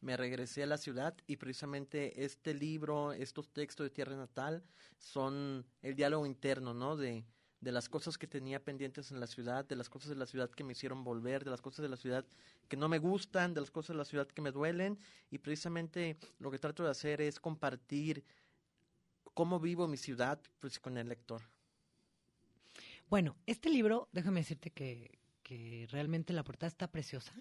Me 0.00 0.16
regresé 0.16 0.62
a 0.62 0.66
la 0.66 0.78
ciudad 0.78 1.16
y 1.26 1.38
precisamente 1.38 2.24
este 2.24 2.54
libro, 2.54 3.12
estos 3.12 3.52
textos 3.52 3.86
de 3.86 3.90
Tierra 3.90 4.14
Natal 4.14 4.62
son 4.96 5.66
el 5.82 5.96
diálogo 5.96 6.24
interno, 6.24 6.72
¿no? 6.72 6.96
De, 6.96 7.24
de 7.60 7.72
las 7.72 7.88
cosas 7.88 8.16
que 8.16 8.28
tenía 8.28 8.62
pendientes 8.62 9.10
en 9.10 9.18
la 9.18 9.26
ciudad, 9.26 9.64
de 9.64 9.74
las 9.74 9.88
cosas 9.88 10.10
de 10.10 10.14
la 10.14 10.26
ciudad 10.26 10.50
que 10.50 10.62
me 10.62 10.72
hicieron 10.72 11.02
volver, 11.02 11.44
de 11.44 11.50
las 11.50 11.60
cosas 11.60 11.82
de 11.82 11.88
la 11.88 11.96
ciudad 11.96 12.24
que 12.68 12.76
no 12.76 12.88
me 12.88 13.00
gustan, 13.00 13.54
de 13.54 13.60
las 13.60 13.72
cosas 13.72 13.94
de 13.94 13.98
la 13.98 14.04
ciudad 14.04 14.28
que 14.28 14.40
me 14.40 14.52
duelen. 14.52 14.98
Y 15.30 15.38
precisamente 15.38 16.16
lo 16.38 16.52
que 16.52 16.60
trato 16.60 16.84
de 16.84 16.90
hacer 16.90 17.20
es 17.20 17.40
compartir 17.40 18.24
cómo 19.38 19.60
vivo 19.60 19.86
mi 19.86 19.96
ciudad 19.96 20.40
pues, 20.58 20.80
con 20.80 20.98
el 20.98 21.08
lector. 21.08 21.40
Bueno, 23.08 23.36
este 23.46 23.70
libro, 23.70 24.08
déjame 24.10 24.40
decirte 24.40 24.70
que, 24.72 25.16
que 25.44 25.86
realmente 25.92 26.32
la 26.32 26.42
portada 26.42 26.66
está 26.66 26.90
preciosa. 26.90 27.32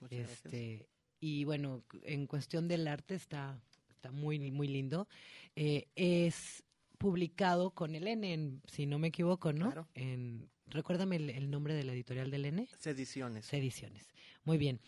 Muchas 0.00 0.18
gracias. 0.18 0.46
este, 0.46 0.88
y 1.20 1.44
bueno, 1.44 1.84
en 2.04 2.26
cuestión 2.26 2.68
del 2.68 2.88
arte 2.88 3.14
está, 3.14 3.60
está 3.90 4.10
muy, 4.12 4.50
muy 4.50 4.66
lindo. 4.66 5.08
Eh, 5.56 5.88
es 5.94 6.64
publicado 6.96 7.70
con 7.72 7.94
el 7.94 8.06
N, 8.08 8.32
en- 8.32 8.62
si 8.66 8.86
no 8.86 8.98
me 8.98 9.08
equivoco, 9.08 9.52
¿no? 9.52 9.66
Claro. 9.66 9.88
En, 9.94 10.48
recuérdame 10.68 11.16
el, 11.16 11.28
el 11.28 11.50
nombre 11.50 11.74
de 11.74 11.84
la 11.84 11.92
editorial 11.92 12.30
del 12.30 12.46
N. 12.46 12.66
Sediciones. 12.78 13.52
Ediciones. 13.52 14.08
Muy 14.44 14.56
bien. 14.56 14.80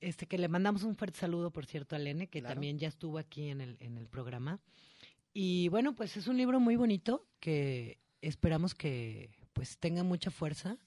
Este 0.00 0.26
que 0.26 0.36
le 0.36 0.48
mandamos 0.48 0.82
un 0.82 0.96
fuerte 0.96 1.20
saludo, 1.20 1.52
por 1.52 1.64
cierto, 1.64 1.94
al 1.94 2.08
N, 2.08 2.26
que 2.26 2.40
Claro. 2.40 2.54
también 2.54 2.76
ya 2.76 2.88
estuvo 2.88 3.18
aquí 3.18 3.50
en 3.50 3.60
el, 3.60 3.76
en 3.78 3.96
el 3.98 4.08
programa. 4.08 4.58
Y 5.38 5.68
bueno, 5.68 5.94
pues 5.94 6.16
es 6.16 6.28
un 6.28 6.38
libro 6.38 6.60
muy 6.60 6.76
bonito 6.76 7.26
que 7.40 7.98
esperamos 8.22 8.74
que 8.74 9.30
pues 9.52 9.76
tenga 9.78 10.02
mucha 10.02 10.30
fuerza 10.30 10.78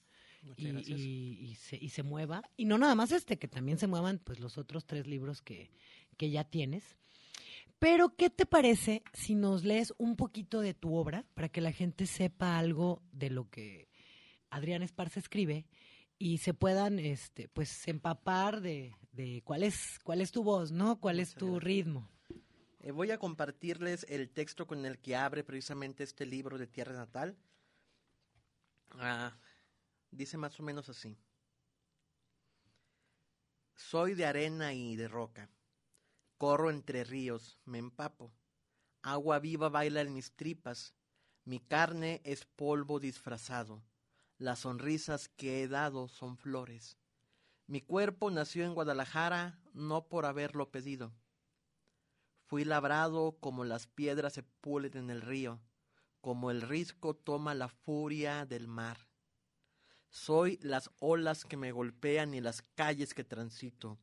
y, 0.56 0.64
gracias. 0.72 0.98
y- 0.98 1.38
y 1.50 1.54
se, 1.54 1.76
y 1.76 1.88
se 1.90 2.02
mueva. 2.02 2.42
Y 2.56 2.64
no 2.64 2.76
nada 2.76 2.94
más 2.96 3.12
este, 3.12 3.38
que 3.38 3.46
también 3.46 3.78
se 3.78 3.86
muevan 3.86 4.18
pues 4.18 4.40
los 4.40 4.58
otros 4.58 4.86
tres 4.86 5.06
libros 5.06 5.40
que, 5.40 5.70
que 6.16 6.30
ya 6.30 6.42
tienes. 6.44 6.96
Pero, 7.78 8.16
¿qué 8.16 8.28
te 8.28 8.44
parece 8.44 9.02
si 9.12 9.34
nos 9.36 9.64
lees 9.64 9.94
un 9.98 10.16
poquito 10.16 10.60
de 10.60 10.74
tu 10.74 10.94
obra 10.96 11.24
para 11.34 11.48
que 11.48 11.60
la 11.60 11.72
gente 11.72 12.06
sepa 12.06 12.58
algo 12.58 13.02
de 13.12 13.30
lo 13.30 13.48
que 13.48 13.88
Adrián 14.50 14.82
Esparza 14.82 15.20
escribe 15.20 15.64
y 16.18 16.38
se 16.38 16.54
puedan 16.54 16.98
este, 16.98 17.48
pues 17.48 17.86
empapar 17.88 18.60
de, 18.60 18.94
de 19.12 19.42
cuál 19.44 19.62
es 19.62 19.98
cuál 20.02 20.20
es 20.20 20.32
tu 20.32 20.42
voz, 20.42 20.72
¿no? 20.72 21.00
¿Cuál 21.00 21.20
es 21.20 21.34
tu 21.34 21.60
ritmo? 21.60 22.10
Eh, 22.82 22.92
voy 22.92 23.10
a 23.10 23.18
compartirles 23.18 24.06
el 24.08 24.30
texto 24.30 24.66
con 24.66 24.86
el 24.86 24.98
que 24.98 25.14
abre 25.14 25.44
precisamente 25.44 26.02
este 26.02 26.24
libro 26.24 26.56
de 26.56 26.66
Tierra 26.66 26.94
Natal. 26.94 27.36
Ah, 28.92 29.36
dice 30.10 30.38
más 30.38 30.58
o 30.58 30.62
menos 30.62 30.88
así. 30.88 31.18
Soy 33.76 34.14
de 34.14 34.24
arena 34.24 34.72
y 34.72 34.96
de 34.96 35.08
roca. 35.08 35.50
Corro 36.38 36.70
entre 36.70 37.04
ríos, 37.04 37.58
me 37.66 37.76
empapo. 37.76 38.32
Agua 39.02 39.38
viva 39.40 39.68
baila 39.68 40.00
en 40.00 40.14
mis 40.14 40.32
tripas. 40.32 40.94
Mi 41.44 41.60
carne 41.60 42.22
es 42.24 42.46
polvo 42.46 42.98
disfrazado. 42.98 43.82
Las 44.38 44.60
sonrisas 44.60 45.28
que 45.28 45.62
he 45.62 45.68
dado 45.68 46.08
son 46.08 46.38
flores. 46.38 46.96
Mi 47.66 47.82
cuerpo 47.82 48.30
nació 48.30 48.64
en 48.64 48.72
Guadalajara 48.72 49.60
no 49.74 50.08
por 50.08 50.24
haberlo 50.24 50.70
pedido. 50.70 51.12
Fui 52.50 52.64
labrado 52.64 53.36
como 53.38 53.64
las 53.64 53.86
piedras 53.86 54.32
se 54.32 54.42
pulen 54.42 54.96
en 54.96 55.10
el 55.10 55.20
río, 55.20 55.60
como 56.20 56.50
el 56.50 56.62
risco 56.62 57.14
toma 57.14 57.54
la 57.54 57.68
furia 57.68 58.44
del 58.44 58.66
mar. 58.66 59.06
Soy 60.08 60.58
las 60.60 60.90
olas 60.98 61.44
que 61.44 61.56
me 61.56 61.70
golpean 61.70 62.34
y 62.34 62.40
las 62.40 62.62
calles 62.74 63.14
que 63.14 63.22
transito. 63.22 64.00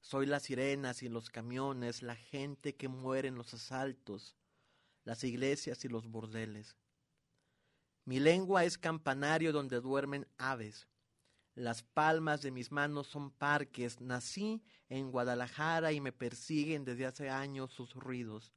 Soy 0.00 0.26
las 0.26 0.44
sirenas 0.44 1.02
y 1.02 1.08
los 1.08 1.28
camiones, 1.28 2.02
la 2.02 2.14
gente 2.14 2.76
que 2.76 2.86
muere 2.86 3.26
en 3.26 3.34
los 3.34 3.52
asaltos, 3.52 4.36
las 5.02 5.24
iglesias 5.24 5.84
y 5.84 5.88
los 5.88 6.06
bordeles. 6.06 6.76
Mi 8.04 8.20
lengua 8.20 8.64
es 8.64 8.78
campanario 8.78 9.52
donde 9.52 9.80
duermen 9.80 10.28
aves. 10.38 10.86
Las 11.54 11.82
palmas 11.82 12.40
de 12.40 12.50
mis 12.50 12.72
manos 12.72 13.08
son 13.08 13.30
parques. 13.30 14.00
Nací 14.00 14.62
en 14.88 15.10
Guadalajara 15.10 15.92
y 15.92 16.00
me 16.00 16.12
persiguen 16.12 16.84
desde 16.84 17.04
hace 17.04 17.28
años 17.28 17.72
sus 17.72 17.92
ruidos. 17.94 18.52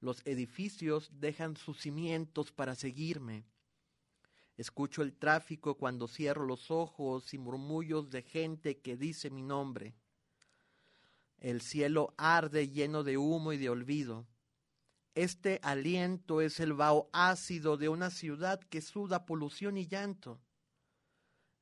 Los 0.00 0.24
edificios 0.24 1.10
dejan 1.12 1.56
sus 1.56 1.80
cimientos 1.80 2.50
para 2.50 2.74
seguirme. 2.74 3.44
Escucho 4.56 5.02
el 5.02 5.14
tráfico 5.14 5.76
cuando 5.76 6.08
cierro 6.08 6.46
los 6.46 6.70
ojos 6.70 7.34
y 7.34 7.38
murmullos 7.38 8.10
de 8.10 8.22
gente 8.22 8.78
que 8.80 8.96
dice 8.96 9.30
mi 9.30 9.42
nombre. 9.42 9.94
El 11.38 11.60
cielo 11.60 12.14
arde 12.16 12.68
lleno 12.68 13.02
de 13.04 13.18
humo 13.18 13.52
y 13.52 13.58
de 13.58 13.68
olvido. 13.68 14.26
Este 15.14 15.60
aliento 15.62 16.40
es 16.40 16.60
el 16.60 16.72
vaho 16.72 17.10
ácido 17.12 17.76
de 17.76 17.90
una 17.90 18.10
ciudad 18.10 18.60
que 18.60 18.80
suda 18.80 19.26
polución 19.26 19.76
y 19.76 19.86
llanto. 19.86 20.40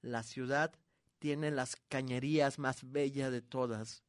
La 0.02 0.22
ciudad 0.22 0.72
tiene 1.18 1.50
las 1.50 1.76
cañerías 1.88 2.58
más 2.58 2.90
bellas 2.90 3.32
de 3.32 3.42
todas. 3.42 4.02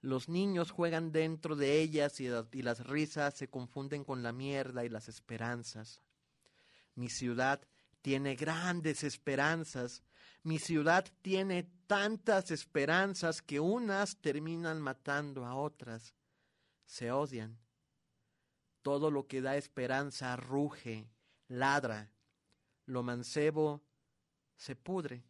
Los 0.00 0.28
niños 0.28 0.70
juegan 0.70 1.12
dentro 1.12 1.56
de 1.56 1.80
ellas 1.80 2.20
y, 2.20 2.26
y 2.26 2.62
las 2.62 2.86
risas 2.86 3.34
se 3.34 3.48
confunden 3.48 4.04
con 4.04 4.22
la 4.22 4.32
mierda 4.32 4.84
y 4.84 4.88
las 4.88 5.08
esperanzas. 5.08 6.02
Mi 6.94 7.08
ciudad 7.08 7.60
tiene 8.02 8.34
grandes 8.34 9.04
esperanzas. 9.04 10.02
Mi 10.42 10.58
ciudad 10.58 11.06
tiene 11.22 11.70
tantas 11.86 12.50
esperanzas 12.50 13.40
que 13.40 13.60
unas 13.60 14.16
terminan 14.16 14.80
matando 14.80 15.46
a 15.46 15.54
otras. 15.54 16.14
Se 16.84 17.12
odian. 17.12 17.58
Todo 18.82 19.10
lo 19.10 19.28
que 19.28 19.40
da 19.40 19.56
esperanza 19.56 20.34
ruge, 20.36 21.08
ladra. 21.46 22.10
Lo 22.86 23.04
mancebo 23.04 23.82
se 24.56 24.76
pudre. 24.76 25.24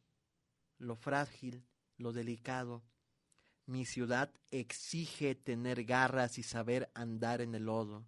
Lo 0.78 0.96
frágil, 0.96 1.64
lo 1.96 2.12
delicado. 2.12 2.82
Mi 3.66 3.84
ciudad 3.84 4.32
exige 4.50 5.34
tener 5.34 5.84
garras 5.84 6.38
y 6.38 6.42
saber 6.42 6.90
andar 6.94 7.40
en 7.40 7.54
el 7.54 7.64
lodo. 7.66 8.06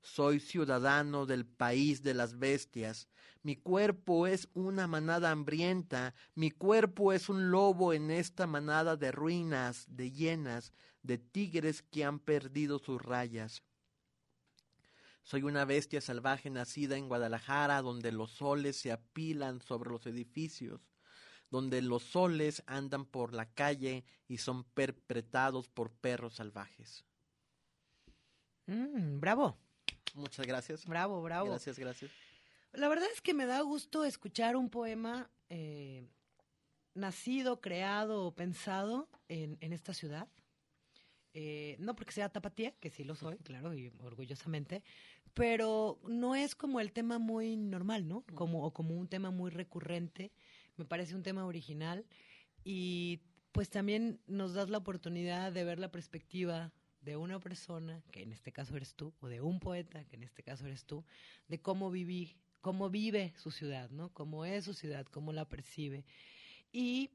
Soy 0.00 0.40
ciudadano 0.40 1.26
del 1.26 1.44
país 1.44 2.02
de 2.02 2.14
las 2.14 2.38
bestias. 2.38 3.08
Mi 3.42 3.56
cuerpo 3.56 4.26
es 4.26 4.48
una 4.54 4.86
manada 4.86 5.30
hambrienta. 5.30 6.14
Mi 6.34 6.50
cuerpo 6.50 7.12
es 7.12 7.28
un 7.28 7.50
lobo 7.50 7.92
en 7.92 8.10
esta 8.10 8.46
manada 8.46 8.96
de 8.96 9.12
ruinas, 9.12 9.84
de 9.88 10.10
hienas, 10.10 10.72
de 11.02 11.18
tigres 11.18 11.82
que 11.82 12.04
han 12.04 12.18
perdido 12.20 12.78
sus 12.78 13.02
rayas. 13.02 13.62
Soy 15.28 15.42
una 15.42 15.66
bestia 15.66 16.00
salvaje 16.00 16.48
nacida 16.48 16.96
en 16.96 17.06
Guadalajara, 17.06 17.82
donde 17.82 18.12
los 18.12 18.30
soles 18.30 18.78
se 18.78 18.92
apilan 18.92 19.60
sobre 19.60 19.90
los 19.90 20.06
edificios, 20.06 20.80
donde 21.50 21.82
los 21.82 22.02
soles 22.02 22.62
andan 22.66 23.04
por 23.04 23.34
la 23.34 23.44
calle 23.44 24.06
y 24.26 24.38
son 24.38 24.64
perpetrados 24.64 25.68
por 25.68 25.92
perros 25.92 26.36
salvajes. 26.36 27.04
Mm, 28.64 29.20
bravo. 29.20 29.58
Muchas 30.14 30.46
gracias. 30.46 30.86
Bravo, 30.86 31.22
bravo. 31.22 31.50
Gracias, 31.50 31.78
gracias. 31.78 32.10
La 32.72 32.88
verdad 32.88 33.08
es 33.12 33.20
que 33.20 33.34
me 33.34 33.44
da 33.44 33.60
gusto 33.60 34.06
escuchar 34.06 34.56
un 34.56 34.70
poema 34.70 35.30
eh, 35.50 36.08
nacido, 36.94 37.60
creado 37.60 38.24
o 38.24 38.34
pensado 38.34 39.10
en, 39.28 39.58
en 39.60 39.74
esta 39.74 39.92
ciudad. 39.92 40.26
Eh, 41.40 41.76
no 41.78 41.94
porque 41.94 42.12
sea 42.12 42.28
tapatía, 42.30 42.72
que 42.80 42.90
sí 42.90 43.04
lo 43.04 43.14
soy, 43.14 43.36
claro, 43.38 43.74
y 43.74 43.92
orgullosamente, 44.00 44.82
pero 45.38 46.00
no 46.02 46.34
es 46.34 46.56
como 46.56 46.80
el 46.80 46.90
tema 46.90 47.20
muy 47.20 47.56
normal, 47.56 48.08
¿no? 48.08 48.24
Como, 48.34 48.64
o 48.64 48.72
como 48.72 48.96
un 48.96 49.06
tema 49.06 49.30
muy 49.30 49.52
recurrente. 49.52 50.32
Me 50.76 50.84
parece 50.84 51.14
un 51.14 51.22
tema 51.22 51.46
original 51.46 52.04
y 52.64 53.20
pues 53.52 53.70
también 53.70 54.20
nos 54.26 54.54
das 54.54 54.68
la 54.68 54.78
oportunidad 54.78 55.52
de 55.52 55.62
ver 55.62 55.78
la 55.78 55.92
perspectiva 55.92 56.72
de 57.02 57.16
una 57.16 57.38
persona, 57.38 58.02
que 58.10 58.22
en 58.22 58.32
este 58.32 58.50
caso 58.50 58.76
eres 58.76 58.96
tú, 58.96 59.14
o 59.20 59.28
de 59.28 59.40
un 59.40 59.60
poeta, 59.60 60.04
que 60.06 60.16
en 60.16 60.24
este 60.24 60.42
caso 60.42 60.66
eres 60.66 60.84
tú, 60.84 61.04
de 61.46 61.60
cómo 61.60 61.92
viví, 61.92 62.36
cómo 62.60 62.90
vive 62.90 63.32
su 63.36 63.52
ciudad, 63.52 63.90
¿no? 63.90 64.12
Cómo 64.12 64.44
es 64.44 64.64
su 64.64 64.74
ciudad, 64.74 65.06
cómo 65.06 65.32
la 65.32 65.48
percibe. 65.48 66.04
Y 66.72 67.10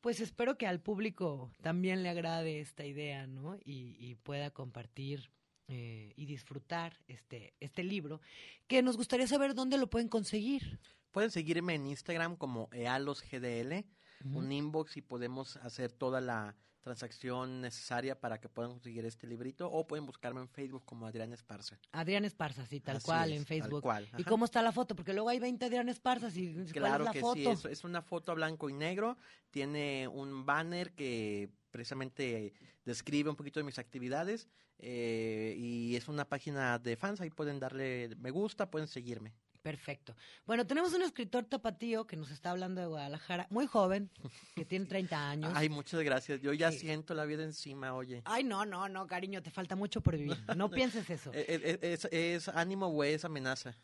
pues 0.00 0.20
espero 0.20 0.56
que 0.56 0.66
al 0.66 0.80
público 0.80 1.52
también 1.60 2.02
le 2.02 2.08
agrade 2.08 2.60
esta 2.60 2.86
idea, 2.86 3.26
¿no? 3.26 3.56
Y, 3.66 3.96
y 3.98 4.14
pueda 4.14 4.50
compartir 4.50 5.30
eh, 5.72 6.12
y 6.16 6.26
disfrutar 6.26 6.98
este, 7.06 7.54
este 7.60 7.84
libro, 7.84 8.20
que 8.66 8.82
nos 8.82 8.96
gustaría 8.96 9.28
saber 9.28 9.54
dónde 9.54 9.78
lo 9.78 9.88
pueden 9.88 10.08
conseguir. 10.08 10.80
Pueden 11.12 11.30
seguirme 11.30 11.76
en 11.76 11.86
Instagram 11.86 12.34
como 12.34 12.68
ealosgdl. 12.72 13.84
un 14.24 14.50
inbox 14.50 14.96
y 14.96 15.00
podemos 15.00 15.56
hacer 15.58 15.92
toda 15.92 16.20
la 16.20 16.56
transacción 16.80 17.60
necesaria 17.60 18.18
para 18.18 18.40
que 18.40 18.48
puedan 18.48 18.72
conseguir 18.72 19.04
este 19.04 19.26
librito 19.26 19.70
o 19.70 19.86
pueden 19.86 20.06
buscarme 20.06 20.40
en 20.40 20.48
Facebook 20.48 20.84
como 20.84 21.06
Adrián 21.06 21.32
Esparza. 21.32 21.78
Adrián 21.92 22.24
Esparza, 22.24 22.66
sí, 22.66 22.80
tal 22.80 22.96
Así 22.96 23.06
cual, 23.06 23.32
es, 23.32 23.38
en 23.38 23.44
tal 23.44 23.46
Facebook. 23.46 23.82
cual, 23.82 24.08
¿Y 24.16 24.24
cómo 24.24 24.44
está 24.44 24.62
la 24.62 24.72
foto? 24.72 24.96
Porque 24.96 25.12
luego 25.12 25.28
hay 25.28 25.38
20 25.38 25.64
Adrián 25.64 25.88
Esparzas 25.88 26.36
y 26.36 26.52
¿cuál 26.52 26.66
Claro 26.66 27.04
es 27.04 27.06
la 27.06 27.12
que 27.12 27.20
foto? 27.20 27.34
sí, 27.34 27.46
es, 27.46 27.64
es 27.66 27.84
una 27.84 28.02
foto 28.02 28.32
a 28.32 28.34
blanco 28.34 28.68
y 28.70 28.72
negro, 28.72 29.16
tiene 29.50 30.08
un 30.08 30.46
banner 30.46 30.92
que 30.92 31.50
precisamente 31.70 32.54
describe 32.84 33.30
un 33.30 33.36
poquito 33.36 33.60
de 33.60 33.64
mis 33.64 33.78
actividades 33.78 34.48
eh, 34.78 35.54
y 35.58 35.96
es 35.96 36.08
una 36.08 36.24
página 36.28 36.78
de 36.78 36.96
fans, 36.96 37.20
ahí 37.20 37.30
pueden 37.30 37.60
darle 37.60 38.16
me 38.18 38.30
gusta, 38.30 38.70
pueden 38.70 38.88
seguirme. 38.88 39.34
Perfecto. 39.62 40.16
Bueno, 40.46 40.66
tenemos 40.66 40.94
un 40.94 41.02
escritor 41.02 41.44
tapatío 41.44 42.06
que 42.06 42.16
nos 42.16 42.30
está 42.30 42.50
hablando 42.50 42.80
de 42.80 42.86
Guadalajara, 42.86 43.46
muy 43.50 43.66
joven, 43.66 44.10
que 44.54 44.64
tiene 44.64 44.86
30 44.86 45.30
años. 45.30 45.52
Ay, 45.54 45.68
muchas 45.68 46.00
gracias, 46.02 46.40
yo 46.40 46.52
ya 46.54 46.72
siento 46.72 47.12
la 47.14 47.24
vida 47.26 47.44
encima, 47.44 47.94
oye. 47.94 48.22
Ay, 48.24 48.42
no, 48.44 48.64
no, 48.64 48.88
no, 48.88 49.06
cariño, 49.06 49.42
te 49.42 49.50
falta 49.50 49.76
mucho 49.76 50.00
por 50.00 50.16
vivir. 50.16 50.36
No 50.56 50.70
pienses 50.70 51.10
eso. 51.10 51.30
Eh, 51.34 51.44
eh, 51.48 51.78
¿Es, 51.82 52.06
es 52.10 52.48
ánimo 52.48 52.86
o 52.86 53.04
es 53.04 53.24
amenaza? 53.24 53.74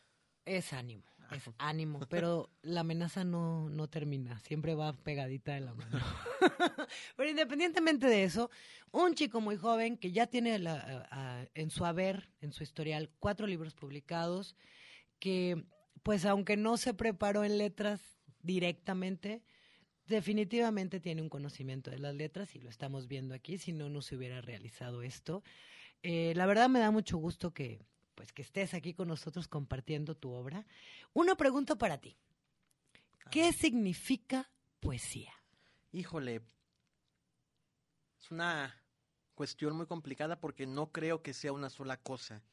Es 0.47 0.73
ánimo, 0.73 1.03
es 1.33 1.43
ánimo, 1.59 2.01
pero 2.09 2.49
la 2.63 2.81
amenaza 2.81 3.25
no, 3.25 3.69
no 3.69 3.89
termina, 3.89 4.39
siempre 4.41 4.75
va 4.75 4.93
pegadita 4.95 5.53
de 5.55 5.61
la 5.61 5.75
mano. 5.75 6.01
pero 7.17 7.29
independientemente 7.29 8.07
de 8.07 8.25
eso, 8.25 8.51
un 8.93 9.15
chico 9.15 9.41
muy 9.41 9.57
joven 9.57 9.99
que 9.99 10.13
ya 10.13 10.27
tiene 10.27 10.59
la- 10.59 11.07
a- 11.11 11.41
a- 11.41 11.47
en 11.55 11.71
su 11.71 11.85
haber, 11.85 12.31
en 12.41 12.53
su 12.53 12.63
historial, 12.63 13.11
cuatro 13.19 13.47
libros 13.47 13.75
publicados, 13.75 14.55
que 15.19 15.65
pues 16.03 16.25
aunque 16.25 16.57
no 16.57 16.77
se 16.77 16.95
preparó 16.95 17.43
en 17.45 17.59
letras 17.59 18.01
directamente, 18.43 19.43
definitivamente 20.07 21.01
tiene 21.01 21.21
un 21.21 21.29
conocimiento 21.29 21.91
de 21.91 21.99
las 21.99 22.15
letras 22.15 22.55
y 22.55 22.61
lo 22.61 22.71
estamos 22.71 23.09
viendo 23.09 23.35
aquí, 23.35 23.59
si 23.59 23.73
no, 23.73 23.89
no 23.89 24.03
se 24.03 24.17
hubiera 24.17 24.41
realizado 24.41 25.03
esto. 25.03 25.43
Eh, 26.03 26.33
la 26.37 26.47
verdad 26.47 26.69
me 26.69 26.79
da 26.79 26.91
mucho 26.91 27.19
gusto 27.19 27.53
que, 27.53 27.85
pues, 28.15 28.33
que 28.33 28.43
estés 28.43 28.75
aquí 28.75 28.95
con 28.95 29.09
nosotros 29.09 29.49
compartiendo 29.49 30.17
tu 30.17 30.31
obra. 30.31 30.65
Una 31.13 31.35
pregunta 31.35 31.77
para 31.77 31.99
ti. 31.99 32.17
¿Qué 33.31 33.53
significa 33.53 34.49
poesía? 34.79 35.33
Híjole, 35.91 36.43
es 38.21 38.31
una 38.31 38.81
cuestión 39.35 39.77
muy 39.77 39.87
complicada 39.87 40.39
porque 40.39 40.67
no 40.67 40.93
creo 40.93 41.23
que 41.23 41.33
sea 41.33 41.53
una 41.53 41.71
sola 41.71 41.97
cosa. 41.97 42.45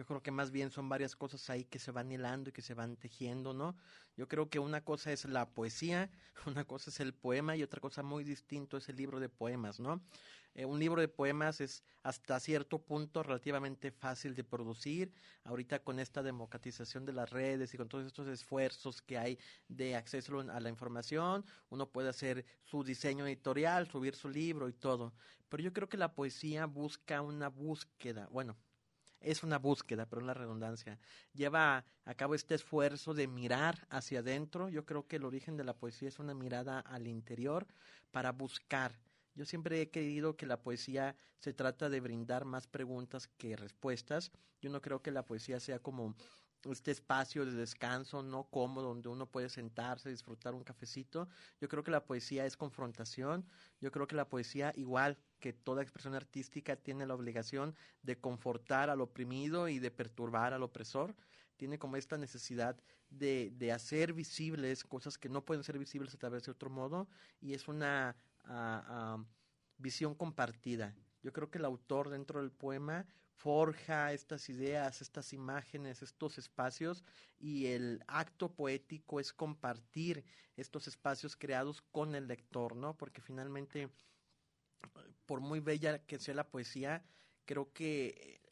Yo 0.00 0.06
creo 0.06 0.22
que 0.22 0.30
más 0.30 0.50
bien 0.50 0.70
son 0.70 0.88
varias 0.88 1.14
cosas 1.14 1.50
ahí 1.50 1.66
que 1.66 1.78
se 1.78 1.90
van 1.90 2.10
hilando 2.10 2.48
y 2.48 2.54
que 2.54 2.62
se 2.62 2.72
van 2.72 2.96
tejiendo, 2.96 3.52
¿no? 3.52 3.76
Yo 4.16 4.28
creo 4.28 4.48
que 4.48 4.58
una 4.58 4.82
cosa 4.82 5.12
es 5.12 5.26
la 5.26 5.50
poesía, 5.50 6.10
una 6.46 6.64
cosa 6.64 6.88
es 6.88 7.00
el 7.00 7.12
poema 7.12 7.54
y 7.54 7.62
otra 7.62 7.82
cosa 7.82 8.02
muy 8.02 8.24
distinto 8.24 8.78
es 8.78 8.88
el 8.88 8.96
libro 8.96 9.20
de 9.20 9.28
poemas, 9.28 9.78
¿no? 9.78 10.00
Eh, 10.54 10.64
un 10.64 10.78
libro 10.78 11.02
de 11.02 11.08
poemas 11.08 11.60
es 11.60 11.84
hasta 12.02 12.40
cierto 12.40 12.78
punto 12.78 13.22
relativamente 13.22 13.90
fácil 13.90 14.34
de 14.34 14.42
producir. 14.42 15.12
Ahorita 15.44 15.80
con 15.80 15.98
esta 15.98 16.22
democratización 16.22 17.04
de 17.04 17.12
las 17.12 17.28
redes 17.28 17.74
y 17.74 17.76
con 17.76 17.90
todos 17.90 18.06
estos 18.06 18.26
esfuerzos 18.26 19.02
que 19.02 19.18
hay 19.18 19.38
de 19.68 19.96
acceso 19.96 20.40
a 20.40 20.60
la 20.60 20.70
información, 20.70 21.44
uno 21.68 21.90
puede 21.90 22.08
hacer 22.08 22.46
su 22.64 22.84
diseño 22.84 23.26
editorial, 23.26 23.86
subir 23.86 24.16
su 24.16 24.30
libro 24.30 24.66
y 24.70 24.72
todo. 24.72 25.12
Pero 25.50 25.62
yo 25.62 25.74
creo 25.74 25.90
que 25.90 25.98
la 25.98 26.14
poesía 26.14 26.64
busca 26.64 27.20
una 27.20 27.48
búsqueda, 27.50 28.26
bueno, 28.32 28.56
es 29.20 29.42
una 29.42 29.58
búsqueda, 29.58 30.06
pero 30.06 30.22
la 30.22 30.34
redundancia. 30.34 30.98
Lleva 31.32 31.84
a 32.04 32.14
cabo 32.14 32.34
este 32.34 32.54
esfuerzo 32.54 33.14
de 33.14 33.28
mirar 33.28 33.86
hacia 33.90 34.20
adentro. 34.20 34.68
Yo 34.68 34.84
creo 34.84 35.06
que 35.06 35.16
el 35.16 35.24
origen 35.24 35.56
de 35.56 35.64
la 35.64 35.76
poesía 35.76 36.08
es 36.08 36.18
una 36.18 36.34
mirada 36.34 36.80
al 36.80 37.06
interior 37.06 37.66
para 38.10 38.32
buscar. 38.32 38.98
Yo 39.34 39.44
siempre 39.44 39.80
he 39.80 39.90
creído 39.90 40.36
que 40.36 40.46
la 40.46 40.62
poesía 40.62 41.16
se 41.38 41.52
trata 41.52 41.88
de 41.88 42.00
brindar 42.00 42.44
más 42.44 42.66
preguntas 42.66 43.28
que 43.38 43.56
respuestas. 43.56 44.32
Yo 44.60 44.70
no 44.70 44.80
creo 44.80 45.02
que 45.02 45.10
la 45.10 45.24
poesía 45.24 45.60
sea 45.60 45.78
como 45.78 46.16
este 46.68 46.90
espacio 46.90 47.46
de 47.46 47.52
descanso 47.52 48.22
no 48.22 48.44
cómodo 48.44 48.88
donde 48.88 49.08
uno 49.08 49.26
puede 49.26 49.48
sentarse, 49.48 50.10
disfrutar 50.10 50.54
un 50.54 50.62
cafecito. 50.62 51.28
Yo 51.60 51.68
creo 51.68 51.82
que 51.82 51.90
la 51.90 52.04
poesía 52.04 52.44
es 52.44 52.56
confrontación. 52.56 53.46
Yo 53.80 53.90
creo 53.90 54.06
que 54.06 54.16
la 54.16 54.28
poesía, 54.28 54.72
igual 54.76 55.18
que 55.38 55.52
toda 55.52 55.82
expresión 55.82 56.14
artística, 56.14 56.76
tiene 56.76 57.06
la 57.06 57.14
obligación 57.14 57.74
de 58.02 58.20
confortar 58.20 58.90
al 58.90 59.00
oprimido 59.00 59.68
y 59.68 59.78
de 59.78 59.90
perturbar 59.90 60.52
al 60.52 60.62
opresor. 60.62 61.14
Tiene 61.56 61.78
como 61.78 61.96
esta 61.96 62.18
necesidad 62.18 62.76
de, 63.08 63.52
de 63.56 63.72
hacer 63.72 64.12
visibles 64.12 64.84
cosas 64.84 65.16
que 65.16 65.28
no 65.28 65.44
pueden 65.44 65.64
ser 65.64 65.78
visibles 65.78 66.14
a 66.14 66.18
través 66.18 66.44
de 66.44 66.52
otro 66.52 66.70
modo 66.70 67.08
y 67.40 67.54
es 67.54 67.68
una 67.68 68.16
ah, 68.44 68.84
ah, 68.86 69.24
visión 69.78 70.14
compartida. 70.14 70.94
Yo 71.22 71.32
creo 71.32 71.50
que 71.50 71.58
el 71.58 71.64
autor 71.64 72.08
dentro 72.08 72.40
del 72.40 72.50
poema 72.50 73.06
forja 73.40 74.12
estas 74.12 74.50
ideas, 74.50 75.00
estas 75.00 75.32
imágenes, 75.32 76.02
estos 76.02 76.36
espacios 76.36 77.02
y 77.38 77.66
el 77.66 78.04
acto 78.06 78.52
poético 78.54 79.18
es 79.18 79.32
compartir 79.32 80.24
estos 80.56 80.86
espacios 80.88 81.36
creados 81.36 81.80
con 81.80 82.14
el 82.14 82.28
lector, 82.28 82.76
¿no? 82.76 82.98
Porque 82.98 83.22
finalmente, 83.22 83.88
por 85.24 85.40
muy 85.40 85.60
bella 85.60 86.04
que 86.04 86.18
sea 86.18 86.34
la 86.34 86.50
poesía, 86.50 87.02
creo 87.46 87.72
que 87.72 88.42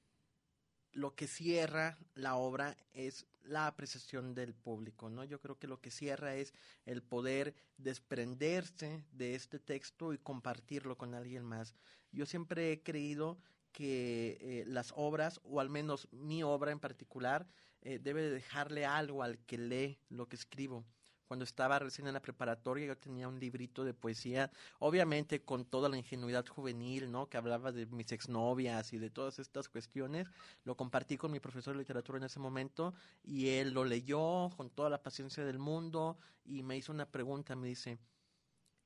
lo 0.92 1.14
que 1.14 1.26
cierra 1.26 1.98
la 2.14 2.36
obra 2.36 2.74
es 2.92 3.26
la 3.42 3.66
apreciación 3.66 4.34
del 4.34 4.54
público, 4.54 5.10
¿no? 5.10 5.22
Yo 5.22 5.38
creo 5.38 5.58
que 5.58 5.66
lo 5.66 5.82
que 5.82 5.90
cierra 5.90 6.34
es 6.34 6.54
el 6.86 7.02
poder 7.02 7.54
desprenderse 7.76 9.04
de 9.12 9.34
este 9.34 9.58
texto 9.58 10.14
y 10.14 10.18
compartirlo 10.18 10.96
con 10.96 11.14
alguien 11.14 11.44
más. 11.44 11.74
Yo 12.10 12.24
siempre 12.24 12.72
he 12.72 12.82
creído 12.82 13.38
que 13.78 14.38
eh, 14.40 14.64
las 14.66 14.92
obras, 14.96 15.40
o 15.44 15.60
al 15.60 15.70
menos 15.70 16.08
mi 16.10 16.42
obra 16.42 16.72
en 16.72 16.80
particular, 16.80 17.46
eh, 17.82 18.00
debe 18.02 18.22
de 18.22 18.30
dejarle 18.30 18.84
algo 18.84 19.22
al 19.22 19.38
que 19.46 19.56
lee 19.56 20.00
lo 20.08 20.28
que 20.28 20.34
escribo. 20.34 20.84
Cuando 21.28 21.44
estaba 21.44 21.78
recién 21.78 22.08
en 22.08 22.14
la 22.14 22.20
preparatoria 22.20 22.86
yo 22.86 22.98
tenía 22.98 23.28
un 23.28 23.38
librito 23.38 23.84
de 23.84 23.94
poesía, 23.94 24.50
obviamente 24.80 25.44
con 25.44 25.64
toda 25.64 25.88
la 25.88 25.96
ingenuidad 25.96 26.44
juvenil, 26.48 27.12
¿no? 27.12 27.28
Que 27.28 27.36
hablaba 27.36 27.70
de 27.70 27.86
mis 27.86 28.10
exnovias 28.10 28.92
y 28.92 28.98
de 28.98 29.10
todas 29.10 29.38
estas 29.38 29.68
cuestiones. 29.68 30.26
Lo 30.64 30.76
compartí 30.76 31.16
con 31.16 31.30
mi 31.30 31.38
profesor 31.38 31.74
de 31.74 31.78
literatura 31.78 32.18
en 32.18 32.24
ese 32.24 32.40
momento 32.40 32.94
y 33.22 33.50
él 33.50 33.74
lo 33.74 33.84
leyó 33.84 34.50
con 34.56 34.70
toda 34.70 34.90
la 34.90 35.04
paciencia 35.04 35.44
del 35.44 35.60
mundo 35.60 36.18
y 36.44 36.64
me 36.64 36.76
hizo 36.76 36.90
una 36.90 37.06
pregunta, 37.06 37.54
me 37.54 37.68
dice, 37.68 38.00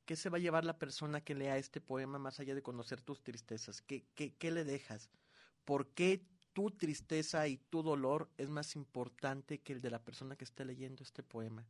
¿qué 0.05 0.17
se 0.17 0.31
va 0.31 0.39
a 0.39 0.41
llevar 0.41 0.65
la 0.65 0.79
persona 0.79 1.23
que 1.23 1.35
lea 1.35 1.59
este 1.59 1.81
poema 1.81 2.19
más 2.19 2.41
allá 2.41 2.55
de 2.55 2.63
conocer 2.63 3.01
tus 3.01 3.23
tristezas? 3.23 3.83
¿Qué, 3.83 4.07
qué, 4.15 4.35
qué 4.37 4.51
le 4.51 4.65
dejas? 4.65 5.11
¿Por 5.65 5.89
qué 5.95 6.27
tu 6.53 6.71
tristeza 6.71 7.49
y 7.49 7.57
tu 7.57 7.83
dolor 7.83 8.31
es 8.37 8.51
más 8.51 8.77
importante 8.77 9.61
que 9.61 9.73
el 9.73 9.81
de 9.81 9.91
la 9.91 10.05
persona 10.05 10.37
que 10.37 10.45
esté 10.45 10.65
leyendo 10.65 11.03
este 11.03 11.23
poema? 11.23 11.67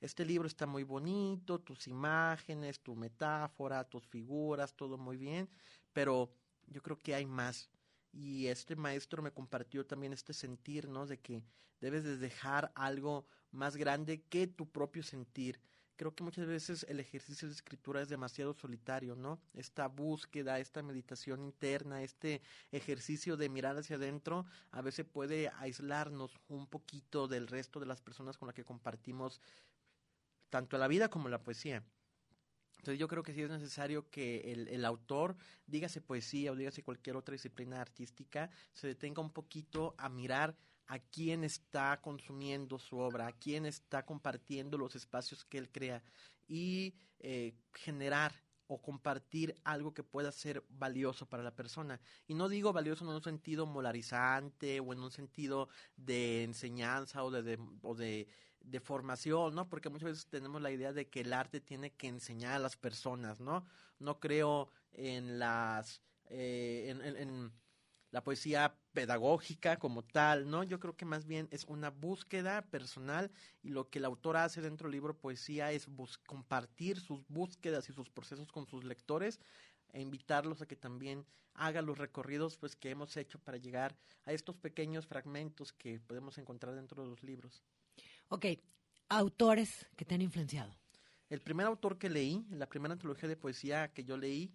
Este 0.00 0.24
libro 0.24 0.46
está 0.46 0.66
muy 0.66 0.84
bonito, 0.84 1.60
tus 1.60 1.88
imágenes, 1.88 2.80
tu 2.80 2.94
metáfora, 2.94 3.82
tus 3.88 4.06
figuras, 4.06 4.74
todo 4.76 4.96
muy 4.96 5.16
bien, 5.16 5.48
pero 5.92 6.32
yo 6.68 6.82
creo 6.82 6.98
que 6.98 7.14
hay 7.16 7.26
más. 7.26 7.68
Y 8.12 8.46
este 8.46 8.76
maestro 8.76 9.22
me 9.22 9.32
compartió 9.32 9.84
también 9.84 10.12
este 10.12 10.32
sentir, 10.32 10.88
¿no? 10.88 11.06
De 11.06 11.18
que 11.18 11.42
debes 11.80 12.04
de 12.04 12.16
dejar 12.16 12.70
algo 12.76 13.26
más 13.50 13.76
grande 13.76 14.22
que 14.22 14.46
tu 14.46 14.70
propio 14.70 15.02
sentir. 15.02 15.60
Creo 15.98 16.14
que 16.14 16.22
muchas 16.22 16.46
veces 16.46 16.86
el 16.88 17.00
ejercicio 17.00 17.48
de 17.48 17.54
escritura 17.54 18.00
es 18.00 18.08
demasiado 18.08 18.54
solitario, 18.54 19.16
¿no? 19.16 19.40
Esta 19.52 19.88
búsqueda, 19.88 20.60
esta 20.60 20.80
meditación 20.80 21.42
interna, 21.42 22.04
este 22.04 22.40
ejercicio 22.70 23.36
de 23.36 23.48
mirar 23.48 23.76
hacia 23.76 23.96
adentro, 23.96 24.46
a 24.70 24.80
veces 24.80 25.04
puede 25.04 25.50
aislarnos 25.58 26.38
un 26.46 26.68
poquito 26.68 27.26
del 27.26 27.48
resto 27.48 27.80
de 27.80 27.86
las 27.86 28.00
personas 28.00 28.38
con 28.38 28.46
las 28.46 28.54
que 28.54 28.64
compartimos 28.64 29.40
tanto 30.50 30.78
la 30.78 30.86
vida 30.86 31.10
como 31.10 31.28
la 31.28 31.42
poesía. 31.42 31.82
Entonces 32.76 33.00
yo 33.00 33.08
creo 33.08 33.24
que 33.24 33.34
sí 33.34 33.42
es 33.42 33.50
necesario 33.50 34.08
que 34.08 34.52
el, 34.52 34.68
el, 34.68 34.84
autor, 34.84 35.36
dígase 35.66 36.00
poesía 36.00 36.52
o 36.52 36.54
dígase 36.54 36.84
cualquier 36.84 37.16
otra 37.16 37.32
disciplina 37.32 37.80
artística, 37.80 38.50
se 38.72 38.86
detenga 38.86 39.20
un 39.20 39.32
poquito 39.32 39.96
a 39.98 40.08
mirar 40.08 40.56
a 40.88 40.98
quién 40.98 41.44
está 41.44 42.00
consumiendo 42.00 42.78
su 42.78 42.98
obra, 42.98 43.28
a 43.28 43.32
quién 43.32 43.66
está 43.66 44.04
compartiendo 44.04 44.78
los 44.78 44.96
espacios 44.96 45.44
que 45.44 45.58
él 45.58 45.70
crea 45.70 46.02
y 46.46 46.94
eh, 47.20 47.54
generar 47.74 48.32
o 48.66 48.80
compartir 48.80 49.54
algo 49.64 49.94
que 49.94 50.02
pueda 50.02 50.32
ser 50.32 50.64
valioso 50.68 51.26
para 51.26 51.42
la 51.42 51.54
persona. 51.54 52.00
Y 52.26 52.34
no 52.34 52.48
digo 52.48 52.72
valioso 52.72 53.04
en 53.04 53.10
un 53.10 53.22
sentido 53.22 53.66
molarizante 53.66 54.80
o 54.80 54.92
en 54.92 55.00
un 55.00 55.10
sentido 55.10 55.68
de 55.96 56.44
enseñanza 56.44 57.22
o 57.22 57.30
de, 57.30 57.58
o 57.82 57.94
de, 57.94 58.28
de 58.60 58.80
formación, 58.80 59.54
¿no? 59.54 59.68
Porque 59.68 59.88
muchas 59.88 60.10
veces 60.10 60.26
tenemos 60.26 60.60
la 60.60 60.70
idea 60.70 60.92
de 60.92 61.08
que 61.08 61.20
el 61.20 61.32
arte 61.32 61.60
tiene 61.60 61.94
que 61.94 62.08
enseñar 62.08 62.54
a 62.54 62.58
las 62.58 62.76
personas, 62.76 63.40
¿no? 63.40 63.66
No 63.98 64.20
creo 64.20 64.70
en 64.92 65.38
las... 65.38 66.02
Eh, 66.30 66.90
en 66.90 67.52
la 68.10 68.22
poesía 68.22 68.74
pedagógica 68.92 69.78
como 69.78 70.02
tal, 70.02 70.48
¿no? 70.50 70.64
Yo 70.64 70.80
creo 70.80 70.96
que 70.96 71.04
más 71.04 71.26
bien 71.26 71.48
es 71.50 71.64
una 71.64 71.90
búsqueda 71.90 72.62
personal 72.62 73.30
y 73.62 73.68
lo 73.68 73.90
que 73.90 73.98
el 73.98 74.04
autor 74.04 74.38
hace 74.38 74.60
dentro 74.60 74.86
del 74.86 74.92
libro 74.92 75.18
Poesía 75.18 75.72
es 75.72 75.88
compartir 76.26 77.00
sus 77.00 77.26
búsquedas 77.28 77.88
y 77.88 77.92
sus 77.92 78.08
procesos 78.10 78.50
con 78.50 78.66
sus 78.66 78.84
lectores 78.84 79.40
e 79.92 80.00
invitarlos 80.00 80.62
a 80.62 80.66
que 80.66 80.76
también 80.76 81.26
hagan 81.54 81.86
los 81.86 81.98
recorridos 81.98 82.56
pues 82.56 82.76
que 82.76 82.90
hemos 82.90 83.16
hecho 83.16 83.38
para 83.38 83.58
llegar 83.58 83.96
a 84.24 84.32
estos 84.32 84.56
pequeños 84.56 85.06
fragmentos 85.06 85.72
que 85.72 86.00
podemos 86.00 86.38
encontrar 86.38 86.74
dentro 86.74 87.02
de 87.02 87.08
los 87.08 87.22
libros. 87.22 87.62
Ok, 88.28 88.46
autores 89.08 89.86
que 89.96 90.04
te 90.04 90.14
han 90.14 90.22
influenciado. 90.22 90.74
El 91.28 91.40
primer 91.40 91.66
autor 91.66 91.98
que 91.98 92.08
leí, 92.08 92.46
la 92.50 92.68
primera 92.68 92.92
antología 92.92 93.28
de 93.28 93.36
poesía 93.36 93.88
que 93.92 94.04
yo 94.04 94.16
leí, 94.16 94.52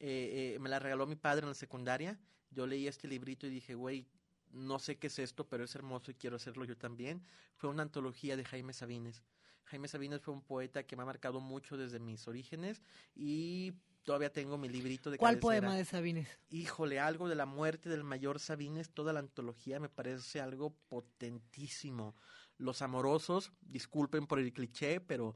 eh, 0.00 0.54
eh, 0.54 0.58
me 0.58 0.68
la 0.68 0.78
regaló 0.78 1.06
mi 1.06 1.16
padre 1.16 1.42
en 1.42 1.48
la 1.48 1.54
secundaria. 1.54 2.18
Yo 2.54 2.66
leí 2.66 2.86
este 2.86 3.08
librito 3.08 3.46
y 3.46 3.50
dije, 3.50 3.74
güey, 3.74 4.06
no 4.50 4.78
sé 4.78 4.96
qué 4.96 5.08
es 5.08 5.18
esto, 5.18 5.48
pero 5.48 5.64
es 5.64 5.74
hermoso 5.74 6.10
y 6.10 6.14
quiero 6.14 6.36
hacerlo 6.36 6.64
yo 6.64 6.76
también. 6.76 7.22
Fue 7.56 7.68
una 7.68 7.82
antología 7.82 8.36
de 8.36 8.44
Jaime 8.44 8.72
Sabines. 8.72 9.22
Jaime 9.64 9.88
Sabines 9.88 10.20
fue 10.20 10.32
un 10.34 10.42
poeta 10.42 10.84
que 10.84 10.96
me 10.96 11.02
ha 11.02 11.06
marcado 11.06 11.40
mucho 11.40 11.76
desde 11.76 11.98
mis 11.98 12.26
orígenes 12.28 12.82
y 13.14 13.72
todavía 14.04 14.32
tengo 14.32 14.58
mi 14.58 14.68
librito 14.68 15.10
de 15.10 15.18
¿Cuál 15.18 15.40
cabecera. 15.40 15.60
poema 15.68 15.76
de 15.76 15.84
Sabines? 15.84 16.28
Híjole, 16.50 17.00
algo 17.00 17.28
de 17.28 17.34
la 17.34 17.46
muerte 17.46 17.88
del 17.88 18.04
mayor 18.04 18.38
Sabines, 18.38 18.90
toda 18.90 19.12
la 19.12 19.20
antología 19.20 19.80
me 19.80 19.88
parece 19.88 20.40
algo 20.40 20.76
potentísimo. 20.88 22.14
Los 22.58 22.82
amorosos, 22.82 23.52
disculpen 23.62 24.26
por 24.26 24.38
el 24.38 24.52
cliché, 24.52 25.00
pero 25.00 25.34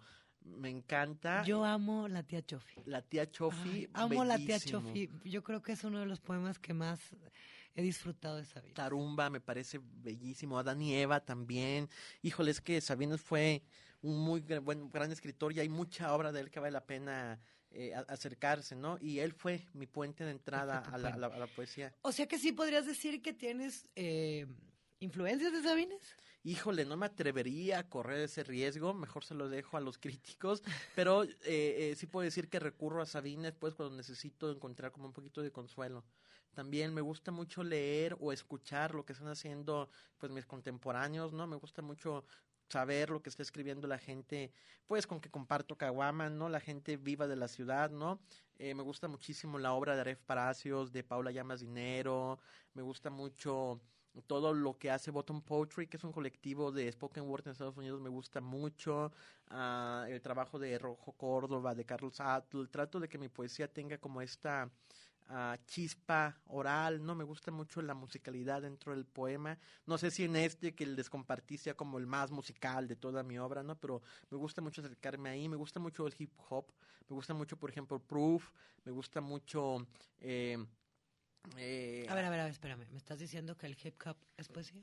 me 0.57 0.71
encanta. 0.71 1.43
Yo 1.45 1.65
amo 1.65 2.09
la 2.09 2.23
tía 2.23 2.43
Chofi. 2.45 2.81
La 2.87 3.03
tía 3.03 3.31
Chofi, 3.31 3.89
Amo 3.93 4.25
la 4.25 4.37
tía. 4.37 4.59
Chofi. 4.59 5.11
Yo 5.25 5.43
creo 5.43 5.63
que 5.63 5.73
es 5.73 5.85
uno 5.85 6.01
de 6.01 6.07
los 6.07 6.21
poemas 6.21 6.59
que 6.59 6.75
más 6.75 7.01
he 7.75 7.83
disfrutado 7.83 8.37
de 8.37 8.45
Sabines. 8.45 8.75
Tarumba 8.75 9.31
me 9.31 9.41
parece 9.41 9.81
bellísimo, 9.83 10.59
Adán 10.59 10.83
y 10.83 10.95
Eva 10.97 11.21
también. 11.21 11.89
Híjole, 12.23 12.51
es 12.51 12.61
que 12.61 12.81
Sabines 12.81 13.21
fue 13.21 13.63
un 14.03 14.19
muy 14.19 14.41
buen, 14.41 14.91
gran 14.91 15.11
escritor 15.13 15.53
y 15.53 15.61
hay 15.61 15.69
mucha 15.69 16.13
obra 16.15 16.33
de 16.33 16.41
él 16.41 16.51
que 16.51 16.61
vale 16.61 16.73
la 16.73 16.85
pena 16.87 17.41
eh, 17.71 17.93
acercarse, 18.09 18.75
¿no? 18.75 18.97
Y 19.01 19.19
él 19.19 19.33
fue 19.33 19.67
mi 19.75 19.87
puente 19.87 20.25
de 20.25 20.31
entrada 20.31 20.79
a 20.79 20.99
la, 20.99 21.09
a 21.11 21.17
la- 21.19 21.29
puente. 21.29 21.37
a 21.37 21.39
la 21.39 21.47
poesía. 21.47 21.95
O 22.03 22.11
sea 22.13 22.27
que 22.27 22.39
sí 22.39 22.53
podrías 22.53 22.87
decir 22.87 23.21
que 23.23 23.33
tienes 23.33 23.89
eh, 23.95 24.47
influencias 25.01 25.53
de 25.53 25.63
Sabines. 25.63 26.17
Híjole, 26.45 26.85
no 26.85 26.97
me 26.97 27.07
atrevería 27.07 27.81
a 27.81 27.89
correr 27.89 28.21
ese 28.21 28.45
riesgo, 28.45 28.95
mejor 28.95 29.25
se 29.25 29.35
lo 29.35 29.49
dejo 29.49 29.77
a 29.77 29.81
los 29.81 29.99
críticos, 29.99 30.63
pero 30.95 31.25
eh, 31.25 31.31
eh, 31.45 31.95
sí 31.97 32.07
puedo 32.07 32.25
decir 32.25 32.49
que 32.49 32.61
recurro 32.61 33.03
a 33.03 33.07
Sabines 33.07 33.55
pues 33.55 33.75
cuando 33.75 33.97
necesito 33.97 34.51
encontrar 34.51 34.93
como 34.93 35.07
un 35.07 35.13
poquito 35.13 35.43
de 35.43 35.51
consuelo. 35.51 36.05
También 36.55 36.95
me 36.95 37.01
gusta 37.01 37.31
mucho 37.31 37.63
leer 37.63 38.17
o 38.21 38.33
escuchar 38.33 38.95
lo 38.95 39.05
que 39.05 39.13
están 39.13 39.29
haciendo 39.29 39.91
pues 40.17 40.33
mis 40.33 40.47
contemporáneos, 40.47 41.33
¿no? 41.33 41.47
Me 41.47 41.57
gusta 41.57 41.83
mucho 41.83 42.25
saber 42.69 43.11
lo 43.11 43.23
que 43.23 43.31
está 43.31 43.43
escribiendo 43.43 43.87
la 43.89 43.99
gente, 43.99 44.53
pues 44.87 45.07
con 45.07 45.21
que 45.21 45.31
comparto 45.31 45.77
Caguama, 45.77 46.31
¿no? 46.31 46.49
La 46.49 46.61
gente 46.61 46.97
viva 46.97 47.27
de 47.27 47.37
la 47.37 47.49
ciudad, 47.49 47.91
¿no? 47.91 48.21
Eh, 48.59 48.75
me 48.75 48.83
gusta 48.83 49.09
muchísimo 49.09 49.59
la 49.59 49.73
obra 49.73 49.95
de 49.95 50.03
Aref 50.03 50.21
Palacios, 50.23 50.93
de 50.93 51.05
Paula 51.05 51.31
Llamas 51.31 51.61
Dinero, 51.61 52.39
me 52.75 52.83
gusta 52.83 53.11
mucho 53.11 53.81
todo 54.27 54.53
lo 54.55 54.79
que 54.79 54.91
hace 54.91 55.11
Bottom 55.11 55.43
Poetry, 55.43 55.87
que 55.87 55.97
es 55.97 56.05
un 56.05 56.13
colectivo 56.13 56.73
de 56.73 56.91
spoken 56.91 57.25
word 57.25 57.47
en 57.47 57.53
Estados 57.53 57.77
Unidos, 57.77 58.01
me 58.01 58.09
gusta 58.09 58.41
mucho. 58.41 59.13
Ah, 59.49 60.07
el 60.09 60.21
trabajo 60.21 60.59
de 60.59 60.79
Rojo 60.79 61.13
Córdoba, 61.13 61.75
de 61.75 61.85
Carlos 61.85 62.21
Atl. 62.21 62.69
Trato 62.69 63.01
de 63.01 63.09
que 63.09 63.19
mi 63.19 63.29
poesía 63.29 63.73
tenga 63.73 63.99
como 63.99 64.21
esta 64.23 64.71
ah, 65.29 65.57
chispa 65.67 66.39
oral, 66.47 67.05
¿no? 67.05 67.15
Me 67.15 67.25
gusta 67.25 67.51
mucho 67.51 67.81
la 67.83 67.95
musicalidad 67.95 68.63
dentro 68.63 68.95
del 68.95 69.07
poema. 69.07 69.59
No 69.87 69.99
sé 69.99 70.11
si 70.11 70.25
en 70.25 70.37
este 70.37 70.75
que 70.75 70.87
les 70.87 71.09
compartí 71.11 71.59
sea 71.59 71.75
como 71.75 71.99
el 71.99 72.07
más 72.07 72.31
musical 72.31 72.89
de 72.89 72.97
toda 72.97 73.23
mi 73.23 73.39
obra, 73.39 73.63
¿no? 73.63 73.77
Pero 73.77 74.03
me 74.31 74.39
gusta 74.39 74.61
mucho 74.61 74.81
acercarme 74.81 75.31
ahí. 75.31 75.49
Me 75.49 75.57
gusta 75.57 75.81
mucho 75.81 76.07
el 76.07 76.15
hip 76.19 76.33
hop. 76.49 76.67
Me 77.09 77.15
gusta 77.15 77.35
mucho, 77.35 77.57
por 77.57 77.71
ejemplo, 77.71 77.99
Proof. 77.99 78.51
Me 78.85 78.93
gusta 78.93 79.21
mucho... 79.21 79.87
Eh, 80.21 80.59
eh, 81.57 82.07
A 82.09 82.15
ver, 82.15 82.25
a 82.25 82.31
ver, 82.31 82.41
a 82.41 82.45
ver, 82.45 82.53
espérame. 82.53 82.87
¿Me 82.91 82.99
estás 82.99 83.19
diciendo 83.19 83.57
que 83.57 83.67
el 83.67 83.77
hip 83.83 83.95
hop 84.07 84.17
es 84.37 84.49
poesía? 84.49 84.83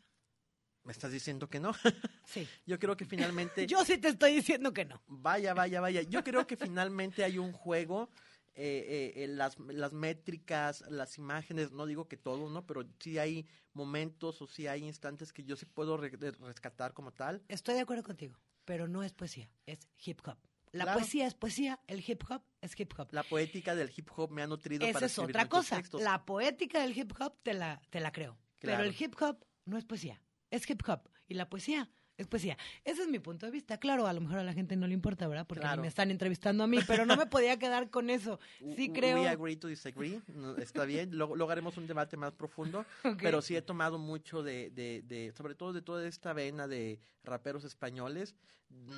¿Me 0.84 0.92
estás 0.92 1.12
diciendo 1.12 1.50
que 1.50 1.60
no? 1.60 1.72
Sí. 2.26 2.48
Yo 2.66 2.80
creo 2.80 2.96
que 2.98 3.06
finalmente... 3.06 3.66
Yo 3.68 3.84
sí 3.86 3.98
te 3.98 4.10
estoy 4.10 4.36
diciendo 4.36 4.74
que 4.74 4.86
no. 4.86 5.02
Vaya, 5.08 5.54
vaya, 5.54 5.82
vaya. 5.82 6.02
Yo 6.04 6.24
creo 6.24 6.46
que 6.48 6.58
finalmente 6.58 7.24
hay 7.24 7.38
un 7.38 7.52
juego. 7.52 8.10
eh, 8.56 9.12
eh, 9.16 9.24
eh, 9.24 9.28
las, 9.28 9.58
las 9.60 9.92
métricas, 9.94 10.82
las 10.90 11.18
imágenes, 11.18 11.72
no 11.72 11.86
digo 11.86 12.08
que 12.08 12.18
todo, 12.18 12.50
¿no? 12.50 12.66
Pero 12.66 12.86
sí 13.00 13.18
hay 13.18 13.46
momentos 13.74 14.42
o 14.42 14.48
sí 14.48 14.68
hay 14.68 14.86
instantes 14.86 15.34
que 15.34 15.44
yo 15.44 15.56
sí 15.58 15.66
puedo 15.66 15.98
re- 15.98 16.10
rescatar 16.40 16.94
como 16.94 17.12
tal. 17.12 17.44
Estoy 17.50 17.76
de 17.76 17.82
acuerdo 17.82 18.04
contigo, 18.04 18.40
pero 18.64 18.88
no 18.88 19.04
es 19.04 19.12
poesía, 19.14 19.50
es 19.66 19.80
hip 20.06 20.22
hop. 20.26 20.38
La 20.76 20.84
Claro. 20.86 21.00
poesía 21.00 21.26
es 21.28 21.34
poesía, 21.34 21.80
el 21.88 22.04
hip 22.06 22.22
hop 22.30 22.42
es 22.62 22.80
hip 22.80 22.92
hop. 22.98 23.08
La 23.12 23.24
poética 23.24 23.76
del 23.76 23.92
hip 23.96 24.10
hop 24.16 24.32
me 24.32 24.42
ha 24.42 24.48
nutrido 24.48 24.86
Esa 24.86 24.94
para 24.94 25.06
es 25.06 25.18
otra 25.20 25.48
cosa. 25.48 25.78
textos. 25.78 26.02
La 26.02 26.26
poética 26.26 26.82
del 26.82 26.98
hip 26.98 27.12
hop 27.20 27.34
te 27.44 27.54
la, 27.54 27.82
te 27.90 28.00
la 28.00 28.12
creo. 28.12 28.38
Claro. 28.60 28.80
Pero 28.80 28.90
el 28.90 28.96
hip 29.02 29.16
hop 29.22 29.44
no 29.66 29.78
es 29.78 29.86
poesía, 29.86 30.22
es 30.52 30.70
hip 30.70 30.82
hop. 30.88 31.10
Y 31.28 31.34
la 31.36 31.50
poesía 31.50 31.90
es 32.18 32.28
poesía. 32.28 32.58
Ese 32.86 33.02
es 33.04 33.08
mi 33.10 33.20
punto 33.20 33.46
de 33.46 33.52
vista. 33.52 33.78
Claro, 33.78 34.08
a 34.08 34.14
lo 34.14 34.22
mejor 34.22 34.38
a 34.40 34.44
la 34.44 34.54
gente 34.54 34.76
no 34.78 34.88
le 34.88 34.94
importa, 34.94 35.28
¿verdad? 35.28 35.46
Porque 35.48 35.62
Claro. 35.62 35.82
me 35.82 35.88
están 35.88 36.12
entrevistando 36.12 36.64
a 36.64 36.68
mí, 36.68 36.80
pero 36.88 37.06
no 37.06 37.18
me 37.18 37.26
podía 37.26 37.58
quedar 37.60 37.90
con 37.90 38.10
eso. 38.10 38.40
Sí 38.60 38.88
We 38.90 38.94
creo. 38.94 39.28
agree 39.28 39.56
to 39.58 39.68
disagree. 39.68 40.22
Está 40.58 40.86
bien. 40.86 41.10
Luego, 41.18 41.36
luego 41.36 41.52
haremos 41.52 41.76
un 41.78 41.88
debate 41.88 42.16
más 42.16 42.32
profundo. 42.34 42.86
Pero 43.40 43.42
sí 43.42 43.56
he 43.58 43.62
tomado 43.62 43.98
mucho 43.98 44.44
de, 44.44 44.70
de, 44.70 45.02
de, 45.04 45.32
sobre 45.34 45.56
todo 45.56 45.74
de 45.74 45.82
toda 45.82 46.08
esta 46.08 46.32
vena 46.34 46.68
de 46.68 47.00
raperos 47.24 47.64
españoles. 47.66 48.36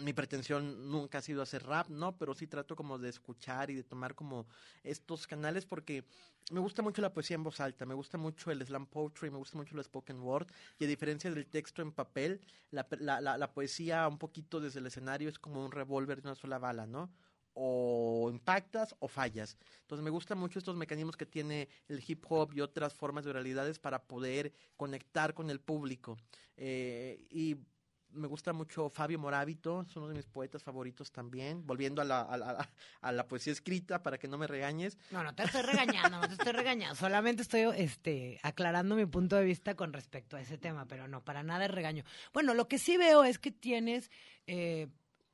Mi 0.03 0.13
pretensión 0.13 0.89
nunca 0.89 1.19
ha 1.19 1.21
sido 1.21 1.41
hacer 1.41 1.63
rap, 1.63 1.89
¿no? 1.89 2.17
Pero 2.17 2.33
sí 2.33 2.47
trato 2.47 2.75
como 2.75 2.97
de 2.97 3.09
escuchar 3.09 3.69
y 3.69 3.75
de 3.75 3.83
tomar 3.83 4.15
como 4.15 4.47
estos 4.83 5.27
canales 5.27 5.65
porque 5.65 6.03
me 6.51 6.59
gusta 6.59 6.81
mucho 6.81 7.01
la 7.01 7.13
poesía 7.13 7.35
en 7.35 7.43
voz 7.43 7.59
alta, 7.59 7.85
me 7.85 7.93
gusta 7.93 8.17
mucho 8.17 8.51
el 8.51 8.65
slam 8.65 8.87
poetry, 8.87 9.29
me 9.29 9.37
gusta 9.37 9.57
mucho 9.57 9.75
el 9.77 9.83
spoken 9.83 10.19
word. 10.21 10.47
Y 10.79 10.85
a 10.85 10.87
diferencia 10.87 11.29
del 11.31 11.47
texto 11.47 11.81
en 11.81 11.91
papel, 11.91 12.41
la, 12.71 12.87
la, 12.99 13.21
la, 13.21 13.37
la 13.37 13.53
poesía 13.53 14.07
un 14.07 14.17
poquito 14.17 14.59
desde 14.59 14.79
el 14.79 14.87
escenario 14.87 15.29
es 15.29 15.39
como 15.39 15.63
un 15.63 15.71
revólver 15.71 16.21
de 16.21 16.29
una 16.29 16.35
sola 16.35 16.57
bala, 16.57 16.85
¿no? 16.87 17.11
o 17.59 18.29
impactas 18.31 18.95
o 18.99 19.07
fallas. 19.07 19.57
Entonces 19.81 20.03
me 20.03 20.11
gustan 20.11 20.37
mucho 20.37 20.59
estos 20.59 20.75
mecanismos 20.75 21.17
que 21.17 21.25
tiene 21.25 21.69
el 21.87 22.03
hip 22.07 22.23
hop 22.29 22.53
y 22.53 22.61
otras 22.61 22.93
formas 22.93 23.25
de 23.25 23.33
realidades 23.33 23.79
para 23.79 24.03
poder 24.03 24.53
conectar 24.75 25.33
con 25.33 25.49
el 25.49 25.59
público. 25.59 26.17
Eh, 26.55 27.25
y 27.31 27.57
me 28.17 28.27
gusta 28.27 28.53
mucho 28.53 28.89
Fabio 28.89 29.19
Morábito, 29.19 29.81
es 29.81 29.95
uno 29.95 30.07
de 30.09 30.15
mis 30.15 30.25
poetas 30.25 30.63
favoritos 30.63 31.11
también, 31.11 31.65
volviendo 31.65 32.01
a 32.01 32.05
la, 32.05 32.21
a, 32.21 33.11
la, 33.11 33.27
poesía 33.27 33.53
escrita 33.53 34.03
para 34.03 34.17
que 34.17 34.27
no 34.27 34.37
me 34.37 34.47
regañes. 34.47 34.97
No, 35.11 35.23
no 35.23 35.33
te 35.33 35.43
estoy 35.43 35.61
regañando, 35.61 36.19
no 36.19 36.27
te 36.27 36.33
estoy 36.33 36.51
regañando. 36.51 36.95
Solamente 36.95 37.41
estoy 37.41 37.61
este, 37.75 38.39
aclarando 38.43 38.95
mi 38.95 39.05
punto 39.05 39.35
de 39.35 39.43
vista 39.43 39.75
con 39.75 39.93
respecto 39.93 40.37
a 40.37 40.41
ese 40.41 40.57
tema, 40.57 40.85
pero 40.87 41.07
no, 41.07 41.23
para 41.23 41.43
nada 41.43 41.65
es 41.65 41.71
regaño. 41.71 42.03
Bueno, 42.33 42.53
lo 42.53 42.67
que 42.67 42.79
sí 42.79 42.97
veo 42.97 43.23
es 43.23 43.39
que 43.39 43.51
tienes, 43.51 44.11
eh, 44.47 44.87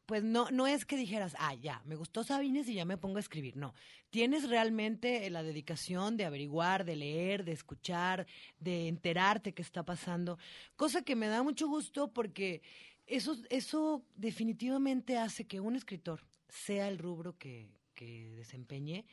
pues 0.05 0.23
no, 0.23 0.51
no 0.51 0.67
es 0.67 0.85
que 0.85 0.97
dijeras, 0.97 1.35
ah, 1.39 1.53
ya, 1.55 1.81
me 1.85 1.95
gustó 1.95 2.23
Sabines 2.23 2.67
y 2.67 2.73
ya 2.73 2.85
me 2.85 2.97
pongo 2.97 3.17
a 3.17 3.21
escribir. 3.21 3.55
No, 3.55 3.73
tienes 4.09 4.49
realmente 4.49 5.29
la 5.29 5.43
dedicación 5.43 6.17
de 6.17 6.25
averiguar, 6.25 6.83
de 6.85 6.95
leer, 6.95 7.45
de 7.45 7.53
escuchar, 7.53 8.27
de 8.59 8.87
enterarte 8.87 9.53
qué 9.53 9.61
está 9.61 9.83
pasando, 9.83 10.37
cosa 10.75 11.03
que 11.03 11.15
me 11.15 11.27
da 11.27 11.43
mucho 11.43 11.67
gusto 11.67 12.11
porque 12.11 12.61
eso, 13.05 13.37
eso 13.49 14.03
definitivamente 14.15 15.17
hace 15.17 15.45
que 15.45 15.59
un 15.59 15.75
escritor, 15.75 16.21
sea 16.49 16.87
el 16.87 16.99
rubro 16.99 17.37
que, 17.37 17.69
que 17.93 18.31
desempeñe, 18.35 19.05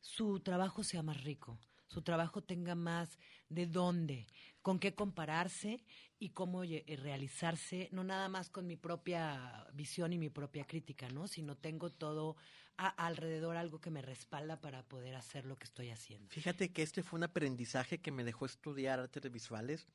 su 0.00 0.40
trabajo 0.40 0.84
sea 0.84 1.02
más 1.02 1.22
rico, 1.22 1.58
su 1.88 2.02
trabajo 2.02 2.42
tenga 2.42 2.74
más 2.74 3.18
de 3.48 3.66
dónde, 3.66 4.26
con 4.62 4.78
qué 4.78 4.94
compararse 4.94 5.82
y 6.18 6.30
cómo 6.30 6.64
eh, 6.64 6.84
realizarse, 7.02 7.88
no 7.92 8.04
nada 8.04 8.28
más 8.28 8.50
con 8.50 8.66
mi 8.66 8.76
propia 8.76 9.66
visión 9.72 10.12
y 10.12 10.18
mi 10.18 10.28
propia 10.30 10.64
crítica, 10.64 11.08
¿no? 11.08 11.26
Sino 11.28 11.56
tengo 11.56 11.90
todo 11.90 12.36
a- 12.76 12.88
alrededor 13.06 13.56
algo 13.56 13.80
que 13.80 13.90
me 13.90 14.02
respalda 14.02 14.60
para 14.60 14.82
poder 14.82 15.14
hacer 15.16 15.46
lo 15.46 15.56
que 15.56 15.64
estoy 15.64 15.90
haciendo. 15.90 16.28
Fíjate 16.30 16.70
que 16.70 16.82
este 16.82 17.02
fue 17.02 17.18
un 17.18 17.24
aprendizaje 17.24 17.98
que 17.98 18.12
me 18.12 18.24
dejó 18.24 18.46
estudiar 18.46 19.00
artes 19.00 19.30
visuales. 19.32 19.86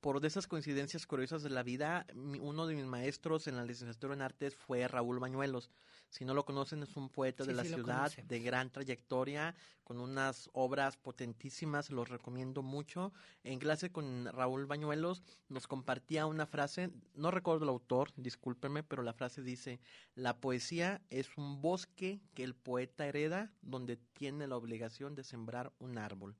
Por 0.00 0.20
de 0.20 0.28
esas 0.28 0.46
coincidencias 0.46 1.06
curiosas 1.06 1.42
de 1.42 1.50
la 1.50 1.62
vida, 1.62 2.06
uno 2.14 2.66
de 2.66 2.74
mis 2.74 2.86
maestros 2.86 3.46
en 3.46 3.56
la 3.56 3.64
licenciatura 3.64 4.14
en 4.14 4.22
artes 4.22 4.54
fue 4.54 4.86
Raúl 4.88 5.18
Bañuelos. 5.18 5.70
Si 6.10 6.24
no 6.24 6.34
lo 6.34 6.44
conocen, 6.44 6.82
es 6.82 6.96
un 6.96 7.08
poeta 7.08 7.44
de 7.44 7.54
la 7.54 7.62
sí 7.62 7.72
ciudad, 7.72 8.12
de 8.12 8.40
gran 8.40 8.70
trayectoria, 8.70 9.54
con 9.84 10.00
unas 10.00 10.50
obras 10.52 10.96
potentísimas, 10.96 11.90
los 11.90 12.08
recomiendo 12.08 12.62
mucho. 12.62 13.12
En 13.44 13.60
clase 13.60 13.92
con 13.92 14.26
Raúl 14.26 14.66
Bañuelos 14.66 15.22
nos 15.48 15.68
compartía 15.68 16.26
una 16.26 16.46
frase, 16.46 16.90
no 17.14 17.30
recuerdo 17.30 17.62
el 17.62 17.70
autor, 17.70 18.12
discúlpeme, 18.16 18.82
pero 18.82 19.04
la 19.04 19.12
frase 19.12 19.42
dice, 19.42 19.80
la 20.16 20.40
poesía 20.40 21.00
es 21.10 21.36
un 21.36 21.62
bosque 21.62 22.20
que 22.34 22.42
el 22.42 22.54
poeta 22.54 23.06
hereda 23.06 23.52
donde 23.62 23.96
tiene 23.96 24.48
la 24.48 24.56
obligación 24.56 25.14
de 25.14 25.22
sembrar 25.22 25.72
un 25.78 25.96
árbol. 25.96 26.36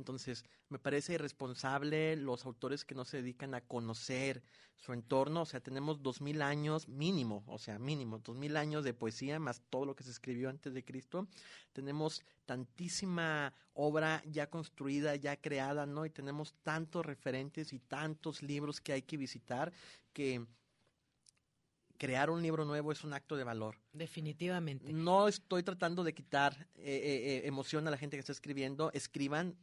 Entonces, 0.00 0.46
me 0.70 0.78
parece 0.78 1.12
irresponsable 1.12 2.16
los 2.16 2.46
autores 2.46 2.86
que 2.86 2.94
no 2.94 3.04
se 3.04 3.18
dedican 3.18 3.54
a 3.54 3.60
conocer 3.60 4.42
su 4.76 4.94
entorno. 4.94 5.42
O 5.42 5.44
sea, 5.46 5.60
tenemos 5.60 6.02
dos 6.02 6.22
mil 6.22 6.40
años 6.40 6.88
mínimo, 6.88 7.44
o 7.46 7.58
sea, 7.58 7.78
mínimo, 7.78 8.18
dos 8.18 8.34
mil 8.34 8.56
años 8.56 8.82
de 8.82 8.94
poesía 8.94 9.38
más 9.38 9.60
todo 9.68 9.84
lo 9.84 9.94
que 9.94 10.04
se 10.04 10.10
escribió 10.10 10.48
antes 10.48 10.72
de 10.72 10.82
Cristo. 10.82 11.28
Tenemos 11.74 12.22
tantísima 12.46 13.52
obra 13.74 14.22
ya 14.26 14.48
construida, 14.48 15.16
ya 15.16 15.36
creada, 15.36 15.84
¿no? 15.84 16.06
Y 16.06 16.10
tenemos 16.10 16.54
tantos 16.62 17.04
referentes 17.04 17.74
y 17.74 17.78
tantos 17.78 18.42
libros 18.42 18.80
que 18.80 18.94
hay 18.94 19.02
que 19.02 19.18
visitar 19.18 19.70
que 20.14 20.46
crear 22.00 22.30
un 22.30 22.40
libro 22.40 22.64
nuevo 22.64 22.92
es 22.92 23.04
un 23.04 23.12
acto 23.12 23.36
de 23.36 23.44
valor. 23.44 23.76
Definitivamente. 23.92 24.90
No 24.90 25.28
estoy 25.28 25.62
tratando 25.62 26.02
de 26.02 26.14
quitar 26.14 26.56
eh, 26.74 26.80
eh, 26.82 27.36
eh, 27.36 27.42
emoción 27.44 27.86
a 27.86 27.90
la 27.90 27.98
gente 27.98 28.16
que 28.16 28.20
está 28.20 28.32
escribiendo. 28.32 28.90
Escriban, 28.94 29.54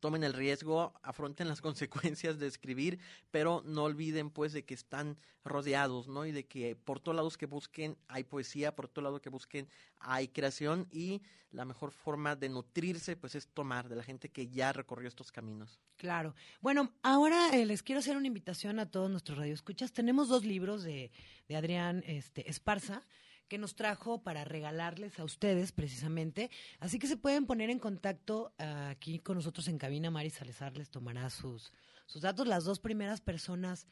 tomen 0.00 0.24
el 0.24 0.32
riesgo, 0.32 0.92
afronten 1.02 1.48
las 1.48 1.60
consecuencias 2.16 2.38
de 2.38 2.46
escribir, 2.46 2.98
pero 3.30 3.62
no 3.64 3.84
olviden 3.84 4.30
pues 4.30 4.52
de 4.52 4.64
que 4.64 4.74
están 4.74 5.16
rodeados, 5.44 6.08
¿no? 6.08 6.26
Y 6.26 6.32
de 6.32 6.46
que 6.46 6.76
por 6.76 7.00
todos 7.00 7.16
lados 7.16 7.38
que 7.38 7.46
busquen 7.46 7.96
hay 8.08 8.24
poesía, 8.24 8.74
por 8.74 8.88
todo 8.88 9.04
lado 9.04 9.20
que 9.20 9.30
busquen 9.30 9.68
hay 9.98 10.28
creación 10.28 10.86
y 10.90 11.22
la 11.50 11.64
mejor 11.64 11.92
forma 11.92 12.36
de 12.36 12.48
nutrirse 12.48 13.16
pues 13.16 13.34
es 13.34 13.48
tomar 13.48 13.88
de 13.88 13.96
la 13.96 14.02
gente 14.02 14.28
que 14.28 14.48
ya 14.48 14.72
recorrió 14.72 15.08
estos 15.08 15.32
caminos. 15.32 15.80
Claro. 15.96 16.34
Bueno, 16.60 16.92
ahora 17.02 17.50
eh, 17.54 17.64
les 17.64 17.82
quiero 17.82 18.00
hacer 18.00 18.16
una 18.16 18.26
invitación 18.26 18.78
a 18.78 18.90
todos 18.90 19.10
nuestros 19.10 19.38
radioescuchas. 19.38 19.92
Tenemos 19.92 20.28
dos 20.28 20.44
libros 20.44 20.82
de, 20.82 21.10
de 21.48 21.56
Adrián 21.56 22.04
este, 22.06 22.48
Esparza 22.50 23.06
que 23.48 23.58
nos 23.58 23.74
trajo 23.74 24.22
para 24.22 24.44
regalarles 24.44 25.18
a 25.18 25.24
ustedes 25.24 25.72
precisamente. 25.72 26.50
Así 26.78 26.98
que 26.98 27.06
se 27.06 27.16
pueden 27.16 27.46
poner 27.46 27.70
en 27.70 27.78
contacto 27.78 28.52
ah, 28.58 28.90
aquí 28.90 29.18
con 29.18 29.36
nosotros 29.36 29.68
en 29.68 29.78
cabina. 29.78 30.10
Mari 30.10 30.30
Salazar 30.30 30.76
les 30.76 30.90
tomará 30.90 31.30
sus, 31.30 31.72
sus 32.06 32.22
datos. 32.22 32.46
Las 32.46 32.64
dos 32.64 32.78
primeras 32.78 33.20
personas 33.20 33.86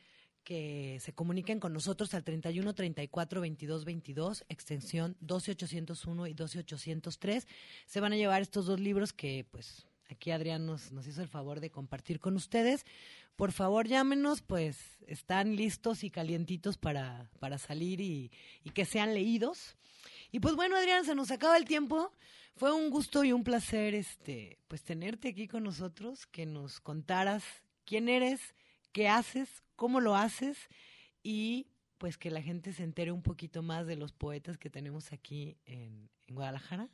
que 0.44 0.98
se 1.00 1.12
comuniquen 1.12 1.58
con 1.58 1.72
nosotros 1.72 2.14
al 2.14 2.22
31 2.22 2.72
34 2.72 3.40
22 3.40 3.84
22, 3.84 4.44
extensión 4.48 5.16
12801 5.20 6.26
y 6.28 6.34
12803. 6.34 7.48
Se 7.86 8.00
van 8.00 8.12
a 8.12 8.16
llevar 8.16 8.42
estos 8.42 8.66
dos 8.66 8.78
libros 8.78 9.12
que, 9.12 9.44
pues, 9.50 9.88
aquí 10.08 10.30
Adrián 10.30 10.66
nos, 10.66 10.92
hizo 11.06 11.22
el 11.22 11.28
favor 11.28 11.60
de 11.60 11.70
compartir 11.70 12.20
con 12.20 12.36
ustedes. 12.36 12.84
Por 13.36 13.52
favor, 13.52 13.86
llámenos, 13.86 14.42
pues 14.42 14.78
están 15.06 15.56
listos 15.56 16.04
y 16.04 16.10
calientitos 16.10 16.78
para, 16.78 17.30
para 17.38 17.58
salir 17.58 18.00
y, 18.00 18.30
que 18.74 18.84
sean 18.84 19.14
leídos. 19.14 19.76
Y 20.32 20.40
pues 20.40 20.54
bueno, 20.54 20.76
Adrián, 20.76 21.04
se 21.04 21.14
nos 21.14 21.30
acaba 21.30 21.56
el 21.56 21.64
tiempo. 21.64 22.12
Fue 22.56 22.72
un 22.72 22.90
gusto 22.90 23.24
y 23.24 23.32
un 23.32 23.44
placer 23.44 23.94
este 23.94 24.58
pues 24.68 24.82
tenerte 24.82 25.28
aquí 25.28 25.46
con 25.46 25.64
nosotros, 25.64 26.26
que 26.26 26.46
nos 26.46 26.80
contaras 26.80 27.44
quién 27.84 28.08
eres, 28.08 28.54
qué 28.92 29.08
haces, 29.08 29.62
cómo 29.76 30.00
lo 30.00 30.16
haces 30.16 30.56
y 31.22 31.66
pues 31.98 32.16
que 32.16 32.30
la 32.30 32.42
gente 32.42 32.72
se 32.72 32.82
entere 32.82 33.12
un 33.12 33.22
poquito 33.22 33.62
más 33.62 33.86
de 33.86 33.96
los 33.96 34.12
poetas 34.12 34.58
que 34.58 34.70
tenemos 34.70 35.12
aquí 35.12 35.56
en 35.66 36.08
Guadalajara, 36.28 36.88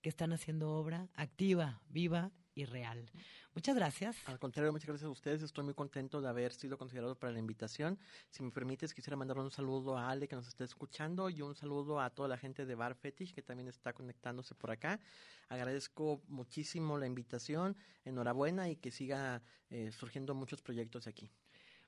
que 0.00 0.08
están 0.08 0.32
haciendo 0.32 0.70
obra 0.72 1.08
activa, 1.14 1.80
viva 1.88 2.32
y 2.54 2.64
real. 2.64 3.10
Muchas 3.54 3.76
gracias. 3.76 4.16
Al 4.26 4.38
contrario, 4.38 4.72
muchas 4.72 4.88
gracias 4.88 5.06
a 5.06 5.10
ustedes. 5.10 5.42
Estoy 5.42 5.64
muy 5.64 5.74
contento 5.74 6.20
de 6.20 6.28
haber 6.28 6.52
sido 6.52 6.76
considerado 6.76 7.14
para 7.14 7.32
la 7.32 7.38
invitación. 7.38 7.98
Si 8.30 8.42
me 8.42 8.50
permites, 8.50 8.92
quisiera 8.92 9.16
mandar 9.16 9.38
un 9.38 9.50
saludo 9.50 9.96
a 9.96 10.10
Ale 10.10 10.26
que 10.26 10.34
nos 10.34 10.48
está 10.48 10.64
escuchando 10.64 11.30
y 11.30 11.40
un 11.40 11.54
saludo 11.54 12.00
a 12.00 12.10
toda 12.10 12.28
la 12.28 12.36
gente 12.36 12.66
de 12.66 12.74
Bar 12.74 12.94
Fetish 12.94 13.32
que 13.32 13.42
también 13.42 13.68
está 13.68 13.92
conectándose 13.92 14.54
por 14.54 14.70
acá. 14.70 15.00
Agradezco 15.48 16.22
muchísimo 16.28 16.98
la 16.98 17.06
invitación. 17.06 17.76
Enhorabuena 18.04 18.68
y 18.68 18.76
que 18.76 18.90
siga 18.90 19.42
eh, 19.70 19.92
surgiendo 19.92 20.34
muchos 20.34 20.60
proyectos 20.60 21.06
aquí. 21.06 21.30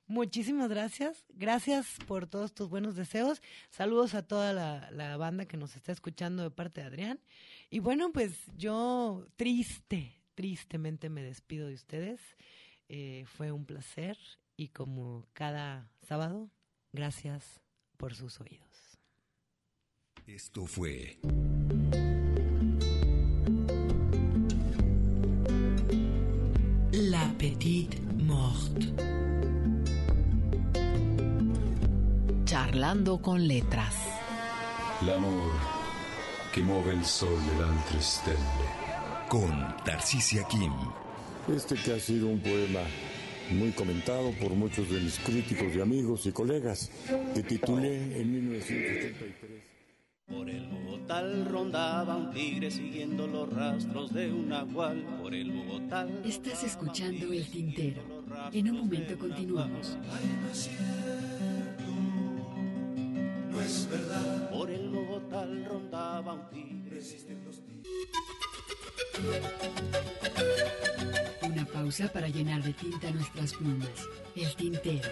Muchísimas 0.07 0.69
gracias. 0.69 1.25
Gracias 1.33 1.97
por 2.07 2.27
todos 2.27 2.53
tus 2.53 2.69
buenos 2.69 2.95
deseos. 2.95 3.41
Saludos 3.69 4.13
a 4.13 4.23
toda 4.23 4.53
la, 4.53 4.89
la, 4.91 5.17
banda 5.17 5.45
que 5.45 5.57
nos 5.57 5.75
está 5.75 5.91
escuchando 5.91 6.43
de 6.43 6.49
parte 6.49 6.79
de 6.79 6.87
Adrián. 6.87 7.19
Y 7.69 7.79
bueno, 7.79 8.13
pues 8.13 8.45
yo 8.55 9.27
triste, 9.35 10.16
tristemente 10.37 11.09
me 11.09 11.23
despido 11.23 11.67
de 11.67 11.73
ustedes. 11.73 12.21
Eh, 12.89 13.25
fue 13.25 13.51
un 13.51 13.65
placer 13.65 14.17
y 14.55 14.67
como 14.69 15.25
cada 15.33 15.89
sábado, 16.03 16.51
gracias 16.93 17.59
por 17.97 18.13
sus 18.13 18.39
oídos. 18.39 18.99
Esto 20.27 20.67
fue... 20.67 21.17
La 26.91 27.33
Petite 27.39 27.99
Morte. 27.99 28.93
Charlando 32.45 33.19
con 33.19 33.47
letras. 33.47 33.95
L'amor 35.01 35.51
che 36.51 36.61
muove 36.61 36.93
il 36.93 37.03
sole 37.03 37.43
e 37.53 37.57
le 37.57 37.63
altre 37.63 38.01
stelle. 38.01 38.86
Con 39.29 39.75
Tarcisia 39.83 40.43
Kim. 40.45 40.71
Este 41.53 41.75
que 41.75 41.93
ha 41.93 41.99
sido 41.99 42.27
un 42.29 42.39
poema 42.39 42.79
muy 43.51 43.71
comentado 43.71 44.31
por 44.41 44.51
muchos 44.51 44.89
de 44.89 45.01
mis 45.01 45.19
críticos 45.19 45.75
y 45.75 45.81
amigos 45.81 46.25
y 46.27 46.31
colegas, 46.31 46.89
que 47.33 47.43
titulé 47.43 48.21
en 48.21 48.31
1983. 48.31 49.77
Por 50.27 50.49
el 50.49 50.67
Bogotá 50.67 51.21
rondaba 51.49 52.15
un 52.15 52.31
tigre 52.31 52.71
siguiendo 52.71 53.27
los 53.27 53.51
rastros 53.51 54.13
de 54.13 54.31
un 54.31 54.49
nahual. 54.49 55.03
Por 55.21 55.33
el 55.35 55.51
Bogotá. 55.51 56.07
Estás 56.23 56.63
escuchando 56.63 57.33
el 57.33 57.49
tintero. 57.49 58.01
En 58.53 58.69
un 58.69 58.77
momento 58.77 59.17
continuamos. 59.17 59.97
No 63.51 63.61
es 63.61 63.89
verdad. 63.89 64.49
Por 64.51 64.71
el 64.71 64.89
Bogotá 64.89 65.45
rondaba 65.67 66.33
un 66.33 66.49
tigre. 66.49 67.01
Una 71.41 71.65
pausa 71.65 72.11
para 72.11 72.27
llenar 72.27 72.63
de 72.63 72.73
tinta 72.73 73.11
nuestras 73.11 73.53
plumas. 73.53 73.89
El 74.35 74.55
tintero. 74.55 75.09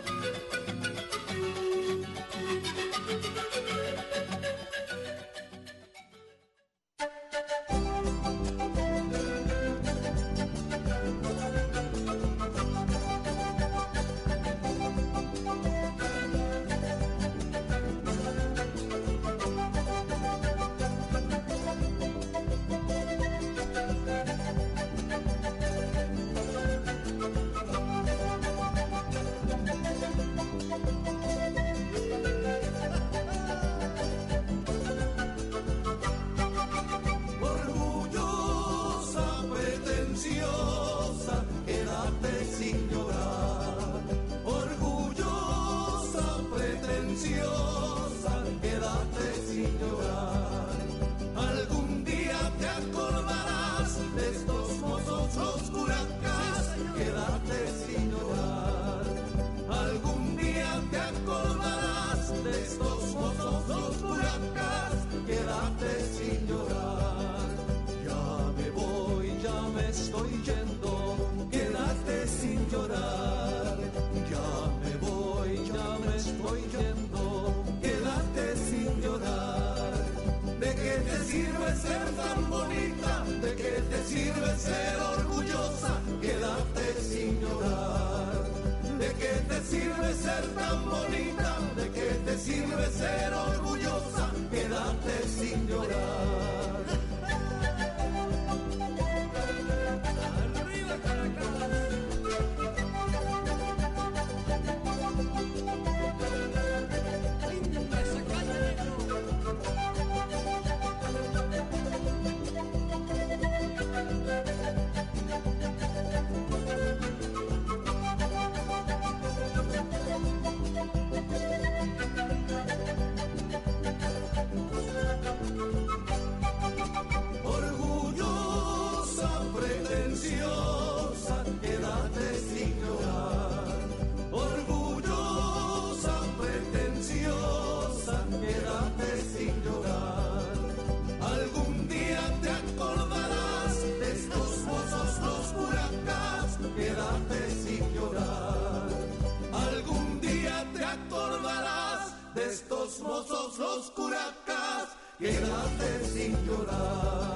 Quédate 155.19 156.05
sin 156.05 156.35
llorar. 156.45 157.34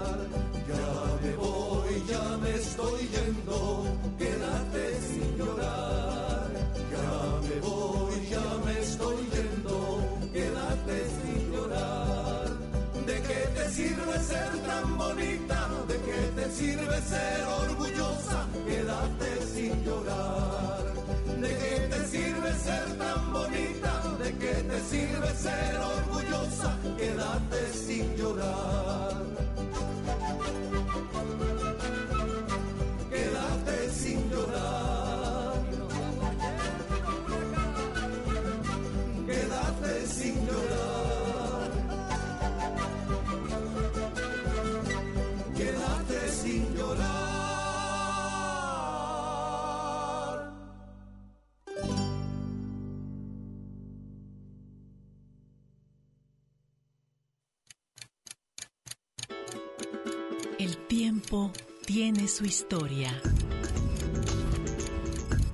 Tiempo 61.19 61.51
tiene 61.85 62.27
su 62.27 62.45
historia. 62.45 63.11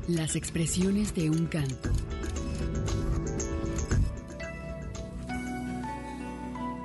Las 0.07 0.35
expresiones 0.35 1.15
de 1.15 1.29
un 1.29 1.47
canto. 1.47 1.89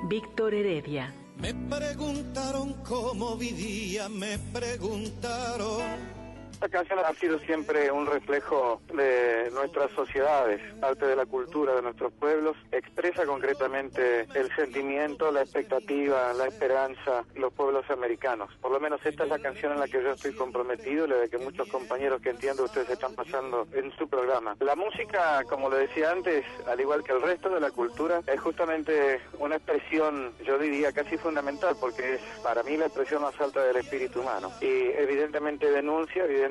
Víctor 0.09 0.53
Heredia. 0.55 1.13
Me 1.37 1.53
preguntaron 1.53 2.73
cómo 2.83 3.35
vivía, 3.35 4.09
me 4.09 4.39
preguntaron. 4.51 6.10
Esta 6.61 6.77
canción 6.77 6.99
ha 6.99 7.13
sido 7.15 7.39
siempre 7.39 7.91
un 7.91 8.05
reflejo 8.05 8.83
de 8.93 9.49
nuestras 9.51 9.89
sociedades, 9.93 10.61
parte 10.79 11.07
de 11.07 11.15
la 11.15 11.25
cultura 11.25 11.73
de 11.73 11.81
nuestros 11.81 12.13
pueblos, 12.13 12.55
expresa 12.71 13.25
concretamente 13.25 14.27
el 14.35 14.55
sentimiento, 14.55 15.31
la 15.31 15.41
expectativa, 15.41 16.31
la 16.33 16.45
esperanza 16.45 17.25
los 17.33 17.51
pueblos 17.51 17.89
americanos. 17.89 18.55
Por 18.61 18.71
lo 18.71 18.79
menos 18.79 19.03
esta 19.03 19.23
es 19.23 19.29
la 19.31 19.39
canción 19.39 19.73
en 19.73 19.79
la 19.79 19.87
que 19.87 20.03
yo 20.03 20.11
estoy 20.11 20.35
comprometido 20.35 21.07
la 21.07 21.15
de 21.15 21.29
que 21.29 21.39
muchos 21.39 21.67
compañeros 21.67 22.21
que 22.21 22.29
entiendo 22.29 22.65
ustedes 22.65 22.91
están 22.91 23.15
pasando 23.15 23.67
en 23.73 23.91
su 23.97 24.07
programa. 24.07 24.55
La 24.59 24.75
música, 24.75 25.43
como 25.49 25.67
lo 25.67 25.77
decía 25.77 26.11
antes, 26.11 26.45
al 26.67 26.79
igual 26.79 27.03
que 27.03 27.13
el 27.13 27.23
resto 27.23 27.49
de 27.49 27.59
la 27.59 27.71
cultura, 27.71 28.21
es 28.27 28.39
justamente 28.39 29.19
una 29.39 29.55
expresión, 29.55 30.31
yo 30.45 30.59
diría, 30.59 30.91
casi 30.91 31.17
fundamental, 31.17 31.75
porque 31.81 32.15
es 32.15 32.21
para 32.43 32.61
mí 32.61 32.77
la 32.77 32.85
expresión 32.85 33.23
más 33.23 33.41
alta 33.41 33.63
del 33.63 33.77
espíritu 33.77 34.21
humano. 34.21 34.51
Y 34.61 34.91
evidentemente 34.91 35.71
denuncia, 35.71 36.23
evidentemente 36.25 36.50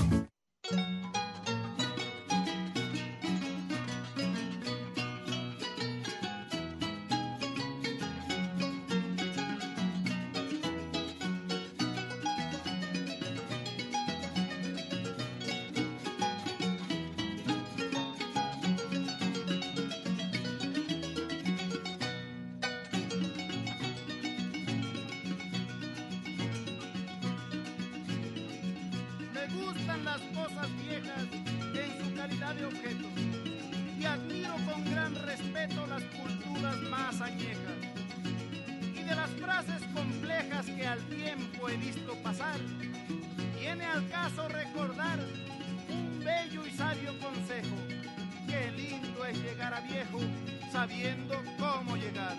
Sabiendo 50.71 51.35
cómo 51.57 51.95
llegar. 51.95 52.35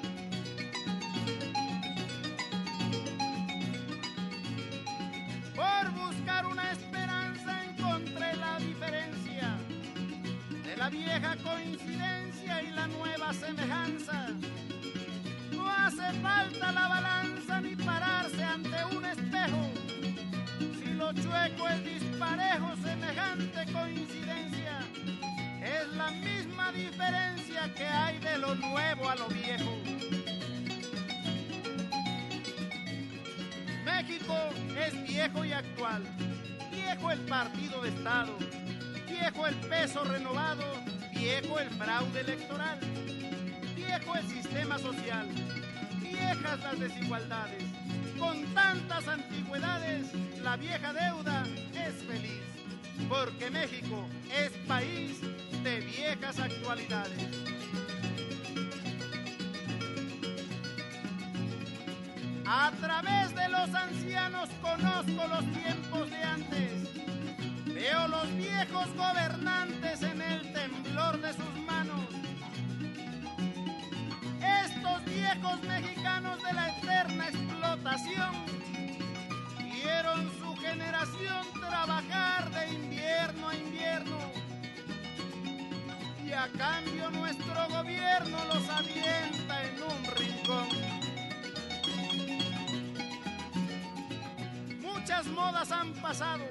Por 5.54 5.90
buscar 5.92 6.46
una 6.46 6.72
esperanza 6.72 7.64
encontré 7.64 8.36
la 8.36 8.58
diferencia 8.58 9.56
de 10.64 10.76
la 10.76 10.90
vieja 10.90 11.36
coincidencia 11.42 12.62
y 12.62 12.70
la 12.70 12.86
nueva 12.88 13.32
semejanza. 13.32 14.28
No 15.52 15.68
hace 15.68 16.12
falta 16.20 16.72
la 16.72 16.88
balanza 16.88 17.60
ni 17.60 17.76
pararse 17.76 18.42
ante 18.42 18.84
un 18.96 19.04
espejo. 19.04 19.70
Si 20.78 20.92
lo 20.94 21.12
chueco 21.12 21.68
es 21.68 21.84
disparejo, 21.84 22.76
semejante 22.82 23.72
coincidencia. 23.72 24.91
La 25.96 26.10
misma 26.10 26.72
diferencia 26.72 27.72
que 27.74 27.84
hay 27.84 28.18
de 28.18 28.38
lo 28.38 28.54
nuevo 28.54 29.08
a 29.08 29.14
lo 29.14 29.28
viejo. 29.28 29.76
México 33.84 34.34
es 34.76 35.02
viejo 35.06 35.44
y 35.44 35.52
actual, 35.52 36.02
viejo 36.70 37.10
el 37.10 37.20
partido 37.20 37.82
de 37.82 37.90
Estado, 37.90 38.38
viejo 39.06 39.46
el 39.46 39.54
peso 39.56 40.04
renovado, 40.04 40.64
viejo 41.14 41.60
el 41.60 41.70
fraude 41.70 42.20
electoral, 42.20 42.78
viejo 43.76 44.16
el 44.16 44.28
sistema 44.28 44.78
social, 44.78 45.28
viejas 46.00 46.60
las 46.60 46.80
desigualdades. 46.80 47.64
Con 48.18 48.44
tantas 48.54 49.06
antigüedades, 49.08 50.06
la 50.42 50.56
vieja 50.56 50.92
deuda 50.92 51.44
es 51.74 52.02
feliz, 52.04 52.40
porque 53.08 53.50
México 53.50 54.08
es 54.32 54.50
país 54.66 55.20
de 55.62 55.78
viejas 55.80 56.38
actualidades. 56.40 57.28
A 62.46 62.72
través 62.80 63.34
de 63.34 63.48
los 63.48 63.74
ancianos 63.74 64.48
conozco 64.60 65.28
los 65.28 65.52
tiempos 65.52 66.10
de 66.10 66.22
antes. 66.22 66.72
Veo 67.66 68.08
los 68.08 68.34
viejos 68.36 68.88
gobernantes 68.96 70.02
en 70.02 70.20
el 70.20 70.52
temblor 70.52 71.20
de 71.20 71.32
sus 71.32 71.60
manos. 71.64 72.06
Estos 74.64 75.04
viejos 75.04 75.62
mexicanos 75.62 76.42
de 76.42 76.52
la 76.54 76.76
eterna 76.76 77.28
explotación 77.28 78.34
vieron 79.60 80.30
su 80.40 80.56
generación 80.56 81.46
trabajar 81.60 82.50
de 82.50 82.74
invierno 82.74 83.48
a 83.48 83.54
invierno. 83.54 84.41
A 86.34 86.48
cambio 86.48 87.10
nuestro 87.10 87.68
gobierno 87.68 88.38
los 88.46 88.68
avienta 88.68 89.64
en 89.64 89.82
un 89.82 90.04
rincón. 90.16 90.68
Muchas 94.80 95.26
modas 95.26 95.70
han 95.70 95.92
pasado, 95.94 96.44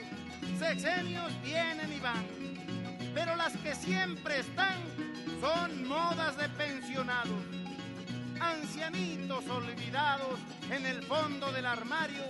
sexenios 0.57 1.31
vienen 1.43 1.91
y 1.91 1.99
van, 1.99 2.25
pero 3.13 3.35
las 3.35 3.57
que 3.57 3.75
siempre 3.75 4.39
están 4.39 4.77
son 5.41 5.87
modas 5.87 6.37
de 6.37 6.47
pensionados, 6.49 7.43
ancianitos 8.39 9.45
olvidados 9.49 10.39
en 10.69 10.85
el 10.85 11.03
fondo 11.03 11.51
del 11.51 11.65
armario, 11.65 12.23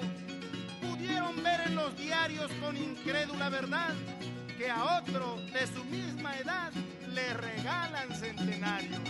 pudieron 0.82 1.44
ver 1.44 1.62
en 1.68 1.76
los 1.76 1.96
diarios 1.98 2.50
con 2.62 2.76
incrédula 2.76 3.50
verdad 3.50 3.94
que 4.58 4.72
a 4.72 5.00
otro 5.00 5.36
de 5.54 5.68
su 5.68 5.84
misma 5.86 6.36
edad 6.38 6.72
le 7.14 7.34
regalan 7.34 8.14
centenarios. 8.16 9.02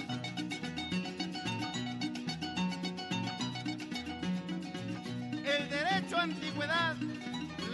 El 5.46 5.70
derecho 5.70 6.18
a 6.18 6.24
antigüedad, 6.24 6.96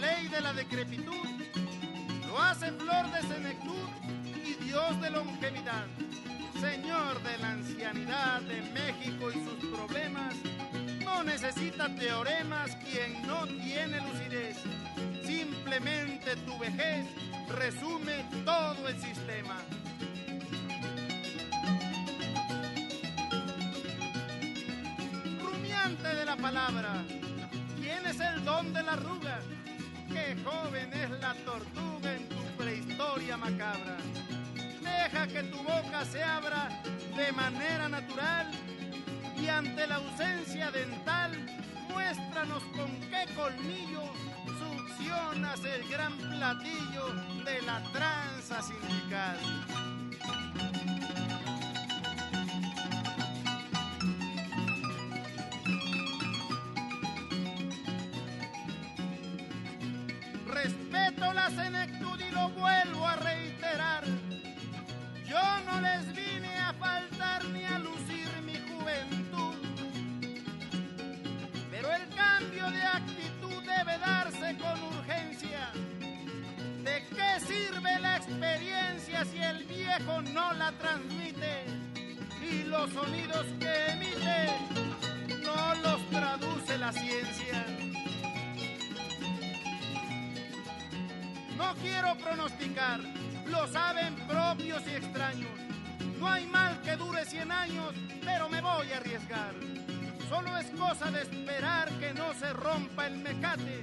ley 0.00 0.28
de 0.28 0.40
la 0.40 0.52
decrepitud, 0.52 1.26
lo 2.26 2.38
hace 2.40 2.72
flor 2.72 3.10
de 3.10 3.22
senectud 3.22 3.88
y 4.44 4.54
Dios 4.64 5.00
de 5.00 5.10
longevidad. 5.10 5.86
Señor 6.60 7.22
de 7.22 7.38
la 7.38 7.50
ancianidad 7.50 8.40
de 8.42 8.62
México 8.72 9.30
y 9.30 9.34
sus 9.44 9.70
problemas, 9.70 10.34
no 11.04 11.22
necesita 11.22 11.88
teoremas 11.94 12.76
quien 12.76 13.26
no 13.26 13.46
tiene 13.46 14.00
lucidez. 14.00 14.58
Simplemente 15.24 16.36
tu 16.44 16.58
vejez 16.58 17.06
resume 17.48 18.24
todo 18.44 18.88
el 18.88 19.00
sistema. 19.00 19.56
De 25.88 26.24
la 26.26 26.36
palabra, 26.36 27.02
¿quién 27.80 28.04
es 28.04 28.20
el 28.20 28.44
don 28.44 28.74
de 28.74 28.82
la 28.82 28.92
arruga? 28.92 29.38
Qué 30.06 30.36
joven 30.44 30.92
es 30.92 31.10
la 31.18 31.32
tortuga 31.46 32.14
en 32.14 32.28
tu 32.28 32.36
prehistoria 32.58 33.38
macabra. 33.38 33.96
Deja 34.82 35.26
que 35.26 35.44
tu 35.44 35.56
boca 35.62 36.04
se 36.04 36.22
abra 36.22 36.68
de 37.16 37.32
manera 37.32 37.88
natural 37.88 38.50
y 39.40 39.48
ante 39.48 39.86
la 39.86 39.94
ausencia 39.94 40.70
dental, 40.70 41.32
muéstranos 41.88 42.62
con 42.76 42.90
qué 43.08 43.24
colmillo 43.34 44.02
succionas 44.58 45.64
el 45.64 45.88
gran 45.88 46.18
platillo 46.18 47.14
de 47.46 47.62
la 47.62 47.82
tranza 47.92 48.60
sindical. 48.60 49.38
Respeto 60.64 61.32
la 61.34 61.50
senectud 61.50 62.18
y 62.18 62.32
lo 62.32 62.48
vuelvo 62.50 63.06
a 63.06 63.14
reiterar. 63.14 64.02
Yo 65.24 65.40
no 65.66 65.80
les 65.80 66.12
vine 66.12 66.58
a 66.58 66.72
faltar 66.72 67.44
ni 67.44 67.64
a 67.64 67.78
lucir 67.78 68.28
mi 68.44 68.56
juventud. 68.68 69.54
Pero 71.70 71.92
el 71.92 72.08
cambio 72.08 72.70
de 72.72 72.82
actitud 72.82 73.62
debe 73.62 73.98
darse 73.98 74.56
con 74.58 74.82
urgencia. 74.82 75.70
¿De 76.82 77.06
qué 77.14 77.40
sirve 77.46 78.00
la 78.00 78.16
experiencia 78.16 79.24
si 79.26 79.38
el 79.38 79.64
viejo 79.64 80.22
no 80.22 80.54
la 80.54 80.72
transmite? 80.72 81.66
Y 82.42 82.64
los 82.64 82.90
sonidos 82.90 83.46
que 83.60 83.92
emite 83.92 85.38
no 85.40 85.74
los 85.84 86.10
traduce 86.10 86.78
la 86.78 86.90
ciencia. 86.90 87.64
No 91.68 91.74
quiero 91.74 92.16
pronosticar, 92.16 92.98
lo 93.46 93.68
saben 93.68 94.14
propios 94.26 94.82
y 94.86 94.94
extraños. 94.94 95.50
No 96.18 96.26
hay 96.26 96.46
mal 96.46 96.80
que 96.80 96.96
dure 96.96 97.26
100 97.26 97.52
años, 97.52 97.92
pero 98.24 98.48
me 98.48 98.62
voy 98.62 98.90
a 98.90 98.96
arriesgar. 98.96 99.52
Solo 100.30 100.56
es 100.56 100.70
cosa 100.70 101.10
de 101.10 101.20
esperar 101.20 101.90
que 101.98 102.14
no 102.14 102.32
se 102.32 102.54
rompa 102.54 103.08
el 103.08 103.18
mecate, 103.18 103.82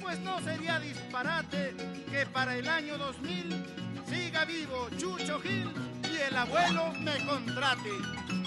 pues 0.00 0.20
no 0.20 0.40
sería 0.42 0.78
disparate 0.78 1.74
que 2.12 2.26
para 2.26 2.54
el 2.54 2.68
año 2.68 2.96
2000 2.96 4.04
siga 4.06 4.44
vivo 4.44 4.88
Chucho 4.96 5.40
Gil 5.40 5.68
y 6.12 6.16
el 6.16 6.36
abuelo 6.36 6.92
me 6.92 7.26
contrate. 7.26 8.39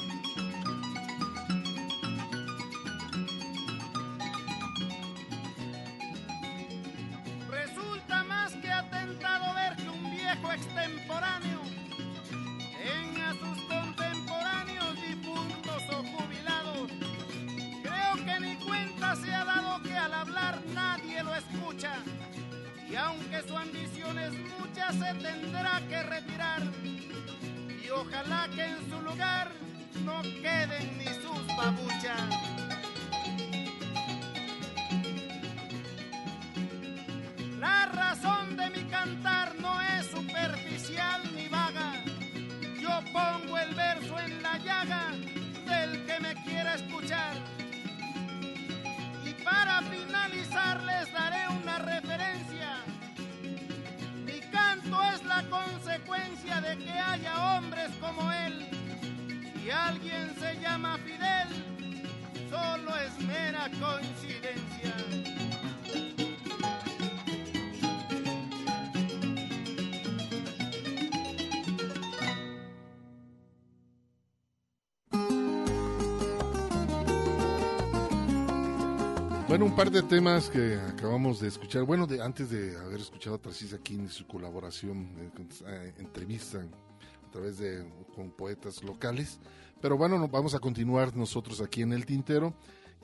Bueno, 79.53 79.65
un 79.65 79.75
par 79.75 79.91
de 79.91 80.01
temas 80.01 80.49
que 80.49 80.79
acabamos 80.79 81.39
de 81.39 81.47
escuchar. 81.47 81.83
Bueno, 81.83 82.07
de, 82.07 82.19
antes 82.23 82.49
de 82.49 82.75
haber 82.75 83.01
escuchado 83.01 83.35
a 83.35 83.37
Tarcís 83.39 83.71
aquí 83.71 83.93
en 83.93 84.09
su 84.09 84.25
colaboración, 84.25 85.07
eh, 85.19 85.29
eh, 85.67 85.93
entrevista 85.99 86.57
a 86.57 87.29
través 87.31 87.59
de 87.59 87.87
con 88.15 88.31
poetas 88.31 88.81
locales. 88.81 89.39
Pero 89.79 89.95
bueno, 89.95 90.17
no- 90.17 90.27
vamos 90.27 90.55
a 90.55 90.59
continuar 90.59 91.15
nosotros 91.15 91.61
aquí 91.61 91.83
en 91.83 91.93
el 91.93 92.03
tintero. 92.03 92.55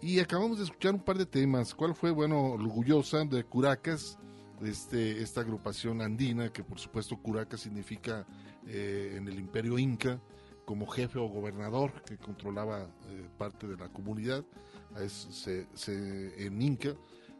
Y 0.01 0.17
acabamos 0.17 0.57
de 0.57 0.63
escuchar 0.63 0.95
un 0.95 1.03
par 1.03 1.19
de 1.19 1.27
temas. 1.27 1.75
¿Cuál 1.75 1.93
fue? 1.93 2.09
Bueno, 2.09 2.41
Orgullosa 2.53 3.23
de 3.25 3.43
Curacas, 3.43 4.17
este, 4.63 5.21
esta 5.21 5.41
agrupación 5.41 6.01
andina, 6.01 6.51
que 6.51 6.63
por 6.63 6.79
supuesto 6.79 7.15
Curacas 7.15 7.59
significa 7.59 8.25
eh, 8.65 9.13
en 9.17 9.27
el 9.27 9.37
imperio 9.37 9.77
inca 9.77 10.19
como 10.65 10.87
jefe 10.87 11.19
o 11.19 11.27
gobernador 11.27 12.01
que 12.05 12.17
controlaba 12.17 12.87
eh, 13.09 13.29
parte 13.37 13.67
de 13.67 13.77
la 13.77 13.89
comunidad. 13.89 14.43
A 14.95 15.03
eso 15.03 15.31
se, 15.31 15.67
se- 15.73 16.45
en 16.45 16.61
Inca, 16.61 16.95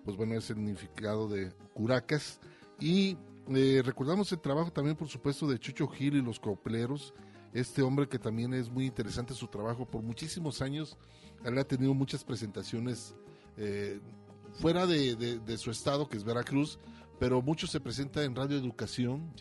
pues 0.05 0.15
bueno, 0.17 0.35
es 0.35 0.49
el 0.49 0.57
significado 0.57 1.27
de 1.27 1.51
Curacas. 1.73 2.39
Y 2.79 3.17
eh, 3.49 3.81
recordamos 3.83 4.31
el 4.31 4.39
trabajo 4.39 4.71
también, 4.71 4.95
por 4.95 5.07
supuesto, 5.07 5.47
de 5.47 5.59
Chucho 5.59 5.87
Gil 5.87 6.15
y 6.15 6.21
los 6.21 6.39
copleros. 6.39 7.13
Este 7.53 7.81
hombre 7.81 8.07
que 8.07 8.19
también 8.19 8.53
es 8.53 8.69
muy 8.69 8.85
interesante 8.85 9.33
su 9.33 9.47
trabajo 9.47 9.85
por 9.85 10.03
muchísimos 10.03 10.61
años. 10.61 10.97
Él 11.43 11.57
ha 11.57 11.63
tenido 11.63 11.93
muchas 11.93 12.23
presentaciones 12.23 13.15
eh, 13.57 13.99
fuera 14.53 14.85
de, 14.85 15.15
de- 15.15 15.39
de 15.39 15.57
su 15.57 15.71
estado, 15.71 16.07
que 16.07 16.17
es 16.17 16.23
Veracruz, 16.23 16.79
pero 17.19 17.41
mucho 17.41 17.65
se 17.67 17.79
presenta 17.79 18.23
en 18.23 18.35
Radio 18.35 18.57
Educación. 18.57 19.33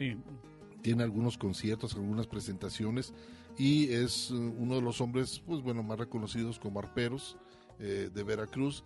Tiene 0.82 1.02
algunos 1.02 1.36
conciertos, 1.36 1.94
algunas 1.94 2.26
presentaciones 2.26 3.12
y 3.58 3.92
es 3.92 4.30
eh, 4.30 4.34
uno 4.34 4.76
de 4.76 4.80
los 4.82 5.00
hombres, 5.00 5.42
pues 5.44 5.60
bueno, 5.60 5.82
más 5.82 5.98
reconocidos 5.98 6.58
como 6.58 6.78
arperos 6.78 7.36
eh, 7.78 8.10
de 8.12 8.22
Veracruz, 8.22 8.84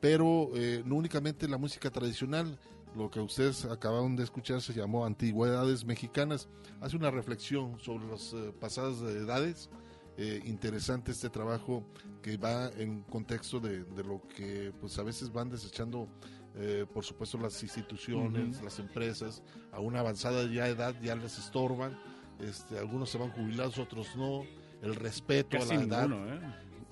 pero 0.00 0.50
eh, 0.54 0.82
no 0.84 0.96
únicamente 0.96 1.48
la 1.48 1.58
música 1.58 1.90
tradicional, 1.90 2.58
lo 2.94 3.10
que 3.10 3.20
ustedes 3.20 3.64
acabaron 3.64 4.16
de 4.16 4.24
escuchar 4.24 4.60
se 4.60 4.72
llamó 4.72 5.04
Antigüedades 5.04 5.84
Mexicanas, 5.84 6.48
hace 6.80 6.96
una 6.96 7.10
reflexión 7.10 7.78
sobre 7.80 8.06
las 8.06 8.32
eh, 8.32 8.52
pasadas 8.60 9.00
edades, 9.00 9.68
eh, 10.16 10.40
interesante 10.44 11.10
este 11.10 11.28
trabajo 11.28 11.84
que 12.22 12.36
va 12.36 12.68
en 12.76 13.02
contexto 13.02 13.58
de, 13.58 13.82
de 13.82 14.04
lo 14.04 14.22
que 14.28 14.72
pues 14.80 14.96
a 14.98 15.02
veces 15.02 15.32
van 15.32 15.50
desechando 15.50 16.08
eh, 16.56 16.86
por 16.92 17.04
supuesto 17.04 17.36
las 17.36 17.60
instituciones, 17.64 18.62
las 18.62 18.78
empresas, 18.78 19.42
a 19.72 19.80
una 19.80 19.98
avanzada 20.00 20.46
ya 20.46 20.68
edad 20.68 20.94
ya 21.02 21.16
les 21.16 21.36
estorban, 21.36 21.98
este, 22.38 22.78
algunos 22.78 23.10
se 23.10 23.18
van 23.18 23.30
jubilados, 23.30 23.78
otros 23.78 24.14
no, 24.14 24.44
el 24.80 24.94
respeto 24.94 25.58
Casi 25.58 25.74
a 25.74 25.78
la 25.78 25.82
edad. 25.82 26.10
¿eh? 26.12 26.40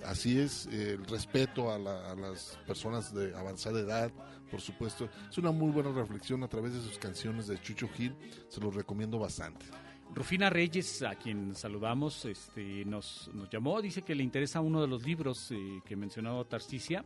Así 0.05 0.39
es, 0.39 0.65
eh, 0.67 0.93
el 0.99 1.05
respeto 1.05 1.71
a, 1.71 1.77
la- 1.79 2.11
a 2.11 2.15
las 2.15 2.57
personas 2.67 3.13
de 3.13 3.35
avanzada 3.35 3.79
edad, 3.79 4.11
por 4.51 4.59
supuesto. 4.61 5.09
Es 5.29 5.37
una 5.37 5.51
muy 5.51 5.71
buena 5.71 5.91
reflexión 5.91 6.43
a 6.43 6.47
través 6.47 6.73
de 6.73 6.81
sus 6.81 6.97
canciones 6.99 7.47
de 7.47 7.59
Chucho 7.61 7.87
Gil, 7.89 8.15
se 8.49 8.59
los 8.61 8.75
recomiendo 8.75 9.17
bastante. 9.19 9.65
Rufina 10.13 10.49
Reyes, 10.49 11.01
a 11.01 11.15
quien 11.15 11.55
saludamos, 11.55 12.25
este, 12.25 12.85
nos, 12.85 13.31
nos 13.33 13.49
llamó, 13.49 13.81
dice 13.81 14.03
que 14.03 14.13
le 14.13 14.21
interesa 14.23 14.61
uno 14.61 14.79
de 14.81 14.87
los 14.87 15.03
libros 15.03 15.49
eh, 15.51 15.81
que 15.85 15.95
mencionó 15.95 16.43
Tarcicia. 16.45 17.03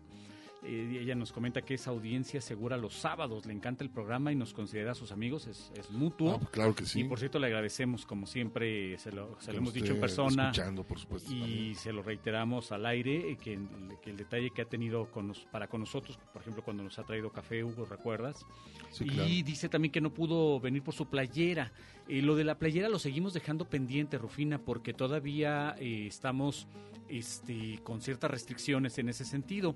Eh, 0.63 0.99
ella 1.01 1.13
nos 1.13 1.31
comenta 1.31 1.61
que 1.61 1.75
es 1.75 1.87
audiencia 1.87 2.41
segura 2.41 2.77
los 2.77 2.95
sábados, 2.95 3.45
le 3.45 3.53
encanta 3.53 3.83
el 3.83 3.91
programa 3.91 4.31
y 4.31 4.35
nos 4.35 4.53
considera 4.55 4.95
sus 4.95 5.11
amigos, 5.11 5.45
es, 5.45 5.71
es 5.77 5.91
mutuo. 5.91 6.33
Ah, 6.33 6.37
pues 6.39 6.49
claro 6.49 6.73
que 6.73 6.83
sí. 6.85 7.01
Y 7.01 7.03
por 7.03 7.19
cierto 7.19 7.37
le 7.37 7.45
agradecemos, 7.45 8.05
como 8.07 8.25
siempre, 8.25 8.97
se 8.97 9.11
lo, 9.11 9.39
se 9.39 9.51
lo 9.53 9.59
hemos 9.59 9.71
dicho 9.73 9.93
en 9.93 9.99
persona. 9.99 10.49
escuchando, 10.49 10.83
por 10.83 10.97
supuesto, 10.97 11.31
Y 11.31 11.75
se 11.75 11.93
lo 11.93 12.01
reiteramos 12.01 12.71
al 12.71 12.87
aire, 12.87 13.31
eh, 13.31 13.37
que, 13.37 13.53
el- 13.53 13.67
que 14.01 14.09
el 14.09 14.17
detalle 14.17 14.49
que 14.49 14.63
ha 14.63 14.65
tenido 14.65 15.11
con 15.11 15.27
nos- 15.27 15.45
para 15.51 15.67
con 15.67 15.81
nosotros, 15.81 16.17
por 16.33 16.41
ejemplo, 16.41 16.63
cuando 16.63 16.81
nos 16.83 16.97
ha 16.97 17.03
traído 17.03 17.29
café, 17.31 17.63
Hugo, 17.63 17.85
¿recuerdas? 17.85 18.43
Sí, 18.89 19.03
y 19.05 19.09
claro. 19.09 19.29
dice 19.29 19.69
también 19.69 19.91
que 19.91 20.01
no 20.01 20.11
pudo 20.11 20.59
venir 20.59 20.81
por 20.81 20.95
su 20.95 21.05
playera. 21.05 21.71
Eh, 22.07 22.21
lo 22.23 22.35
de 22.35 22.43
la 22.43 22.57
playera 22.57 22.89
lo 22.89 22.97
seguimos 22.97 23.33
dejando 23.33 23.65
pendiente, 23.65 24.17
Rufina, 24.17 24.57
porque 24.57 24.93
todavía 24.93 25.75
eh, 25.79 26.07
estamos 26.07 26.67
este, 27.09 27.79
con 27.83 28.01
ciertas 28.01 28.31
restricciones 28.31 28.97
en 28.97 29.09
ese 29.09 29.23
sentido. 29.23 29.75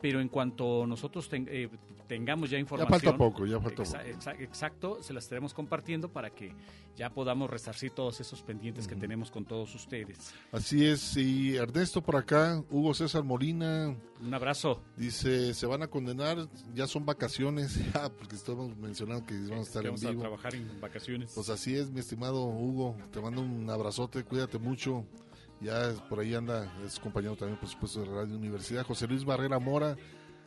Pero 0.00 0.20
en 0.20 0.28
cuanto 0.28 0.86
nosotros 0.86 1.28
ten- 1.28 1.46
eh, 1.50 1.68
tengamos 2.08 2.48
ya 2.50 2.58
información... 2.58 3.00
falta 3.00 3.16
poco, 3.16 3.44
ya 3.46 3.60
falta 3.60 3.82
Exa- 3.82 4.04
exa- 4.06 4.40
exacto, 4.40 5.02
se 5.02 5.12
las 5.12 5.24
estaremos 5.24 5.52
compartiendo 5.52 6.08
para 6.08 6.30
que 6.30 6.54
ya 6.96 7.10
podamos 7.10 7.50
resarcir 7.50 7.90
todos 7.92 8.18
esos 8.20 8.42
pendientes 8.42 8.88
que 8.88 8.96
tenemos 8.96 9.30
con 9.30 9.44
todos 9.44 9.74
ustedes. 9.74 10.34
Así 10.52 10.84
es, 10.86 11.16
y 11.16 11.54
Ernesto 11.56 12.02
por 12.02 12.16
acá, 12.16 12.62
Hugo 12.70 12.94
César 12.94 13.22
Molina. 13.22 13.94
Un 14.22 14.34
abrazo. 14.34 14.80
Dice, 14.96 15.52
se 15.54 15.66
van 15.66 15.82
a 15.82 15.86
condenar, 15.88 16.38
ya 16.74 16.86
son 16.86 17.04
vacaciones, 17.06 17.78
ya, 17.92 18.08
porque 18.18 18.36
estamos 18.36 18.74
mencionando 18.78 19.24
que 19.26 19.34
vamos 19.34 19.58
a 19.58 19.62
estar 19.68 19.82
Que 19.82 19.88
en 19.88 19.94
vamos 19.94 20.04
a 20.06 20.10
vivo. 20.10 20.20
trabajar 20.22 20.54
en 20.54 20.80
vacaciones. 20.80 21.32
Pues 21.34 21.48
así 21.50 21.76
es, 21.76 21.90
mi 21.90 22.00
estimado 22.00 22.44
Hugo, 22.46 22.96
te 23.12 23.20
mando 23.20 23.42
un 23.42 23.68
abrazote, 23.68 24.24
cuídate 24.24 24.58
mucho. 24.58 25.04
Ya 25.60 25.92
por 26.08 26.20
ahí 26.20 26.34
anda, 26.34 26.72
es 26.86 26.98
compañero 26.98 27.36
también, 27.36 27.58
por 27.58 27.68
supuesto, 27.68 28.00
de 28.00 28.06
Radio 28.06 28.34
Universidad. 28.36 28.84
José 28.84 29.06
Luis 29.06 29.24
Barrera 29.24 29.58
Mora, 29.58 29.96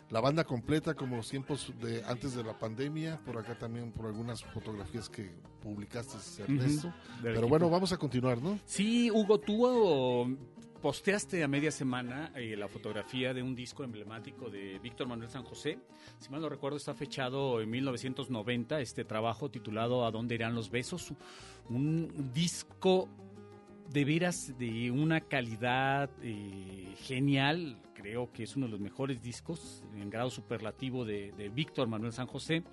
la 0.09 0.19
banda 0.19 0.43
completa, 0.43 0.95
como 0.95 1.17
los 1.17 1.29
tiempos 1.29 1.71
de 1.79 2.03
antes 2.05 2.35
de 2.35 2.43
la 2.43 2.57
pandemia. 2.57 3.19
Por 3.23 3.37
acá 3.37 3.57
también, 3.57 3.91
por 3.91 4.07
algunas 4.07 4.43
fotografías 4.43 5.09
que 5.09 5.31
publicaste, 5.61 6.17
Ernesto. 6.41 6.91
Pero 7.21 7.33
equipo. 7.33 7.47
bueno, 7.47 7.69
vamos 7.69 7.93
a 7.93 7.97
continuar, 7.97 8.41
¿no? 8.41 8.59
Sí, 8.65 9.11
Hugo, 9.11 9.39
tú 9.39 9.65
oh, 9.65 10.27
posteaste 10.81 11.41
a 11.43 11.47
media 11.47 11.71
semana 11.71 12.33
eh, 12.35 12.57
la 12.57 12.67
fotografía 12.67 13.33
de 13.33 13.41
un 13.41 13.55
disco 13.55 13.85
emblemático 13.85 14.49
de 14.49 14.79
Víctor 14.79 15.07
Manuel 15.07 15.29
San 15.29 15.43
José. 15.43 15.79
Si 16.19 16.29
mal 16.29 16.41
no 16.41 16.49
recuerdo, 16.49 16.75
está 16.75 16.93
fechado 16.93 17.61
en 17.61 17.69
1990, 17.69 18.81
este 18.81 19.05
trabajo 19.05 19.49
titulado 19.49 20.05
¿A 20.05 20.11
dónde 20.11 20.35
irán 20.35 20.55
los 20.55 20.69
besos? 20.69 21.13
Un 21.69 22.31
disco 22.33 23.07
de 23.91 24.05
veras 24.05 24.57
de 24.57 24.91
una 24.91 25.21
calidad 25.21 26.09
eh, 26.21 26.93
genial. 26.97 27.77
Creo 27.93 28.31
que 28.31 28.43
es 28.43 28.55
uno 28.55 28.65
de 28.65 28.71
los 28.71 28.81
mejores 28.81 29.21
discos 29.21 29.83
en 29.95 30.09
grado 30.09 30.29
superlativo 30.29 31.05
de, 31.05 31.31
de 31.33 31.49
Víctor 31.49 31.87
Manuel 31.87 32.13
San 32.13 32.27
José. 32.27 32.63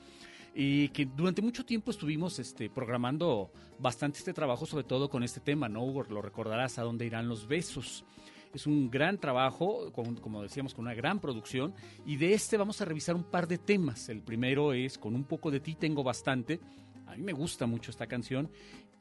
Y 0.55 0.89
que 0.89 1.07
durante 1.07 1.43
mucho 1.43 1.65
tiempo 1.65 1.91
estuvimos 1.91 2.39
este, 2.39 2.69
programando 2.69 3.53
bastante 3.79 4.19
este 4.19 4.33
trabajo, 4.33 4.67
sobre 4.67 4.85
todo 4.85 5.09
con 5.09 5.23
este 5.23 5.41
tema, 5.41 5.69
¿no, 5.69 5.85
Hugo? 5.85 6.05
Lo 6.05 6.23
recordarás 6.23 6.79
a 6.79 6.83
dónde 6.83 7.07
irán 7.07 7.29
los 7.29 7.47
besos. 7.47 8.05
Es 8.53 8.67
un 8.67 8.91
gran 8.91 9.19
trabajo, 9.19 9.93
como 9.93 10.43
decíamos, 10.43 10.75
con 10.75 10.87
una 10.87 10.95
gran 10.95 11.21
producción. 11.21 11.73
Y 12.05 12.17
de 12.17 12.35
este 12.35 12.57
vamos 12.57 12.81
a 12.81 12.85
revisar 12.85 13.15
un 13.15 13.23
par 13.23 13.47
de 13.47 13.59
temas. 13.59 14.09
El 14.09 14.23
primero 14.23 14.73
es 14.73 14.99
Con 14.99 15.15
un 15.15 15.25
poco 15.25 15.53
de 15.53 15.61
ti 15.61 15.77
tengo 15.77 16.03
bastante. 16.03 16.59
A 17.07 17.15
mí 17.15 17.23
me 17.23 17.33
gusta 17.33 17.67
mucho 17.67 17.93
esta 17.93 18.07
canción. 18.07 18.51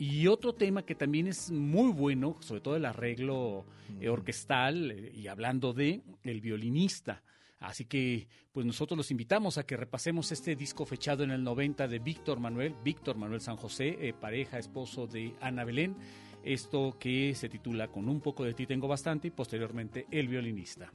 Y 0.01 0.27
otro 0.27 0.53
tema 0.53 0.84
que 0.84 0.95
también 0.95 1.27
es 1.27 1.51
muy 1.51 1.91
bueno, 1.91 2.38
sobre 2.39 2.61
todo 2.61 2.77
el 2.77 2.85
arreglo 2.85 3.65
eh, 3.99 4.07
orquestal, 4.07 4.91
eh, 4.91 5.11
y 5.13 5.27
hablando 5.27 5.73
de 5.73 6.01
el 6.23 6.39
violinista. 6.39 7.21
Así 7.59 7.84
que, 7.84 8.30
pues 8.53 8.65
nosotros 8.65 8.95
los 8.95 9.11
invitamos 9.11 9.57
a 9.57 9.65
que 9.65 9.76
repasemos 9.76 10.31
este 10.31 10.55
disco 10.55 10.85
fechado 10.85 11.26
en 11.26 11.31
el 11.31 11.43
90 11.43 11.89
de 11.89 11.99
Víctor 11.99 12.39
Manuel, 12.39 12.76
Víctor 12.81 13.17
Manuel 13.17 13.41
San 13.41 13.57
José, 13.57 13.97
eh, 13.99 14.13
pareja, 14.13 14.57
esposo 14.57 15.05
de 15.05 15.35
Ana 15.41 15.65
Belén. 15.65 15.97
Esto 16.45 16.95
que 16.97 17.35
se 17.35 17.49
titula 17.49 17.89
Con 17.89 18.07
un 18.07 18.21
poco 18.21 18.45
de 18.45 18.53
ti 18.53 18.65
tengo 18.65 18.88
bastante 18.88 19.27
y 19.27 19.31
posteriormente 19.31 20.07
El 20.11 20.30
violinista. 20.30 20.93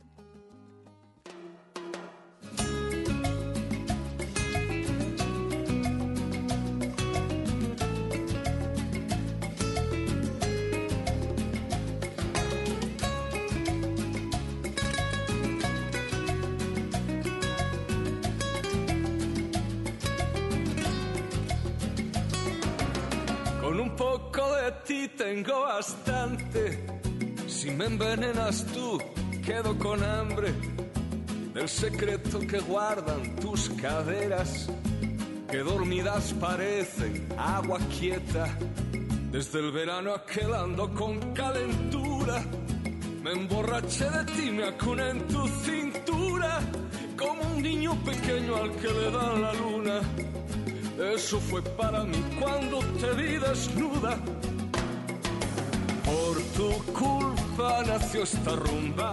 Tengo 25.08 25.62
bastante. 25.62 26.86
Si 27.46 27.70
me 27.70 27.86
envenenas 27.86 28.64
tú, 28.66 28.98
quedo 29.44 29.78
con 29.78 30.02
hambre 30.02 30.52
del 31.52 31.68
secreto 31.68 32.40
que 32.40 32.58
guardan 32.60 33.36
tus 33.36 33.68
caderas, 33.70 34.68
que 35.50 35.58
dormidas 35.58 36.32
parecen 36.34 37.28
agua 37.36 37.78
quieta. 37.98 38.46
Desde 39.30 39.60
el 39.60 39.72
verano 39.72 40.14
aquel 40.14 40.54
ando 40.54 40.92
con 40.94 41.34
calentura. 41.34 42.42
Me 43.22 43.32
emborraché 43.32 44.08
de 44.10 44.24
ti, 44.26 44.50
me 44.50 44.64
acuné 44.64 45.10
en 45.10 45.26
tu 45.28 45.46
cintura, 45.48 46.60
como 47.16 47.42
un 47.42 47.62
niño 47.62 47.94
pequeño 48.04 48.56
al 48.56 48.70
que 48.76 48.88
le 48.88 49.10
dan 49.10 49.42
la 49.42 49.52
luna. 49.54 50.00
Eso 51.14 51.40
fue 51.40 51.62
para 51.62 52.04
mí 52.04 52.22
cuando 52.38 52.78
te 53.00 53.12
vi 53.14 53.38
desnuda. 53.38 54.18
Por 56.14 56.36
tu 56.56 56.70
culpa 56.92 57.82
nació 57.86 58.22
esta 58.22 58.52
rumba. 58.54 59.12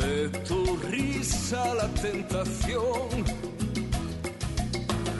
De 0.00 0.28
tu 0.48 0.60
risa 0.90 1.74
la 1.74 1.88
tentación. 1.88 3.08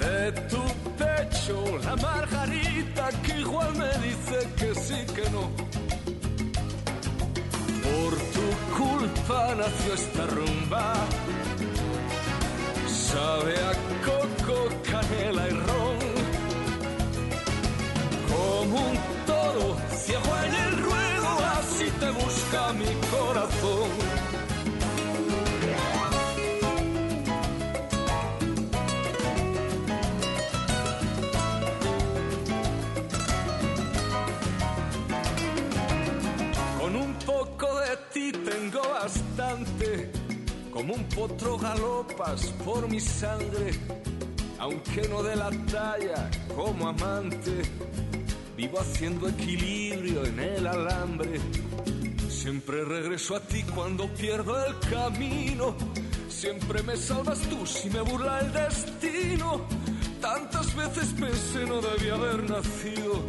De 0.03 0.33
tu 0.51 0.63
pecho 1.03 1.57
la 1.85 1.97
margarita 1.97 3.11
que 3.23 3.41
igual 3.41 3.71
me 3.77 3.93
dice 4.07 4.39
que 4.59 4.75
sí 4.75 5.01
que 5.15 5.29
no. 5.37 5.45
Por 7.89 8.13
tu 8.37 8.47
culpa 8.83 9.55
nació 9.55 9.95
esta 10.03 10.25
rumba. 10.37 10.95
Sabe 13.11 13.55
a 13.71 13.75
coco, 14.09 14.57
canela 14.91 15.45
y 15.49 15.57
ron. 15.69 15.99
Como 18.31 18.77
un 18.91 19.18
toro 19.59 19.77
ciego 19.91 20.37
en 20.45 20.55
el 20.55 20.79
ruedo, 20.83 21.29
así 21.59 21.85
te 22.01 22.11
busca 22.11 22.73
mi 22.73 22.93
corazón. 23.11 23.91
Con 36.81 36.97
un 36.97 37.15
poco 37.15 37.81
de 37.81 37.97
ti 38.13 38.33
tengo 38.33 38.81
bastante. 38.81 40.13
Como 40.73 40.95
un 40.95 41.05
potro 41.09 41.59
galopas 41.59 42.47
por 42.65 42.89
mi 42.89 43.01
sangre, 43.01 43.73
aunque 44.61 45.09
no 45.09 45.23
de 45.25 45.35
la 45.35 45.51
talla 45.67 46.31
como 46.55 46.89
amante. 46.89 47.63
Vivo 48.59 48.81
haciendo 48.81 49.29
equilibrio 49.29 50.25
en 50.25 50.41
el 50.41 50.67
alambre. 50.67 51.39
Siempre 52.29 52.85
regreso 52.85 53.37
a 53.37 53.41
ti 53.41 53.63
cuando 53.63 54.13
pierdo 54.15 54.53
el 54.67 54.77
camino. 54.91 55.77
Siempre 56.29 56.83
me 56.83 56.97
salvas 56.97 57.39
tú 57.43 57.65
si 57.65 57.89
me 57.89 58.01
burla 58.01 58.41
el 58.41 58.53
destino. 58.53 59.65
Tantas 60.21 60.75
veces 60.75 61.15
pensé 61.21 61.67
no 61.67 61.81
debía 61.81 62.15
haber 62.15 62.51
nacido. 62.51 63.25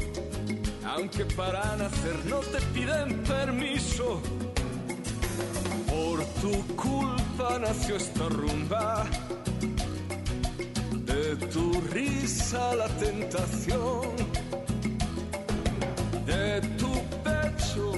Aunque 0.95 1.25
para 1.25 1.75
nacer 1.75 2.25
no 2.25 2.39
te 2.39 2.59
piden 2.73 3.21
permiso. 3.21 4.23
Por 5.85 6.25
tu 6.41 6.75
culpa 6.75 7.59
nació 7.59 7.97
esta 7.97 8.29
rumba. 8.29 9.05
De 11.05 11.35
tu 11.53 11.79
risa 11.81 12.73
la 12.73 12.87
tentación. 12.97 14.28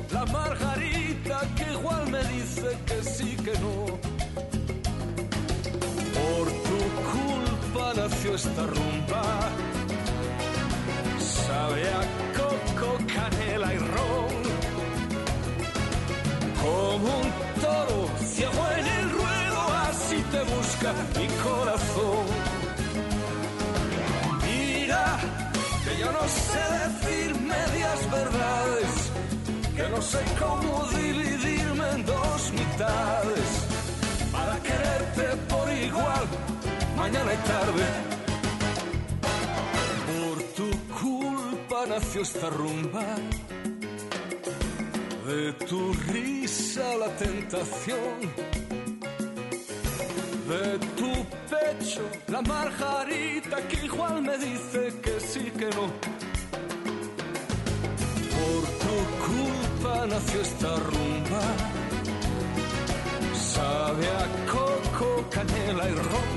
la 0.10 0.26
margarita 0.26 1.42
que 1.56 1.72
igual 1.74 2.10
me 2.10 2.24
dice 2.26 2.78
que 2.86 3.04
sí 3.04 3.36
que 3.38 3.54
no. 3.60 3.86
Por 6.18 6.46
tu 6.68 6.80
culpa 7.14 7.94
nació 7.96 8.36
esta 8.36 8.64
rumba, 8.68 9.24
sabe 11.20 11.84
a 11.90 12.04
coco, 12.38 12.98
canela 13.14 13.74
y 13.74 13.78
ron. 13.78 14.42
Como 16.62 17.08
un 17.22 17.30
toro 17.62 18.10
ciego 18.34 18.64
en 18.78 18.88
el 18.88 19.10
ruedo, 19.12 19.62
así 19.90 20.18
te 20.32 20.42
busca 20.54 20.94
mi 21.18 21.28
corazón. 21.46 22.26
Mira, 24.44 25.20
que 25.84 26.00
yo 26.00 26.12
no 26.12 26.26
sé 26.28 26.64
decir 26.86 27.36
medias 27.42 28.12
verdades 28.12 29.01
que 29.76 29.88
no 29.90 30.02
sé 30.02 30.20
cómo 30.40 30.86
dividirme 30.96 31.90
en 31.96 32.06
dos 32.06 32.52
mitades, 32.52 33.48
para 34.32 34.60
quererte 34.62 35.38
por 35.50 35.72
igual, 35.72 36.26
mañana 36.98 37.34
y 37.34 37.38
tarde. 37.48 37.86
Por 40.08 40.44
tu 40.58 40.70
culpa 41.02 41.86
nació 41.88 42.22
esta 42.22 42.50
rumba. 42.50 43.06
De 45.28 45.54
tu 45.68 45.94
risa 46.12 46.96
la 46.98 47.08
tentación. 47.16 48.18
De 50.50 50.80
tu 50.98 51.12
pecho 51.50 52.02
la 52.28 52.42
margarita 52.42 53.56
que 53.68 53.86
igual 53.86 54.22
me 54.22 54.38
dice 54.38 54.94
que 55.02 55.20
sí 55.20 55.52
que 55.58 55.70
no. 55.78 56.31
Por 58.52 58.66
tu 58.84 58.96
culpa 59.28 60.08
nació 60.08 60.42
esta 60.42 60.76
rumba. 60.76 61.44
Sabe 63.34 64.08
a 64.24 64.26
coco, 64.52 65.26
canela 65.30 65.86
y 65.90 65.96
ron. 66.10 66.32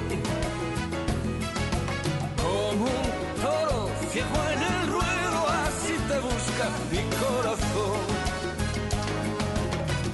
Como 2.42 2.84
un 2.84 3.10
toro 3.42 3.90
ciego 4.12 4.38
en 4.54 4.62
el 4.70 4.80
ruedo, 4.94 5.40
así 5.66 5.94
te 6.08 6.18
busca 6.28 6.66
mi 6.92 7.02
corazón. 7.22 8.04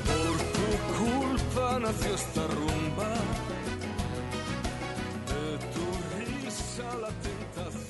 Por 0.09 0.37
tu 0.57 0.69
culpa 1.01 1.79
nació 1.81 2.15
esta 2.15 2.43
rumba. 2.57 3.11
De 5.31 5.45
tu 5.75 5.85
risa 6.17 6.87
la 7.03 7.11
tentación. 7.25 7.90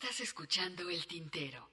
Estás 0.00 0.20
escuchando 0.20 0.88
el 0.88 1.04
tintero. 1.08 1.72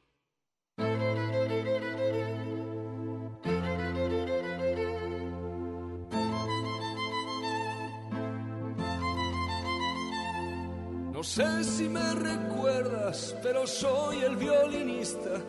No 11.14 11.23
sé 11.23 11.64
si 11.65 11.88
me 11.88 12.15
recuerdas, 12.15 13.35
pero 13.43 13.68
soy 13.68 14.23
el 14.23 14.38
violinista 14.38 15.39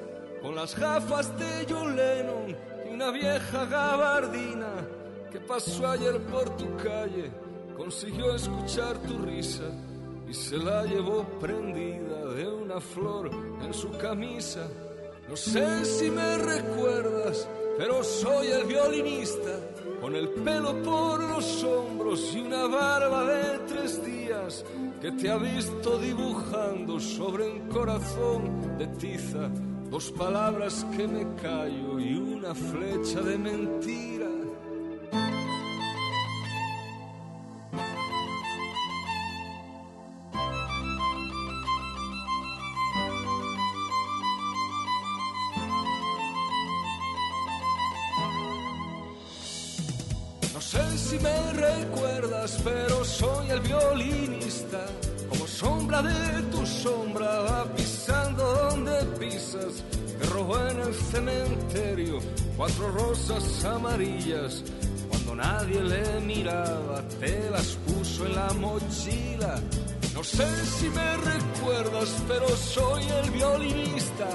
con 0.43 0.55
las 0.55 0.79
gafas 0.79 1.35
de 1.39 1.67
John 1.67 1.97
Lennon 1.97 2.55
y 2.91 2.93
una 2.93 3.11
vieja 3.11 3.65
gabardina 3.65 4.87
que 5.33 5.41
pasó 5.41 5.89
ayer 5.89 6.21
por 6.27 6.55
tu 6.59 6.77
calle, 6.77 7.33
consiguió 7.75 8.35
escuchar 8.35 8.99
tu 8.99 9.17
risa 9.21 9.65
y 10.29 10.35
se 10.35 10.57
la 10.57 10.85
llevó 10.85 11.25
prendida 11.41 12.25
de 12.35 12.49
una 12.49 12.81
flor 12.81 13.31
en 13.63 13.73
su 13.73 13.91
camisa. 13.99 14.69
No 15.29 15.37
sé 15.37 15.85
si 15.85 16.11
me 16.11 16.39
recuerdas, 16.39 17.49
pero 17.79 18.03
soy 18.05 18.49
el 18.49 18.65
violinista 18.65 19.61
con 20.01 20.15
el 20.15 20.29
pelo 20.29 20.83
por 20.83 21.21
los 21.21 21.65
hombros 21.65 22.33
y 22.35 22.41
una 22.41 22.67
barba 22.67 23.25
de 23.25 23.59
tres 23.67 24.05
días 24.05 24.65
que 25.01 25.13
te 25.13 25.31
ha 25.31 25.37
visto 25.37 25.99
dibujando 25.99 27.01
sobre 27.01 27.49
un 27.49 27.69
corazón 27.69 28.79
de 28.79 28.87
tiza 28.87 29.51
dos 29.91 30.11
palabras 30.13 30.85
que 30.97 31.07
me 31.07 31.25
callo 31.41 31.99
y 31.99 32.15
una 32.15 32.55
flecha 32.55 33.21
de 33.21 33.39
mentira. 33.39 34.16
Cuatro 62.57 62.91
rosas 62.91 63.65
amarillas. 63.65 64.65
Cuando 65.09 65.37
nadie 65.37 65.83
le 65.83 66.21
miraba, 66.21 67.03
te 67.21 67.51
las 67.51 67.77
puso 67.87 68.27
en 68.27 68.35
la 68.35 68.53
mochila. 68.55 69.61
No 70.15 70.25
sé 70.25 70.47
si 70.65 70.89
me 70.89 71.17
recuerdas, 71.19 72.23
pero 72.27 72.49
soy 72.49 73.05
el 73.05 73.31
violinista. 73.31 74.29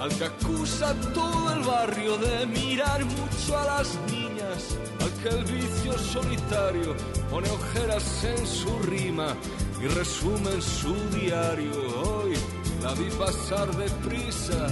Al 0.00 0.10
que 0.16 0.24
acusa 0.24 0.94
todo 1.12 1.52
el 1.52 1.64
barrio 1.64 2.16
de 2.18 2.46
mirar 2.46 3.04
mucho 3.04 3.58
a 3.58 3.64
las 3.64 3.98
niñas. 4.10 4.78
Al 5.00 5.10
que 5.22 5.28
el 5.30 5.44
vicio 5.44 5.98
solitario 5.98 6.94
pone 7.30 7.50
ojeras 7.50 8.24
en 8.24 8.46
su 8.46 8.78
rima 8.80 9.34
y 9.82 9.88
resume 9.88 10.50
en 10.52 10.62
su 10.62 10.94
diario. 11.18 11.72
Hoy 12.04 12.34
la 12.82 12.94
vi 12.94 13.10
pasar 13.18 13.74
deprisa. 13.76 14.68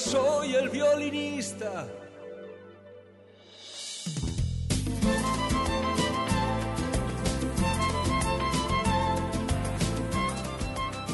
Soy 0.00 0.54
el 0.54 0.70
violinista. 0.70 1.86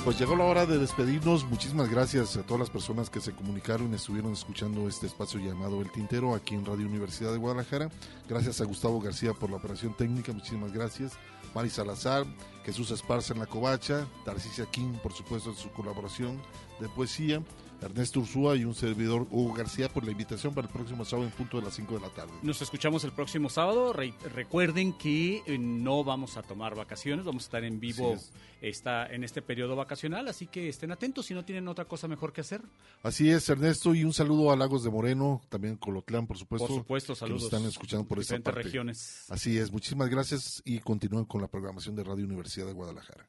Pues 0.04 0.20
llegó 0.20 0.36
la 0.36 0.44
hora 0.44 0.66
de 0.66 0.78
despedirnos. 0.78 1.44
Muchísimas 1.46 1.90
gracias 1.90 2.36
a 2.36 2.44
todas 2.44 2.60
las 2.60 2.70
personas 2.70 3.10
que 3.10 3.20
se 3.20 3.32
comunicaron 3.32 3.90
y 3.90 3.96
estuvieron 3.96 4.32
escuchando 4.32 4.86
este 4.88 5.06
espacio 5.06 5.40
llamado 5.40 5.82
El 5.82 5.90
Tintero 5.90 6.36
aquí 6.36 6.54
en 6.54 6.64
Radio 6.64 6.86
Universidad 6.86 7.32
de 7.32 7.38
Guadalajara. 7.38 7.90
Gracias 8.28 8.60
a 8.60 8.66
Gustavo 8.66 9.00
García 9.00 9.32
por 9.34 9.50
la 9.50 9.56
operación 9.56 9.94
técnica. 9.94 10.32
Muchísimas 10.32 10.72
gracias. 10.72 11.14
Mari 11.56 11.70
Salazar, 11.70 12.24
Jesús 12.64 12.92
Esparza 12.92 13.32
en 13.32 13.40
la 13.40 13.46
covacha, 13.46 14.06
Tarcisia 14.24 14.66
King, 14.66 14.92
por 15.02 15.12
supuesto, 15.12 15.50
en 15.50 15.56
su 15.56 15.72
colaboración 15.72 16.40
de 16.78 16.88
poesía. 16.88 17.42
Ernesto 17.80 18.20
Ursúa 18.20 18.56
y 18.56 18.64
un 18.64 18.74
servidor 18.74 19.26
Hugo 19.30 19.52
García 19.54 19.88
por 19.88 20.04
la 20.04 20.10
invitación 20.10 20.54
para 20.54 20.66
el 20.66 20.72
próximo 20.72 21.04
sábado 21.04 21.28
en 21.28 21.34
punto 21.34 21.58
de 21.58 21.64
las 21.64 21.74
5 21.74 21.94
de 21.94 22.00
la 22.00 22.08
tarde. 22.10 22.32
Nos 22.42 22.62
escuchamos 22.62 23.04
el 23.04 23.12
próximo 23.12 23.48
sábado. 23.48 23.92
Re- 23.92 24.14
recuerden 24.34 24.92
que 24.94 25.42
eh, 25.46 25.58
no 25.58 26.02
vamos 26.04 26.36
a 26.36 26.42
tomar 26.42 26.74
vacaciones, 26.74 27.24
vamos 27.24 27.44
a 27.44 27.46
estar 27.46 27.64
en 27.64 27.78
vivo 27.80 28.16
está, 28.62 29.06
en 29.06 29.22
este 29.22 29.42
periodo 29.42 29.76
vacacional, 29.76 30.26
así 30.28 30.46
que 30.46 30.68
estén 30.68 30.90
atentos 30.90 31.26
si 31.26 31.34
no 31.34 31.44
tienen 31.44 31.68
otra 31.68 31.84
cosa 31.84 32.08
mejor 32.08 32.32
que 32.32 32.40
hacer. 32.40 32.62
Así 33.02 33.30
es, 33.30 33.48
Ernesto, 33.48 33.94
y 33.94 34.02
un 34.04 34.12
saludo 34.12 34.50
a 34.50 34.56
Lagos 34.56 34.82
de 34.82 34.90
Moreno, 34.90 35.42
también 35.48 35.76
Colotlán, 35.76 36.26
por 36.26 36.38
supuesto. 36.38 36.66
Por 36.66 36.76
supuesto, 36.78 37.12
que 37.12 37.18
saludos. 37.20 37.42
nos 37.42 37.52
están 37.52 37.68
escuchando 37.68 38.06
por 38.08 38.18
esta 38.18 38.38
parte. 38.40 38.62
regiones. 38.62 39.24
Así 39.28 39.58
es, 39.58 39.70
muchísimas 39.70 40.08
gracias 40.08 40.62
y 40.64 40.78
continúen 40.80 41.26
con 41.26 41.40
la 41.42 41.48
programación 41.48 41.94
de 41.94 42.04
Radio 42.04 42.24
Universidad 42.24 42.66
de 42.66 42.72
Guadalajara. 42.72 43.28